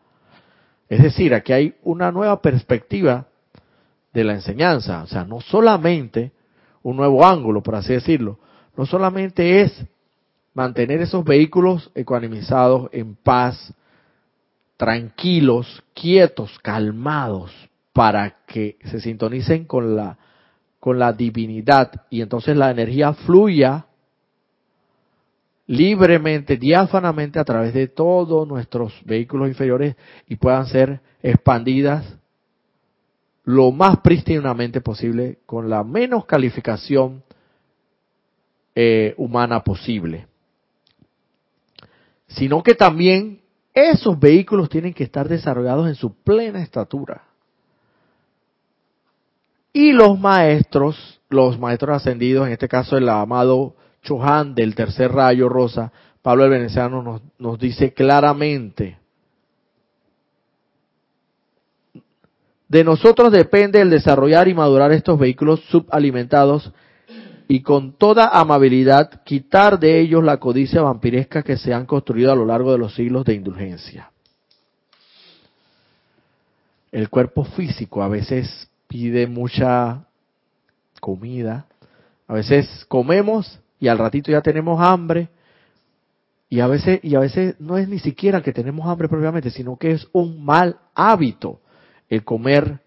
Es 0.89 1.01
decir, 1.01 1.33
aquí 1.33 1.53
hay 1.53 1.75
una 1.83 2.11
nueva 2.11 2.41
perspectiva 2.41 3.27
de 4.13 4.23
la 4.23 4.33
enseñanza. 4.33 5.03
O 5.03 5.07
sea, 5.07 5.25
no 5.25 5.41
solamente 5.41 6.31
un 6.81 6.97
nuevo 6.97 7.23
ángulo, 7.23 7.61
por 7.61 7.75
así 7.75 7.93
decirlo. 7.93 8.39
No 8.75 8.85
solamente 8.85 9.61
es 9.61 9.85
mantener 10.55 11.01
esos 11.01 11.23
vehículos 11.23 11.91
ecuanimizados, 11.93 12.89
en 12.93 13.15
paz, 13.15 13.73
tranquilos, 14.77 15.83
quietos, 15.93 16.57
calmados, 16.63 17.51
para 17.93 18.37
que 18.47 18.77
se 18.85 18.99
sintonicen 18.99 19.65
con 19.65 19.95
la, 19.95 20.17
con 20.79 20.97
la 20.97 21.13
divinidad 21.13 21.91
y 22.09 22.21
entonces 22.21 22.57
la 22.57 22.71
energía 22.71 23.13
fluya 23.13 23.85
libremente, 25.67 26.57
diáfanamente 26.57 27.37
a 27.37 27.45
través 27.45 27.73
de 27.73 27.87
todos 27.87 28.47
nuestros 28.47 28.93
vehículos 29.03 29.49
inferiores 29.49 29.95
y 30.27 30.37
puedan 30.37 30.67
ser 30.67 31.01
expandidas 31.21 32.05
lo 33.43 33.71
más 33.71 33.97
prístinamente 33.97 34.79
posible 34.79 35.39
con 35.45 35.69
la 35.69 35.83
menos 35.83 36.25
calificación 36.25 37.23
eh, 38.73 39.13
humana 39.17 39.63
posible 39.63 40.27
sino 42.27 42.63
que 42.63 42.75
también 42.75 43.41
esos 43.73 44.19
vehículos 44.19 44.69
tienen 44.69 44.93
que 44.93 45.03
estar 45.03 45.27
desarrollados 45.27 45.87
en 45.87 45.95
su 45.95 46.15
plena 46.23 46.61
estatura. 46.61 47.23
Y 49.73 49.91
los 49.91 50.17
maestros, 50.17 51.19
los 51.29 51.59
maestros 51.59 51.97
ascendidos, 51.97 52.47
en 52.47 52.53
este 52.53 52.69
caso 52.69 52.97
el 52.97 53.09
amado 53.09 53.75
Chohan 54.03 54.55
del 54.55 54.73
tercer 54.75 55.11
rayo 55.11 55.49
rosa, 55.49 55.91
Pablo 56.21 56.45
el 56.45 56.51
Veneciano 56.51 57.03
nos, 57.03 57.21
nos 57.37 57.59
dice 57.59 57.93
claramente, 57.93 58.97
de 62.67 62.83
nosotros 62.83 63.31
depende 63.31 63.81
el 63.81 63.89
desarrollar 63.89 64.47
y 64.47 64.53
madurar 64.53 64.91
estos 64.91 65.19
vehículos 65.19 65.59
subalimentados 65.69 66.71
y 67.47 67.61
con 67.61 67.93
toda 67.93 68.29
amabilidad 68.29 69.23
quitar 69.23 69.79
de 69.79 69.99
ellos 69.99 70.23
la 70.23 70.37
codicia 70.37 70.81
vampiresca 70.81 71.43
que 71.43 71.57
se 71.57 71.73
han 71.73 71.85
construido 71.85 72.31
a 72.31 72.35
lo 72.35 72.45
largo 72.45 72.71
de 72.71 72.77
los 72.77 72.95
siglos 72.95 73.25
de 73.25 73.35
indulgencia. 73.35 74.11
El 76.91 77.09
cuerpo 77.09 77.43
físico 77.43 78.01
a 78.01 78.07
veces 78.07 78.69
pide 78.87 79.27
mucha 79.27 80.05
comida, 80.99 81.67
a 82.27 82.33
veces 82.33 82.85
comemos 82.87 83.59
y 83.79 83.89
al 83.89 83.97
ratito 83.97 84.31
ya 84.31 84.41
tenemos 84.41 84.81
hambre 84.81 85.29
y 86.49 86.61
a 86.61 86.67
veces 86.67 86.99
y 87.03 87.15
a 87.15 87.19
veces 87.19 87.59
no 87.59 87.77
es 87.77 87.87
ni 87.87 87.99
siquiera 87.99 88.41
que 88.41 88.53
tenemos 88.53 88.87
hambre 88.87 89.09
propiamente, 89.09 89.51
sino 89.51 89.77
que 89.77 89.91
es 89.91 90.07
un 90.13 90.43
mal 90.43 90.77
hábito 90.95 91.59
el 92.09 92.23
comer 92.23 92.79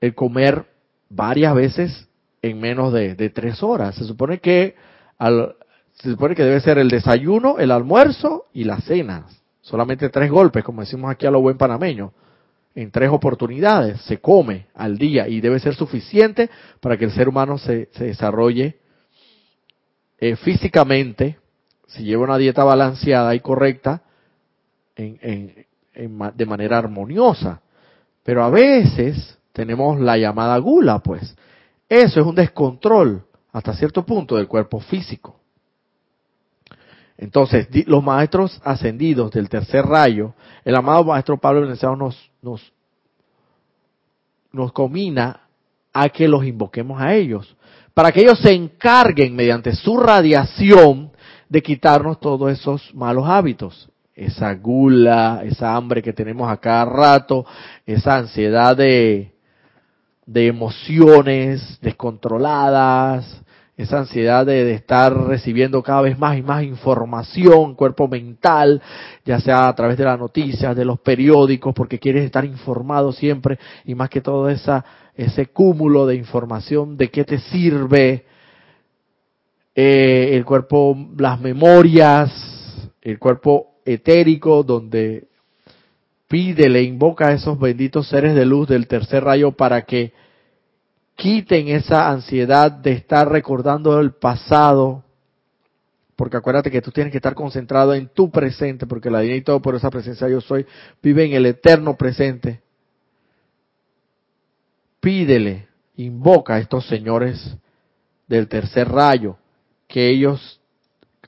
el 0.00 0.14
comer 0.14 0.66
varias 1.08 1.54
veces 1.54 2.07
en 2.42 2.60
menos 2.60 2.92
de, 2.92 3.30
tres 3.30 3.62
horas. 3.62 3.94
Se 3.94 4.04
supone 4.04 4.38
que 4.38 4.74
al, 5.18 5.56
se 5.94 6.10
supone 6.10 6.34
que 6.34 6.44
debe 6.44 6.60
ser 6.60 6.78
el 6.78 6.88
desayuno, 6.88 7.58
el 7.58 7.70
almuerzo 7.70 8.46
y 8.52 8.64
la 8.64 8.80
cena. 8.80 9.26
Solamente 9.60 10.08
tres 10.08 10.30
golpes, 10.30 10.64
como 10.64 10.80
decimos 10.80 11.10
aquí 11.10 11.26
a 11.26 11.30
lo 11.30 11.40
buen 11.40 11.58
panameño. 11.58 12.12
En 12.74 12.90
tres 12.90 13.10
oportunidades 13.10 14.00
se 14.02 14.18
come 14.18 14.66
al 14.74 14.98
día 14.98 15.26
y 15.26 15.40
debe 15.40 15.58
ser 15.58 15.74
suficiente 15.74 16.48
para 16.80 16.96
que 16.96 17.06
el 17.06 17.10
ser 17.10 17.28
humano 17.28 17.58
se, 17.58 17.88
se 17.92 18.04
desarrolle 18.04 18.78
eh, 20.20 20.36
físicamente, 20.36 21.38
si 21.86 22.04
lleva 22.04 22.24
una 22.24 22.38
dieta 22.38 22.64
balanceada 22.64 23.34
y 23.34 23.40
correcta, 23.40 24.02
en, 24.96 25.66
de 26.34 26.46
manera 26.46 26.78
armoniosa. 26.78 27.60
Pero 28.24 28.44
a 28.44 28.50
veces 28.50 29.38
tenemos 29.52 30.00
la 30.00 30.18
llamada 30.18 30.58
gula, 30.58 30.98
pues, 30.98 31.36
eso 31.88 32.20
es 32.20 32.26
un 32.26 32.34
descontrol 32.34 33.24
hasta 33.52 33.74
cierto 33.74 34.04
punto 34.04 34.36
del 34.36 34.46
cuerpo 34.46 34.80
físico. 34.80 35.38
Entonces, 37.16 37.68
los 37.86 38.02
maestros 38.02 38.60
ascendidos 38.64 39.32
del 39.32 39.48
tercer 39.48 39.84
rayo, 39.84 40.34
el 40.64 40.76
amado 40.76 41.04
maestro 41.04 41.36
Pablo 41.36 41.62
Veneciano 41.62 41.96
nos, 41.96 42.30
nos, 42.40 42.72
nos 44.52 44.72
comina 44.72 45.40
a 45.92 46.08
que 46.10 46.28
los 46.28 46.44
invoquemos 46.44 47.00
a 47.00 47.14
ellos, 47.14 47.56
para 47.92 48.12
que 48.12 48.20
ellos 48.20 48.38
se 48.38 48.52
encarguen 48.52 49.34
mediante 49.34 49.74
su 49.74 49.96
radiación 49.96 51.10
de 51.48 51.62
quitarnos 51.62 52.20
todos 52.20 52.52
esos 52.52 52.94
malos 52.94 53.24
hábitos, 53.26 53.90
esa 54.14 54.54
gula, 54.54 55.42
esa 55.44 55.74
hambre 55.74 56.02
que 56.02 56.12
tenemos 56.12 56.48
a 56.48 56.58
cada 56.58 56.84
rato, 56.84 57.44
esa 57.84 58.16
ansiedad 58.16 58.76
de, 58.76 59.32
de 60.28 60.46
emociones 60.46 61.78
descontroladas, 61.80 63.42
esa 63.78 64.00
ansiedad 64.00 64.44
de, 64.44 64.74
estar 64.74 65.16
recibiendo 65.26 65.82
cada 65.82 66.02
vez 66.02 66.18
más 66.18 66.36
y 66.36 66.42
más 66.42 66.64
información, 66.64 67.74
cuerpo 67.74 68.08
mental, 68.08 68.82
ya 69.24 69.40
sea 69.40 69.68
a 69.68 69.74
través 69.74 69.96
de 69.96 70.04
las 70.04 70.18
noticias, 70.18 70.76
de 70.76 70.84
los 70.84 71.00
periódicos, 71.00 71.72
porque 71.74 71.98
quieres 71.98 72.24
estar 72.24 72.44
informado 72.44 73.10
siempre 73.10 73.58
y 73.86 73.94
más 73.94 74.10
que 74.10 74.20
todo 74.20 74.50
esa, 74.50 74.84
ese 75.14 75.46
cúmulo 75.46 76.06
de 76.06 76.16
información, 76.16 76.98
de 76.98 77.08
qué 77.08 77.24
te 77.24 77.38
sirve 77.38 78.26
eh, 79.74 80.30
el 80.32 80.44
cuerpo, 80.44 80.94
las 81.16 81.40
memorias, 81.40 82.30
el 83.00 83.18
cuerpo 83.18 83.76
etérico, 83.86 84.62
donde 84.62 85.27
pide, 86.28 86.68
le 86.68 86.82
invoca 86.82 87.28
a 87.28 87.32
esos 87.32 87.58
benditos 87.58 88.08
seres 88.08 88.34
de 88.34 88.44
luz 88.44 88.68
del 88.68 88.86
tercer 88.86 89.24
rayo 89.24 89.52
para 89.52 89.82
que 89.82 90.12
quiten 91.16 91.68
esa 91.68 92.10
ansiedad 92.10 92.70
de 92.70 92.92
estar 92.92 93.28
recordando 93.28 93.98
el 93.98 94.12
pasado, 94.12 95.02
porque 96.14 96.36
acuérdate 96.36 96.70
que 96.70 96.82
tú 96.82 96.92
tienes 96.92 97.10
que 97.10 97.18
estar 97.18 97.34
concentrado 97.34 97.94
en 97.94 98.08
tu 98.08 98.30
presente, 98.30 98.86
porque 98.86 99.10
la 99.10 99.20
divinidad 99.20 99.40
y 99.40 99.44
todo 99.44 99.60
por 99.60 99.74
esa 99.74 99.90
presencia 99.90 100.28
yo 100.28 100.40
soy, 100.40 100.66
vive 101.02 101.24
en 101.24 101.32
el 101.32 101.46
eterno 101.46 101.96
presente. 101.96 102.60
Pídele, 105.00 105.66
invoca 105.96 106.54
a 106.54 106.58
estos 106.58 106.86
señores 106.86 107.56
del 108.26 108.46
tercer 108.46 108.88
rayo, 108.88 109.38
que 109.88 110.08
ellos, 110.08 110.60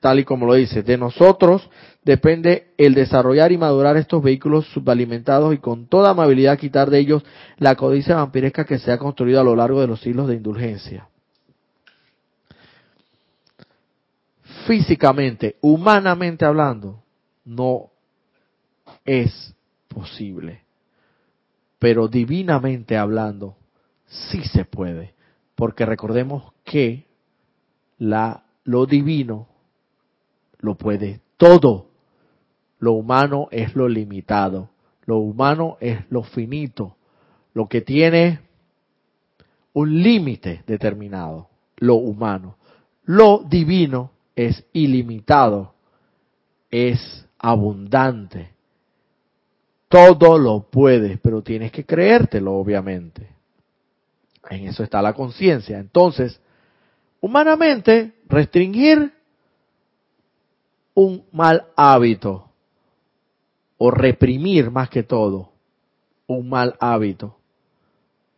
tal 0.01 0.20
y 0.20 0.24
como 0.24 0.46
lo 0.46 0.55
dice, 0.55 0.82
de 0.82 0.98
nosotros 0.98 1.68
depende 2.05 2.72
el 2.78 2.94
desarrollar 2.94 3.53
y 3.53 3.59
madurar 3.59 3.96
estos 3.96 4.22
vehículos 4.22 4.66
subalimentados 4.68 5.55
y 5.55 5.59
con 5.59 5.86
toda 5.86 6.11
amabilidad 6.11 6.59
quitar 6.59 6.90
de 6.90 6.98
ellos 6.98 7.22
la 7.59 7.74
codicia 7.74 8.16
vampiresca 8.16 8.64
que 8.64 8.78
se 8.78 8.92
ha 8.92 8.98
construido 8.98 9.40
a 9.40 9.44
lo 9.44 9.57
largo 9.57 9.80
de 9.80 9.86
los 9.86 10.01
siglos 10.01 10.28
de 10.28 10.36
indulgencia. 10.36 11.11
físicamente, 14.70 15.57
humanamente 15.62 16.44
hablando, 16.44 17.03
no 17.44 17.90
es 19.05 19.53
posible. 19.88 20.62
Pero 21.80 22.07
divinamente 22.07 22.96
hablando, 22.96 23.57
sí 24.07 24.44
se 24.44 24.64
puede. 24.64 25.14
Porque 25.57 25.84
recordemos 25.84 26.53
que 26.62 27.09
la, 27.98 28.44
lo 28.62 28.86
divino 28.86 29.48
lo 30.61 30.76
puede 30.76 31.20
todo. 31.36 31.89
Lo 32.80 32.92
humano 32.92 33.48
es 33.50 33.76
lo 33.76 33.88
limitado. 33.88 34.70
Lo 35.04 35.18
humano 35.18 35.76
es 35.80 36.00
lo 36.10 36.22
finito. 36.22 36.96
Lo 37.52 37.68
que 37.68 37.82
tiene 37.82 38.40
un 39.74 40.02
límite 40.02 40.64
determinado. 40.66 41.48
Lo 41.76 41.96
humano. 41.96 42.56
Lo 43.04 43.44
divino 43.46 44.10
es 44.34 44.64
ilimitado. 44.72 45.74
Es 46.70 47.26
abundante. 47.38 48.50
Todo 49.88 50.38
lo 50.38 50.70
puedes, 50.70 51.18
pero 51.20 51.42
tienes 51.42 51.72
que 51.72 51.84
creértelo, 51.84 52.54
obviamente. 52.54 53.28
En 54.48 54.68
eso 54.68 54.82
está 54.82 55.02
la 55.02 55.12
conciencia. 55.12 55.78
Entonces, 55.78 56.40
humanamente, 57.20 58.14
restringir 58.26 59.12
un 60.94 61.24
mal 61.32 61.66
hábito 61.76 62.49
o 63.82 63.90
reprimir 63.90 64.70
más 64.70 64.90
que 64.90 65.02
todo 65.02 65.52
un 66.26 66.50
mal 66.50 66.76
hábito, 66.80 67.38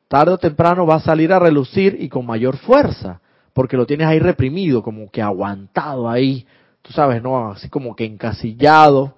tarde 0.07 0.35
o 0.35 0.39
temprano 0.39 0.87
va 0.87 0.95
a 0.95 1.01
salir 1.01 1.33
a 1.33 1.41
relucir 1.41 1.97
y 1.99 2.09
con 2.09 2.25
mayor 2.25 2.57
fuerza, 2.59 3.21
porque 3.53 3.77
lo 3.77 3.85
tienes 3.85 4.07
ahí 4.07 4.21
reprimido, 4.21 4.85
como 4.85 5.11
que 5.11 5.21
aguantado 5.21 6.09
ahí, 6.09 6.47
tú 6.81 6.93
sabes, 6.93 7.21
¿no? 7.21 7.51
Así 7.51 7.69
como 7.69 7.97
que 7.97 8.05
encasillado, 8.05 9.17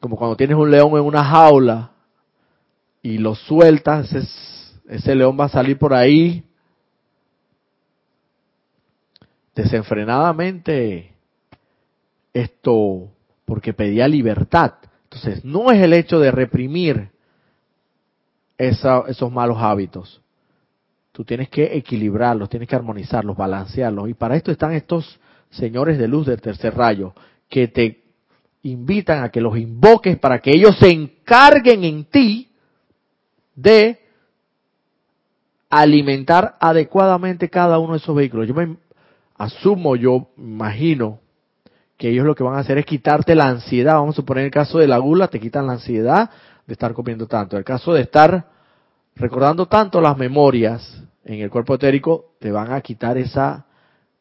como 0.00 0.16
cuando 0.16 0.36
tienes 0.36 0.56
un 0.56 0.70
león 0.70 0.92
en 0.92 1.04
una 1.04 1.22
jaula 1.22 1.90
y 3.02 3.18
lo 3.18 3.34
sueltas, 3.34 4.10
ese, 4.10 4.26
ese 4.88 5.14
león 5.14 5.36
va 5.38 5.44
a 5.44 5.50
salir 5.50 5.78
por 5.78 5.92
ahí 5.92 6.42
desenfrenadamente 9.54 11.12
esto 12.32 13.10
porque 13.50 13.72
pedía 13.72 14.06
libertad. 14.06 14.74
Entonces, 15.02 15.44
no 15.44 15.72
es 15.72 15.82
el 15.82 15.92
hecho 15.92 16.20
de 16.20 16.30
reprimir 16.30 17.10
esos 18.56 19.32
malos 19.32 19.58
hábitos. 19.58 20.22
Tú 21.10 21.24
tienes 21.24 21.48
que 21.48 21.76
equilibrarlos, 21.76 22.48
tienes 22.48 22.68
que 22.68 22.76
armonizarlos, 22.76 23.36
balancearlos. 23.36 24.08
Y 24.08 24.14
para 24.14 24.36
esto 24.36 24.52
están 24.52 24.70
estos 24.70 25.18
señores 25.50 25.98
de 25.98 26.06
luz 26.06 26.28
del 26.28 26.40
tercer 26.40 26.76
rayo, 26.76 27.12
que 27.48 27.66
te 27.66 28.04
invitan 28.62 29.24
a 29.24 29.30
que 29.30 29.40
los 29.40 29.58
invoques 29.58 30.16
para 30.16 30.38
que 30.38 30.52
ellos 30.52 30.78
se 30.78 30.88
encarguen 30.88 31.82
en 31.82 32.04
ti 32.04 32.52
de 33.56 33.98
alimentar 35.68 36.56
adecuadamente 36.60 37.50
cada 37.50 37.80
uno 37.80 37.94
de 37.94 37.98
esos 37.98 38.14
vehículos. 38.14 38.46
Yo 38.46 38.54
me 38.54 38.76
asumo, 39.36 39.96
yo 39.96 40.28
imagino 40.36 41.18
que 42.00 42.08
ellos 42.08 42.24
lo 42.24 42.34
que 42.34 42.42
van 42.42 42.54
a 42.54 42.60
hacer 42.60 42.78
es 42.78 42.86
quitarte 42.86 43.34
la 43.34 43.46
ansiedad. 43.46 43.96
Vamos 43.96 44.14
a 44.14 44.16
suponer 44.16 44.46
el 44.46 44.50
caso 44.50 44.78
de 44.78 44.88
la 44.88 44.96
gula, 44.96 45.28
te 45.28 45.38
quitan 45.38 45.66
la 45.66 45.74
ansiedad 45.74 46.30
de 46.66 46.72
estar 46.72 46.94
comiendo 46.94 47.26
tanto. 47.26 47.58
El 47.58 47.64
caso 47.64 47.92
de 47.92 48.00
estar 48.00 48.46
recordando 49.16 49.66
tanto 49.66 50.00
las 50.00 50.16
memorias 50.16 51.04
en 51.26 51.40
el 51.40 51.50
cuerpo 51.50 51.74
etérico, 51.74 52.32
te 52.40 52.50
van 52.50 52.72
a 52.72 52.80
quitar 52.80 53.18
esa, 53.18 53.66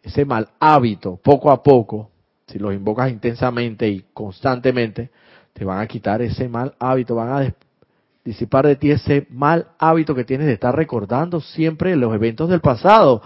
ese 0.04 0.26
mal 0.26 0.50
hábito 0.60 1.22
poco 1.24 1.52
a 1.52 1.64
poco. 1.64 2.12
Si 2.48 2.60
los 2.60 2.74
invocas 2.74 3.12
intensamente 3.12 3.88
y 3.88 4.08
constantemente, 4.14 5.10
te 5.54 5.64
van 5.64 5.80
a 5.80 5.88
quitar 5.88 6.22
ese 6.22 6.50
mal 6.50 6.76
hábito, 6.80 7.16
van 7.16 7.30
a 7.30 7.54
disipar 8.26 8.68
de 8.68 8.76
ti 8.76 8.92
ese 8.92 9.26
mal 9.30 9.68
hábito 9.80 10.14
que 10.14 10.26
tienes 10.26 10.48
de 10.48 10.54
estar 10.54 10.76
recordando 10.76 11.40
siempre 11.40 11.96
los 11.96 12.14
eventos 12.14 12.50
del 12.50 12.60
pasado. 12.60 13.22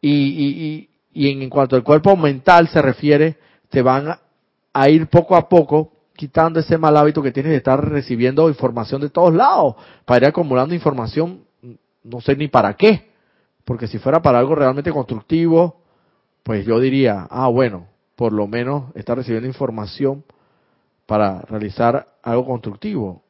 Y, 0.00 0.08
y, 0.10 0.88
y, 1.12 1.26
y 1.28 1.42
en 1.42 1.50
cuanto 1.50 1.76
al 1.76 1.82
cuerpo 1.82 2.16
mental 2.16 2.66
se 2.68 2.80
refiere, 2.80 3.36
te 3.70 3.82
van 3.82 4.18
a 4.72 4.88
ir 4.88 5.08
poco 5.08 5.36
a 5.36 5.48
poco 5.48 5.92
quitando 6.14 6.60
ese 6.60 6.76
mal 6.76 6.96
hábito 6.98 7.22
que 7.22 7.32
tienes 7.32 7.50
de 7.50 7.56
estar 7.56 7.82
recibiendo 7.82 8.48
información 8.50 9.00
de 9.00 9.08
todos 9.08 9.32
lados, 9.32 9.76
para 10.04 10.18
ir 10.18 10.24
acumulando 10.26 10.74
información, 10.74 11.44
no 12.04 12.20
sé 12.20 12.36
ni 12.36 12.48
para 12.48 12.74
qué, 12.74 13.10
porque 13.64 13.86
si 13.86 13.98
fuera 13.98 14.20
para 14.20 14.38
algo 14.38 14.54
realmente 14.54 14.92
constructivo, 14.92 15.80
pues 16.42 16.66
yo 16.66 16.78
diría, 16.78 17.26
ah, 17.30 17.48
bueno, 17.48 17.86
por 18.16 18.34
lo 18.34 18.46
menos 18.46 18.94
estar 18.94 19.16
recibiendo 19.16 19.48
información 19.48 20.24
para 21.06 21.40
realizar 21.40 22.06
algo 22.22 22.44
constructivo. 22.44 23.22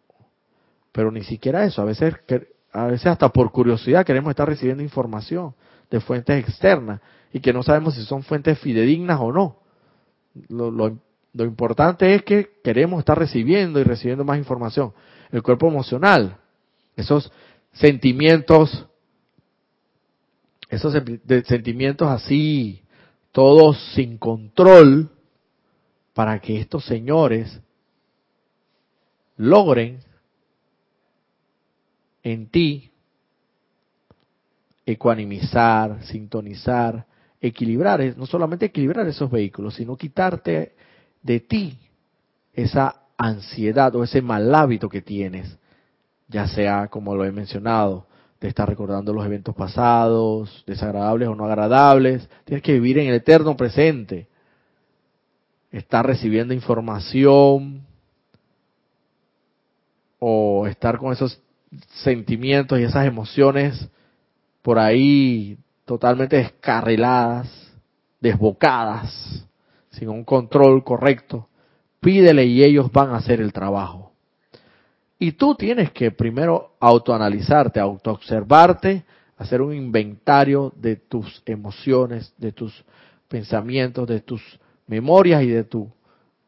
Pero 0.90 1.12
ni 1.12 1.22
siquiera 1.22 1.64
eso, 1.64 1.82
a 1.82 1.84
veces, 1.84 2.14
a 2.72 2.86
veces 2.86 3.06
hasta 3.06 3.28
por 3.28 3.52
curiosidad 3.52 4.04
queremos 4.04 4.30
estar 4.30 4.48
recibiendo 4.48 4.82
información 4.82 5.54
de 5.92 6.00
fuentes 6.00 6.44
externas 6.44 7.00
y 7.32 7.38
que 7.38 7.52
no 7.52 7.62
sabemos 7.62 7.94
si 7.94 8.02
son 8.02 8.24
fuentes 8.24 8.58
fidedignas 8.58 9.20
o 9.20 9.32
no 9.32 9.59
lo, 10.48 10.70
lo, 10.70 11.44
importante 11.44 12.14
es 12.14 12.22
que 12.22 12.50
queremos 12.62 13.00
estar 13.00 13.18
recibiendo 13.18 13.80
y 13.80 13.84
recibiendo 13.84 14.24
más 14.24 14.38
información. 14.38 14.92
El 15.30 15.42
cuerpo 15.42 15.68
emocional, 15.68 16.36
esos 16.96 17.30
sentimientos, 17.72 18.86
esos 20.68 20.92
sentimientos 21.46 22.08
así, 22.08 22.82
todos 23.32 23.78
sin 23.94 24.18
control, 24.18 25.10
para 26.14 26.40
que 26.40 26.60
estos 26.60 26.84
señores 26.84 27.60
logren 29.36 30.00
en 32.22 32.48
ti 32.48 32.90
ecuanimizar, 34.84 36.02
sintonizar, 36.04 37.06
equilibrar, 37.40 38.00
no 38.16 38.26
solamente 38.26 38.66
equilibrar 38.66 39.06
esos 39.06 39.30
vehículos, 39.30 39.74
sino 39.74 39.96
quitarte 39.96 40.74
de 41.22 41.40
ti 41.40 41.78
esa 42.52 43.02
ansiedad 43.16 43.94
o 43.94 44.04
ese 44.04 44.22
mal 44.22 44.54
hábito 44.54 44.88
que 44.88 45.02
tienes, 45.02 45.58
ya 46.28 46.46
sea, 46.46 46.88
como 46.88 47.14
lo 47.14 47.24
he 47.24 47.32
mencionado, 47.32 48.06
de 48.40 48.48
estar 48.48 48.68
recordando 48.68 49.12
los 49.12 49.24
eventos 49.24 49.54
pasados, 49.54 50.64
desagradables 50.66 51.28
o 51.28 51.34
no 51.34 51.44
agradables, 51.44 52.28
tienes 52.44 52.62
que 52.62 52.72
vivir 52.72 52.98
en 52.98 53.08
el 53.08 53.14
eterno 53.14 53.56
presente, 53.56 54.28
estar 55.70 56.06
recibiendo 56.06 56.54
información 56.54 57.82
o 60.18 60.66
estar 60.66 60.98
con 60.98 61.12
esos 61.12 61.40
sentimientos 62.02 62.80
y 62.80 62.84
esas 62.84 63.06
emociones 63.06 63.88
por 64.62 64.78
ahí 64.78 65.58
totalmente 65.90 66.36
descarriladas, 66.36 67.50
desbocadas, 68.20 69.44
sin 69.90 70.08
un 70.08 70.22
control 70.22 70.84
correcto, 70.84 71.48
pídele 71.98 72.44
y 72.44 72.62
ellos 72.62 72.92
van 72.92 73.10
a 73.10 73.16
hacer 73.16 73.40
el 73.40 73.52
trabajo. 73.52 74.12
Y 75.18 75.32
tú 75.32 75.56
tienes 75.56 75.90
que 75.90 76.12
primero 76.12 76.76
autoanalizarte, 76.78 77.80
autoobservarte, 77.80 79.02
hacer 79.36 79.60
un 79.60 79.74
inventario 79.74 80.72
de 80.76 80.94
tus 80.94 81.42
emociones, 81.44 82.32
de 82.38 82.52
tus 82.52 82.84
pensamientos, 83.26 84.06
de 84.06 84.20
tus 84.20 84.40
memorias 84.86 85.42
y 85.42 85.48
de 85.48 85.64
tu 85.64 85.90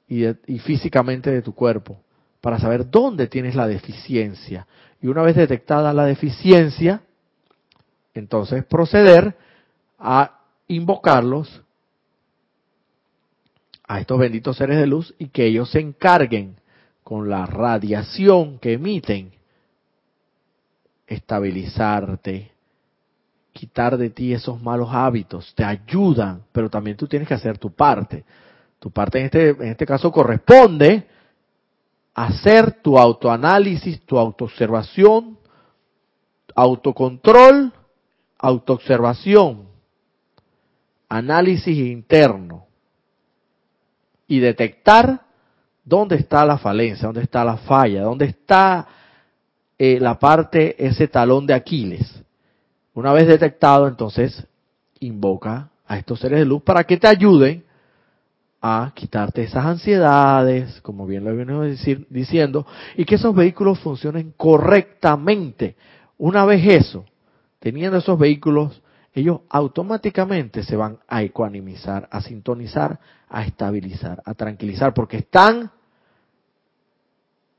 y, 0.06 0.24
y 0.46 0.60
físicamente 0.60 1.32
de 1.32 1.42
tu 1.42 1.52
cuerpo, 1.52 1.96
para 2.40 2.60
saber 2.60 2.88
dónde 2.88 3.26
tienes 3.26 3.56
la 3.56 3.66
deficiencia. 3.66 4.68
Y 5.00 5.08
una 5.08 5.22
vez 5.22 5.34
detectada 5.34 5.92
la 5.92 6.04
deficiencia, 6.04 7.02
entonces 8.14 8.64
proceder 8.64 9.36
a 9.98 10.40
invocarlos 10.68 11.62
a 13.86 14.00
estos 14.00 14.18
benditos 14.18 14.56
seres 14.56 14.78
de 14.78 14.86
luz 14.86 15.14
y 15.18 15.28
que 15.28 15.46
ellos 15.46 15.70
se 15.70 15.80
encarguen 15.80 16.56
con 17.02 17.28
la 17.28 17.46
radiación 17.46 18.58
que 18.58 18.74
emiten 18.74 19.32
estabilizarte, 21.06 22.52
quitar 23.52 23.98
de 23.98 24.10
ti 24.10 24.32
esos 24.32 24.60
malos 24.62 24.88
hábitos, 24.92 25.54
te 25.54 25.64
ayudan, 25.64 26.42
pero 26.52 26.70
también 26.70 26.96
tú 26.96 27.06
tienes 27.06 27.28
que 27.28 27.34
hacer 27.34 27.58
tu 27.58 27.70
parte. 27.70 28.24
Tu 28.78 28.90
parte 28.90 29.18
en 29.18 29.26
este, 29.26 29.50
en 29.50 29.68
este 29.68 29.86
caso 29.86 30.10
corresponde 30.10 31.06
hacer 32.14 32.82
tu 32.82 32.98
autoanálisis, 32.98 34.00
tu 34.02 34.18
autoobservación, 34.18 35.38
autocontrol 36.54 37.72
autoobservación, 38.42 39.68
análisis 41.08 41.78
interno 41.78 42.66
y 44.26 44.40
detectar 44.40 45.22
dónde 45.84 46.16
está 46.16 46.44
la 46.44 46.58
falencia, 46.58 47.06
dónde 47.06 47.22
está 47.22 47.44
la 47.44 47.56
falla, 47.56 48.02
dónde 48.02 48.26
está 48.26 48.86
eh, 49.78 49.98
la 50.00 50.18
parte, 50.18 50.74
ese 50.84 51.08
talón 51.08 51.46
de 51.46 51.54
Aquiles. 51.54 52.22
Una 52.94 53.12
vez 53.12 53.26
detectado, 53.26 53.88
entonces 53.88 54.46
invoca 55.00 55.70
a 55.86 55.98
estos 55.98 56.20
seres 56.20 56.40
de 56.40 56.44
luz 56.44 56.62
para 56.62 56.84
que 56.84 56.96
te 56.96 57.06
ayuden 57.06 57.64
a 58.60 58.92
quitarte 58.94 59.42
esas 59.42 59.64
ansiedades, 59.64 60.80
como 60.82 61.06
bien 61.06 61.24
lo 61.24 61.34
venimos 61.34 61.66
diciendo, 62.08 62.66
y 62.96 63.04
que 63.04 63.16
esos 63.16 63.34
vehículos 63.34 63.78
funcionen 63.80 64.32
correctamente. 64.36 65.76
Una 66.16 66.44
vez 66.44 66.64
eso, 66.66 67.04
teniendo 67.62 67.98
esos 67.98 68.18
vehículos, 68.18 68.82
ellos 69.14 69.42
automáticamente 69.48 70.64
se 70.64 70.74
van 70.74 70.98
a 71.06 71.22
ecuanimizar, 71.22 72.08
a 72.10 72.20
sintonizar, 72.20 72.98
a 73.28 73.44
estabilizar, 73.44 74.20
a 74.26 74.34
tranquilizar, 74.34 74.92
porque 74.92 75.18
están 75.18 75.70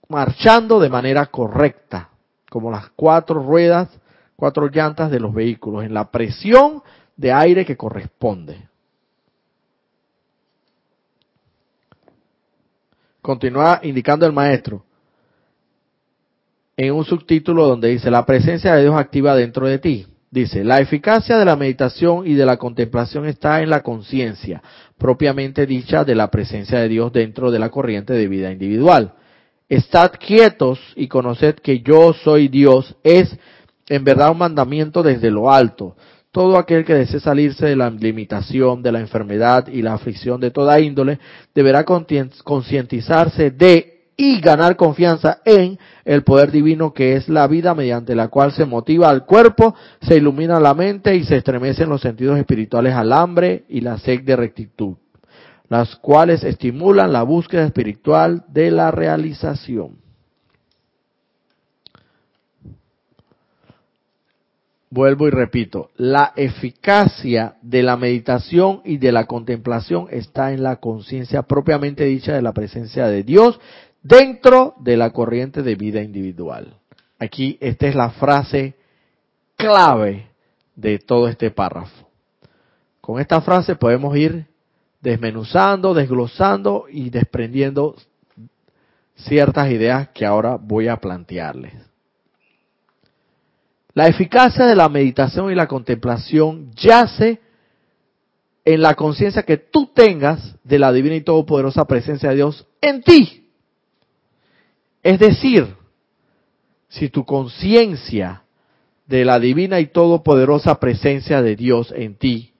marchando 0.09 0.81
de 0.81 0.89
manera 0.89 1.27
correcta, 1.27 2.09
como 2.49 2.69
las 2.69 2.89
cuatro 2.89 3.41
ruedas, 3.41 3.97
cuatro 4.35 4.67
llantas 4.67 5.09
de 5.09 5.21
los 5.21 5.33
vehículos, 5.33 5.85
en 5.85 5.93
la 5.93 6.11
presión 6.11 6.83
de 7.15 7.31
aire 7.31 7.65
que 7.65 7.77
corresponde. 7.77 8.67
Continúa 13.21 13.79
indicando 13.83 14.25
el 14.25 14.33
maestro 14.33 14.83
en 16.75 16.93
un 16.93 17.05
subtítulo 17.05 17.67
donde 17.67 17.89
dice, 17.89 18.09
la 18.09 18.25
presencia 18.25 18.73
de 18.75 18.83
Dios 18.83 18.95
activa 18.95 19.35
dentro 19.35 19.67
de 19.67 19.79
ti. 19.79 20.07
Dice, 20.31 20.63
la 20.63 20.79
eficacia 20.79 21.37
de 21.37 21.45
la 21.45 21.55
meditación 21.55 22.25
y 22.25 22.33
de 22.33 22.45
la 22.45 22.57
contemplación 22.57 23.27
está 23.27 23.61
en 23.61 23.69
la 23.69 23.83
conciencia, 23.83 24.63
propiamente 24.97 25.67
dicha 25.67 26.03
de 26.03 26.15
la 26.15 26.31
presencia 26.31 26.79
de 26.79 26.89
Dios 26.89 27.13
dentro 27.13 27.51
de 27.51 27.59
la 27.59 27.69
corriente 27.69 28.13
de 28.13 28.27
vida 28.27 28.51
individual. 28.51 29.13
Estad 29.69 30.11
quietos 30.13 30.79
y 30.95 31.07
conoced 31.07 31.55
que 31.55 31.81
yo 31.81 32.13
soy 32.13 32.47
Dios 32.47 32.95
es 33.03 33.37
en 33.87 34.03
verdad 34.03 34.31
un 34.31 34.39
mandamiento 34.39 35.03
desde 35.03 35.29
lo 35.29 35.51
alto. 35.51 35.95
Todo 36.31 36.57
aquel 36.57 36.83
que 36.83 36.95
desee 36.95 37.19
salirse 37.19 37.67
de 37.67 37.75
la 37.75 37.91
limitación, 37.91 38.81
de 38.81 38.91
la 38.91 39.01
enfermedad 39.01 39.67
y 39.67 39.83
la 39.83 39.93
aflicción 39.93 40.41
de 40.41 40.49
toda 40.49 40.79
índole, 40.79 41.19
deberá 41.53 41.85
concientizarse 41.85 43.51
de 43.51 43.92
y 44.15 44.39
ganar 44.41 44.75
confianza 44.75 45.39
en 45.45 45.79
el 46.05 46.23
poder 46.23 46.51
divino 46.51 46.93
que 46.93 47.15
es 47.15 47.29
la 47.29 47.47
vida 47.47 47.73
mediante 47.73 48.15
la 48.15 48.27
cual 48.27 48.51
se 48.51 48.65
motiva 48.65 49.09
al 49.09 49.25
cuerpo, 49.25 49.75
se 50.01 50.17
ilumina 50.17 50.59
la 50.59 50.73
mente 50.73 51.15
y 51.15 51.23
se 51.23 51.37
estremecen 51.37 51.89
los 51.89 52.01
sentidos 52.01 52.37
espirituales 52.37 52.93
al 52.93 53.11
hambre 53.13 53.63
y 53.69 53.81
la 53.81 53.97
sed 53.97 54.21
de 54.21 54.35
rectitud, 54.35 54.95
las 55.69 55.95
cuales 55.95 56.43
estimulan 56.43 57.11
la 57.11 57.23
búsqueda 57.23 57.65
espiritual 57.65 58.43
de 58.49 58.71
la 58.71 58.91
realización. 58.91 60.03
Vuelvo 64.93 65.27
y 65.27 65.31
repito, 65.31 65.89
la 65.97 66.33
eficacia 66.35 67.55
de 67.63 67.81
la 67.81 67.97
meditación 67.97 68.81
y 68.85 68.97
de 68.97 69.11
la 69.11 69.25
contemplación 69.25 70.05
está 70.11 70.53
en 70.53 70.61
la 70.61 70.75
conciencia 70.75 71.41
propiamente 71.41 72.05
dicha 72.05 72.33
de 72.35 72.43
la 72.43 72.53
presencia 72.53 73.07
de 73.07 73.23
Dios 73.23 73.59
dentro 74.03 74.75
de 74.79 74.97
la 74.97 75.11
corriente 75.11 75.63
de 75.63 75.75
vida 75.75 76.01
individual. 76.01 76.75
Aquí 77.17 77.57
esta 77.61 77.87
es 77.87 77.95
la 77.95 78.11
frase 78.11 78.75
clave 79.55 80.27
de 80.75 80.99
todo 80.99 81.27
este 81.27 81.49
párrafo. 81.51 82.09
Con 83.01 83.19
esta 83.19 83.41
frase 83.41 83.75
podemos 83.75 84.15
ir 84.15 84.45
desmenuzando, 85.01 85.93
desglosando 85.93 86.85
y 86.89 87.09
desprendiendo 87.09 87.95
ciertas 89.15 89.71
ideas 89.71 90.09
que 90.09 90.25
ahora 90.25 90.55
voy 90.55 90.87
a 90.87 90.97
plantearles. 90.97 91.73
La 93.93 94.07
eficacia 94.07 94.65
de 94.65 94.75
la 94.75 94.89
meditación 94.89 95.51
y 95.51 95.55
la 95.55 95.67
contemplación 95.67 96.71
yace 96.75 97.39
en 98.65 98.81
la 98.81 98.95
conciencia 98.95 99.43
que 99.43 99.57
tú 99.57 99.91
tengas 99.93 100.55
de 100.63 100.79
la 100.79 100.91
divina 100.91 101.15
y 101.15 101.21
todopoderosa 101.21 101.85
presencia 101.85 102.29
de 102.29 102.35
Dios 102.35 102.65
en 102.81 103.03
ti. 103.03 103.42
Es 105.03 105.19
decir, 105.19 105.75
si 106.87 107.09
tu 107.09 107.25
conciencia 107.25 108.43
de 109.05 109.25
la 109.25 109.37
divina 109.39 109.81
y 109.81 109.87
todopoderosa 109.87 110.79
presencia 110.79 111.41
de 111.41 111.57
Dios 111.57 111.93
en 111.95 112.15
ti 112.15 112.53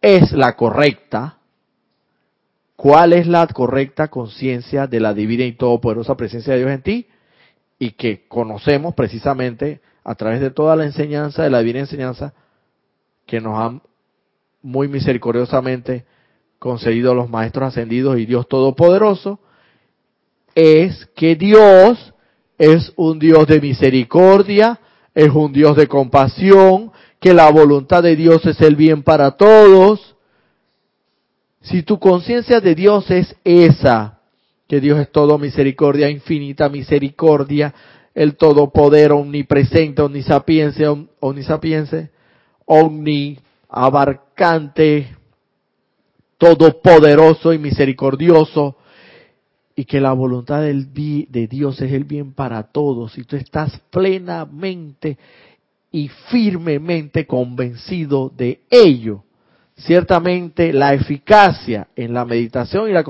es 0.00 0.32
la 0.32 0.54
correcta, 0.54 1.38
¿cuál 2.76 3.12
es 3.12 3.26
la 3.26 3.46
correcta 3.48 4.08
conciencia 4.08 4.86
de 4.86 5.00
la 5.00 5.14
divina 5.14 5.44
y 5.44 5.52
todopoderosa 5.52 6.16
presencia 6.16 6.52
de 6.52 6.60
Dios 6.60 6.70
en 6.70 6.82
ti? 6.82 7.08
Y 7.78 7.90
que 7.92 8.28
conocemos 8.28 8.94
precisamente 8.94 9.80
a 10.04 10.14
través 10.14 10.40
de 10.40 10.50
toda 10.50 10.76
la 10.76 10.84
enseñanza, 10.84 11.42
de 11.42 11.50
la 11.50 11.58
divina 11.58 11.80
enseñanza, 11.80 12.34
que 13.26 13.40
nos 13.40 13.58
han 13.58 13.82
muy 14.62 14.86
misericordiosamente 14.86 16.04
concedido 16.58 17.14
los 17.14 17.28
maestros 17.28 17.68
ascendidos 17.68 18.18
y 18.18 18.26
Dios 18.26 18.48
Todopoderoso, 18.48 19.40
es 20.54 21.06
que 21.14 21.36
Dios 21.36 22.14
es 22.58 22.92
un 22.96 23.18
Dios 23.18 23.46
de 23.46 23.60
misericordia, 23.60 24.80
es 25.14 25.30
un 25.30 25.52
Dios 25.52 25.76
de 25.76 25.86
compasión, 25.86 26.92
que 27.20 27.34
la 27.34 27.50
voluntad 27.50 28.02
de 28.02 28.16
Dios 28.16 28.44
es 28.46 28.60
el 28.60 28.76
bien 28.76 29.02
para 29.02 29.32
todos. 29.32 30.16
Si 31.62 31.82
tu 31.82 31.98
conciencia 31.98 32.60
de 32.60 32.74
Dios 32.74 33.10
es 33.10 33.34
esa, 33.44 34.20
que 34.68 34.80
Dios 34.80 35.00
es 35.00 35.10
todo 35.10 35.38
misericordia, 35.38 36.10
infinita 36.10 36.68
misericordia, 36.68 37.74
el 38.14 38.36
todopoder 38.36 39.12
omnipresente, 39.12 40.02
omnisapiense, 40.02 40.86
omnisapiense, 41.20 42.10
omni 42.64 43.38
abarcante, 43.68 45.16
todopoderoso 46.38 47.52
y 47.52 47.58
misericordioso, 47.58 48.76
y 49.76 49.84
que 49.84 50.00
la 50.00 50.12
voluntad 50.12 50.60
de 50.60 51.48
Dios 51.50 51.80
es 51.80 51.92
el 51.92 52.04
bien 52.04 52.32
para 52.32 52.62
todos, 52.62 53.18
y 53.18 53.24
tú 53.24 53.36
estás 53.36 53.80
plenamente 53.90 55.18
y 55.90 56.08
firmemente 56.30 57.26
convencido 57.26 58.30
de 58.36 58.60
ello, 58.70 59.24
ciertamente 59.76 60.72
la 60.72 60.94
eficacia 60.94 61.88
en 61.96 62.14
la 62.14 62.24
meditación 62.24 62.88
y 62.88 62.92
la, 62.92 63.04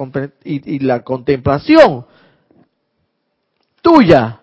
y 0.45 0.79
la 0.81 1.03
contemplación 1.03 2.07
tuya 3.83 4.41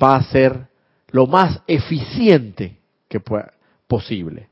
va 0.00 0.16
a 0.16 0.22
ser 0.22 0.68
lo 1.08 1.26
más 1.26 1.60
eficiente 1.66 2.78
que 3.08 3.18
pueda, 3.18 3.52
posible. 3.88 4.48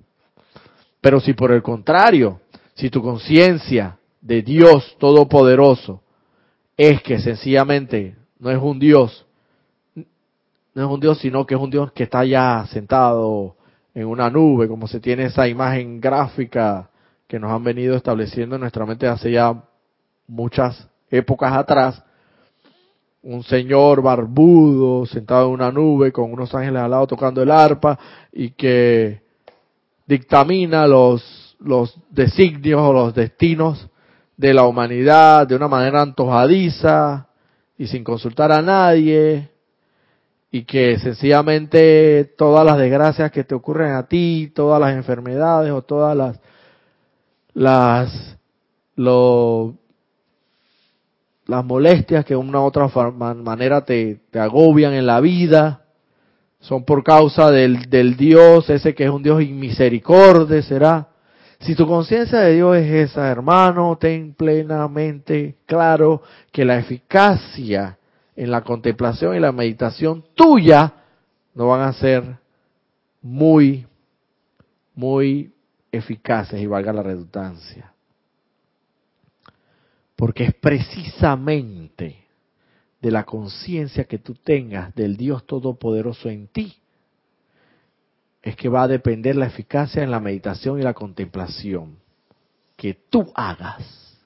Pero 1.01 1.21
si 1.21 1.33
por 1.33 1.53
el 1.53 1.63
contrario, 1.63 2.41
si 2.75 2.91
tu 2.91 3.01
conciencia 3.01 3.97
de 4.21 4.43
Dios 4.43 4.97
Todopoderoso 4.99 6.03
es 6.79 7.03
que 7.03 7.19
sencillamente 7.19 8.15
no 8.39 8.51
es 8.51 8.59
un 8.63 8.79
Dios, 8.79 9.27
no 9.95 10.85
es 10.85 10.89
un 10.89 11.01
Dios, 11.01 11.19
sino 11.19 11.45
que 11.45 11.57
es 11.57 11.61
un 11.61 11.71
Dios 11.71 11.91
que 11.91 12.05
está 12.05 12.25
ya 12.25 12.65
sentado 12.71 13.57
en 13.93 14.07
una 14.07 14.31
nube, 14.31 14.69
como 14.69 14.87
se 14.87 15.01
tiene 15.01 15.25
esa 15.25 15.49
imagen 15.49 16.01
gráfica 16.01 16.89
que 17.27 17.41
nos 17.41 17.51
han 17.51 17.65
venido 17.65 17.97
estableciendo 17.97 18.55
en 18.55 18.61
nuestra 18.61 18.87
mente 18.87 19.09
hace 19.09 19.33
ya 19.33 19.61
muchas 20.29 20.89
épocas 21.11 21.53
atrás, 21.53 22.01
un 23.23 23.43
señor 23.43 24.01
barbudo 24.01 25.05
sentado 25.05 25.49
en 25.49 25.55
una 25.55 25.73
nube 25.73 26.13
con 26.13 26.33
unos 26.33 26.55
ángeles 26.55 26.81
al 26.81 26.93
lado 26.93 27.09
tocando 27.09 27.43
el 27.43 27.51
arpa 27.51 27.99
y 28.33 28.51
que 28.51 29.21
dictamina 30.07 30.87
los, 30.87 31.57
los 31.59 31.99
designios 32.09 32.81
o 32.81 32.93
los 32.93 33.15
destinos 33.17 33.89
de 34.39 34.55
la 34.55 34.65
humanidad 34.65 35.47
de 35.47 35.57
una 35.57 35.69
manera 35.69 36.01
antojadiza 36.01 37.27
y 37.77 37.89
sin 37.89 38.05
consultar 38.05 38.53
a 38.53 38.63
nadie 38.63 39.51
y 40.51 40.63
que 40.63 40.99
sencillamente 41.01 42.25
todas 42.39 42.65
las 42.65 42.79
desgracias 42.79 43.31
que 43.33 43.45
te 43.45 43.55
ocurren 43.55 43.93
a 43.93 44.07
ti, 44.07 44.51
todas 44.55 44.81
las 44.81 44.95
enfermedades 44.95 45.73
o 45.73 45.83
todas 45.83 46.17
las 46.17 46.41
las 47.53 48.39
lo, 48.95 49.75
las 51.47 51.65
molestias 51.65 52.25
que 52.25 52.35
de 52.35 52.39
una 52.39 52.61
u 52.61 52.65
otra 52.65 52.89
manera 53.13 53.85
te, 53.85 54.21
te, 54.31 54.39
agobian 54.39 54.95
en 54.95 55.07
la 55.07 55.21
vida 55.21 55.83
son 56.61 56.85
por 56.85 57.03
causa 57.03 57.51
del, 57.51 57.89
del 57.91 58.17
Dios, 58.17 58.71
ese 58.71 58.95
que 58.95 59.05
es 59.05 59.11
un 59.11 59.23
Dios 59.23 59.43
inmisericordia, 59.43 60.63
será. 60.63 61.08
Si 61.61 61.75
tu 61.75 61.87
conciencia 61.87 62.39
de 62.41 62.55
Dios 62.55 62.77
es 62.77 63.11
esa, 63.11 63.29
hermano, 63.29 63.97
ten 63.99 64.35
plenamente 64.35 65.57
claro 65.67 66.23
que 66.53 66.65
la 66.65 66.79
eficacia 66.79 67.99
en 68.37 68.51
la 68.51 68.63
contemplación 68.63 69.35
y 69.35 69.41
la 69.41 69.51
meditación 69.51 70.25
tuya 70.35 70.95
no 71.55 71.67
van 71.67 71.81
a 71.81 71.93
ser 71.93 72.39
muy, 73.21 73.87
muy 74.95 75.53
eficaces 75.91 76.61
y 76.61 76.67
valga 76.67 76.93
la 76.93 77.03
redundancia. 77.03 77.93
Porque 80.15 80.45
es 80.45 80.55
precisamente 80.55 82.25
de 83.01 83.11
la 83.11 83.25
conciencia 83.25 84.05
que 84.05 84.19
tú 84.19 84.35
tengas 84.35 84.95
del 84.95 85.17
Dios 85.17 85.45
Todopoderoso 85.47 86.29
en 86.29 86.47
ti, 86.47 86.77
es 88.43 88.57
que 88.57 88.69
va 88.69 88.83
a 88.83 88.89
depender 88.89 89.37
la 89.37 89.47
eficacia 89.47 90.03
en 90.03 90.11
la 90.11 90.21
meditación 90.21 90.79
y 90.79 90.83
la 90.83 90.95
contemplación. 90.95 91.99
que 92.77 92.95
tú 92.95 93.33
hagas. 93.35 94.17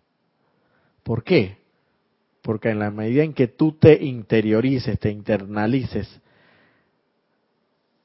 ¿Por 1.03 1.25
qué? 1.25 1.57
Porque 2.43 2.69
en 2.69 2.81
la 2.81 2.91
medida 2.91 3.25
en 3.25 3.33
que 3.33 3.49
tú 3.49 3.73
te 3.73 4.05
interiorices, 4.05 4.99
te 4.99 5.11
internalices 5.11 6.21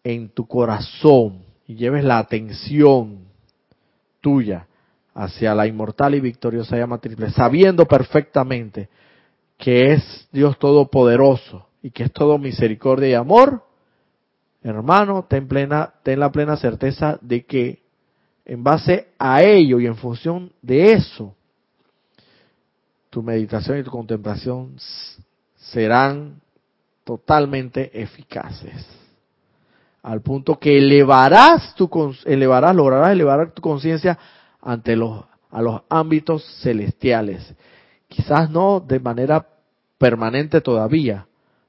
en 0.05 0.29
tu 0.29 0.47
corazón 0.47 1.43
y 1.67 1.75
lleves 1.75 2.05
la 2.05 2.19
atención 2.19 3.25
tuya 4.21 4.67
hacia 5.13 5.53
la 5.53 5.67
inmortal 5.67 6.15
y 6.15 6.21
victoriosa 6.21 6.77
llama 6.77 6.99
triple, 6.99 7.29
sabiendo 7.31 7.85
perfectamente 7.85 8.87
que 9.57 9.91
es 9.91 10.29
Dios 10.31 10.57
Todopoderoso 10.59 11.67
y 11.81 11.91
que 11.91 12.03
es 12.03 12.13
todo 12.13 12.37
misericordia 12.37 13.09
y 13.09 13.13
amor, 13.15 13.66
hermano, 14.75 15.25
ten, 15.29 15.47
plena, 15.47 15.93
ten 16.03 16.19
la 16.19 16.31
plena 16.31 16.57
certeza 16.57 17.17
de 17.21 17.45
que 17.45 17.83
en 18.45 18.63
base 18.63 19.09
a 19.19 19.43
ello 19.43 19.79
y 19.79 19.85
en 19.85 19.95
función 19.95 20.51
de 20.61 20.93
eso, 20.93 21.35
tu 23.09 23.21
meditación 23.21 23.79
y 23.79 23.83
tu 23.83 23.91
contemplación 23.91 24.75
serán 25.55 26.41
totalmente 27.03 28.01
eficaces. 28.01 28.85
Al 30.03 30.21
punto 30.21 30.57
que 30.59 30.77
elevarás 30.77 31.75
tu 31.75 31.89
elevarás, 32.25 32.75
lograrás 32.75 33.11
elevar 33.11 33.51
tu 33.51 33.61
conciencia 33.61 34.17
ante 34.61 34.95
los 34.95 35.25
a 35.51 35.61
los 35.61 35.81
ámbitos 35.89 36.43
celestiales. 36.61 37.53
Quizás 38.07 38.49
no 38.49 38.79
de 38.79 38.99
manera 38.99 39.47
permanente 39.97 40.61
todavía, 40.61 41.25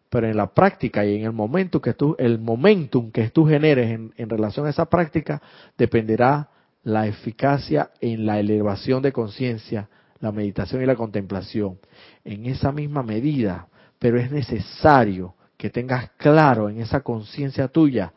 pero 0.09 0.27
en 0.27 0.37
la 0.37 0.53
práctica 0.53 1.05
y 1.05 1.17
en 1.17 1.25
el 1.25 1.33
momento 1.33 1.81
que 1.81 1.95
tú, 1.95 2.17
el 2.19 2.39
momentum 2.39 3.11
que 3.11 3.29
tú 3.31 3.47
generes 3.47 3.91
en, 3.91 4.31
relación 4.31 4.67
a 4.67 4.71
esa 4.71 4.87
práctica, 4.87 5.43
dependerá 5.77 6.49
la 6.83 7.07
eficacia 7.07 7.91
en 8.01 8.25
la 8.25 8.39
elevación 8.39 9.03
de 9.03 9.13
conciencia, 9.13 9.89
la 10.21 10.33
meditación 10.33 10.83
y 10.83 10.87
la 10.87 10.97
contemplación. 10.97 11.79
En 12.25 12.47
esa 12.47 12.73
misma 12.73 13.03
medida, 13.03 13.69
pero 13.99 14.19
es 14.19 14.31
necesario 14.31 15.35
que 15.57 15.71
tengas 15.71 16.11
claro 16.17 16.71
en 16.71 16.81
esa 16.81 17.01
conciencia 17.01 17.69
tuya 17.69 18.13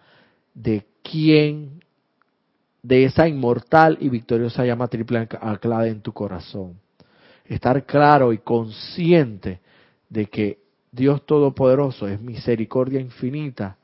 de 0.53 0.85
quién, 1.03 1.83
de 2.83 3.03
esa 3.03 3.27
inmortal 3.27 3.97
y 3.99 4.09
victoriosa 4.09 4.65
llama 4.65 4.87
triple 4.87 5.27
anclada 5.41 5.87
en 5.87 6.01
tu 6.01 6.13
corazón. 6.13 6.79
Estar 7.45 7.85
claro 7.85 8.31
y 8.31 8.37
consciente 8.37 9.59
de 10.07 10.27
que 10.27 10.60
Dios 10.91 11.25
Todopoderoso 11.25 12.07
es 12.07 12.21
misericordia 12.21 12.99
infinita, 12.99 13.77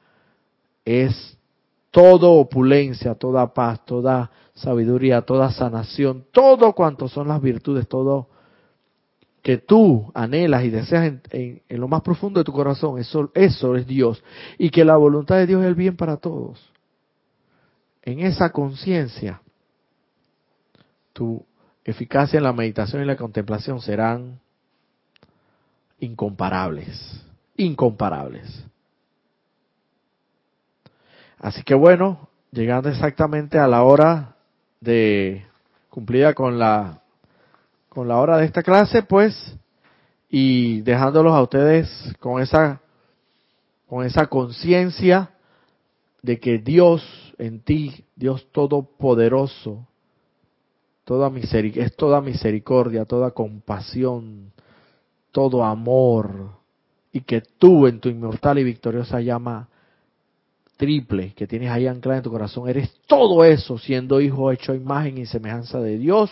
es 0.84 1.38
toda 1.92 2.28
opulencia, 2.28 3.16
toda 3.16 3.54
paz, 3.54 3.86
toda 3.86 4.30
sabiduría, 4.54 5.22
toda 5.22 5.52
sanación, 5.52 6.26
todo 6.32 6.74
cuanto 6.74 7.08
son 7.08 7.30
las 7.30 7.42
virtudes, 7.42 7.88
todo 7.88 8.28
que 9.42 9.58
tú 9.58 10.12
anhelas 10.14 10.66
y 10.66 10.70
deseas 10.70 11.14
en, 11.32 11.62
lo 11.70 11.88
más 11.88 12.02
profundo 12.02 12.42
de 12.42 12.44
tu 12.44 12.52
corazón, 12.52 13.00
eso, 13.00 13.32
eso 13.34 13.78
es 13.78 13.88
Dios. 13.88 14.22
Y 14.58 14.70
que 14.70 14.84
la 14.84 14.98
voluntad 14.98 15.38
de 15.38 15.48
Dios 15.48 15.62
es 15.62 15.68
el 15.68 15.76
bien 15.76 15.96
para 15.96 16.18
todos. 16.18 16.60
En 18.02 18.20
esa 18.20 18.52
conciencia, 18.52 19.42
tu 21.14 21.46
eficacia 21.86 22.38
en 22.38 22.44
la 22.44 22.52
meditación 22.52 23.02
y 23.02 23.06
la 23.06 23.16
contemplación 23.16 23.80
serán 23.80 24.42
incomparables, 26.00 27.24
incomparables. 27.56 28.66
Así 31.40 31.64
que 31.64 31.76
bueno, 31.76 32.30
llegando 32.52 32.90
exactamente 32.90 33.60
a 33.60 33.68
la 33.68 33.84
hora 33.84 34.36
de 34.82 35.46
cumplida 35.90 36.34
con 36.34 36.58
la 36.60 37.02
con 37.90 38.08
la 38.08 38.18
hora 38.18 38.38
de 38.38 38.46
esta 38.46 38.62
clase, 38.62 39.04
pues 39.04 39.56
y 40.30 40.82
dejándolos 40.82 41.34
a 41.34 41.42
ustedes 41.42 41.90
con 42.20 42.42
esa 42.42 42.82
con 43.88 44.06
esa 44.06 44.28
conciencia 44.28 45.32
de 46.22 46.40
que 46.40 46.58
Dios 46.58 47.04
en 47.38 47.62
ti, 47.62 48.06
Dios 48.16 48.48
todopoderoso, 48.52 49.88
toda 51.06 51.30
misericordia, 51.30 51.86
es 51.86 51.96
toda 51.96 52.22
misericordia, 52.22 53.06
toda 53.06 53.32
compasión, 53.32 54.52
todo 55.38 55.64
amor, 55.64 56.50
y 57.12 57.22
que 57.22 57.42
tú 57.42 57.86
en 57.86 58.00
tu 58.00 58.10
inmortal 58.10 58.58
y 58.58 58.64
victoriosa 58.64 59.22
llama 59.22 59.70
triple 60.78 61.36
que 61.36 61.46
tienes 61.46 61.70
ahí 61.70 61.86
anclada 61.86 62.18
en 62.18 62.24
tu 62.24 62.32
corazón, 62.32 62.68
eres 62.68 62.92
todo 63.06 63.46
eso 63.46 63.78
siendo 63.78 64.20
hijo 64.20 64.52
hecho 64.52 64.72
a 64.72 64.76
imagen 64.76 65.20
y 65.20 65.28
semejanza 65.28 65.80
de 65.80 66.00
Dios, 66.00 66.32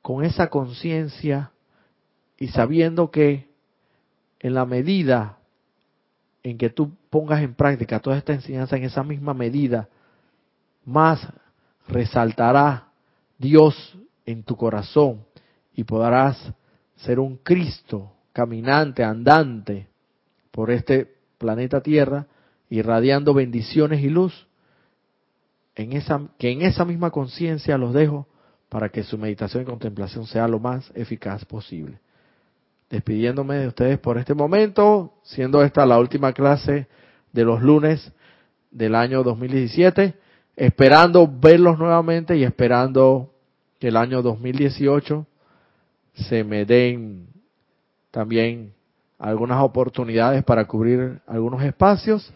con 0.00 0.24
esa 0.24 0.48
conciencia 0.48 1.50
y 2.38 2.46
sabiendo 2.48 3.10
que 3.10 3.48
en 4.38 4.54
la 4.54 4.64
medida 4.64 5.38
en 6.44 6.56
que 6.56 6.70
tú 6.70 6.92
pongas 7.10 7.42
en 7.42 7.54
práctica 7.56 7.98
toda 7.98 8.16
esta 8.16 8.32
enseñanza 8.32 8.76
en 8.76 8.84
esa 8.84 9.02
misma 9.02 9.34
medida, 9.34 9.88
más 10.84 11.26
resaltará 11.88 12.90
Dios 13.38 13.98
en 14.24 14.44
tu 14.44 14.54
corazón 14.54 15.24
y 15.74 15.82
podrás 15.82 16.54
ser 16.96 17.20
un 17.20 17.36
Cristo 17.36 18.12
caminante, 18.32 19.04
andante 19.04 19.88
por 20.50 20.70
este 20.70 21.14
planeta 21.38 21.80
Tierra, 21.80 22.26
irradiando 22.68 23.34
bendiciones 23.34 24.02
y 24.02 24.08
luz, 24.08 24.46
en 25.74 25.92
esa, 25.92 26.20
que 26.38 26.50
en 26.50 26.62
esa 26.62 26.84
misma 26.84 27.10
conciencia 27.10 27.76
los 27.76 27.92
dejo 27.92 28.26
para 28.68 28.88
que 28.88 29.02
su 29.02 29.18
meditación 29.18 29.62
y 29.62 29.66
contemplación 29.66 30.26
sea 30.26 30.48
lo 30.48 30.58
más 30.58 30.90
eficaz 30.94 31.44
posible. 31.44 32.00
Despidiéndome 32.90 33.56
de 33.56 33.68
ustedes 33.68 33.98
por 33.98 34.16
este 34.16 34.34
momento, 34.34 35.14
siendo 35.22 35.62
esta 35.62 35.84
la 35.84 35.98
última 35.98 36.32
clase 36.32 36.86
de 37.32 37.44
los 37.44 37.60
lunes 37.60 38.12
del 38.70 38.94
año 38.94 39.22
2017, 39.22 40.14
esperando 40.56 41.28
verlos 41.28 41.78
nuevamente 41.78 42.36
y 42.36 42.44
esperando 42.44 43.32
que 43.78 43.88
el 43.88 43.96
año 43.96 44.22
2018 44.22 45.26
se 46.16 46.44
me 46.44 46.64
den 46.64 47.28
también 48.10 48.72
algunas 49.18 49.62
oportunidades 49.62 50.44
para 50.44 50.64
cubrir 50.64 51.20
algunos 51.26 51.62
espacios. 51.62 52.32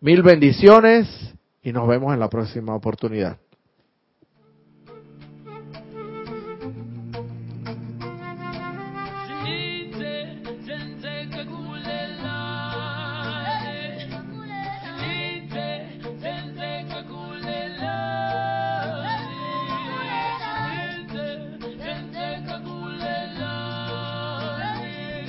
Mil 0.00 0.22
bendiciones 0.22 1.34
y 1.62 1.72
nos 1.72 1.88
vemos 1.88 2.12
en 2.14 2.20
la 2.20 2.28
próxima 2.28 2.74
oportunidad. 2.74 3.38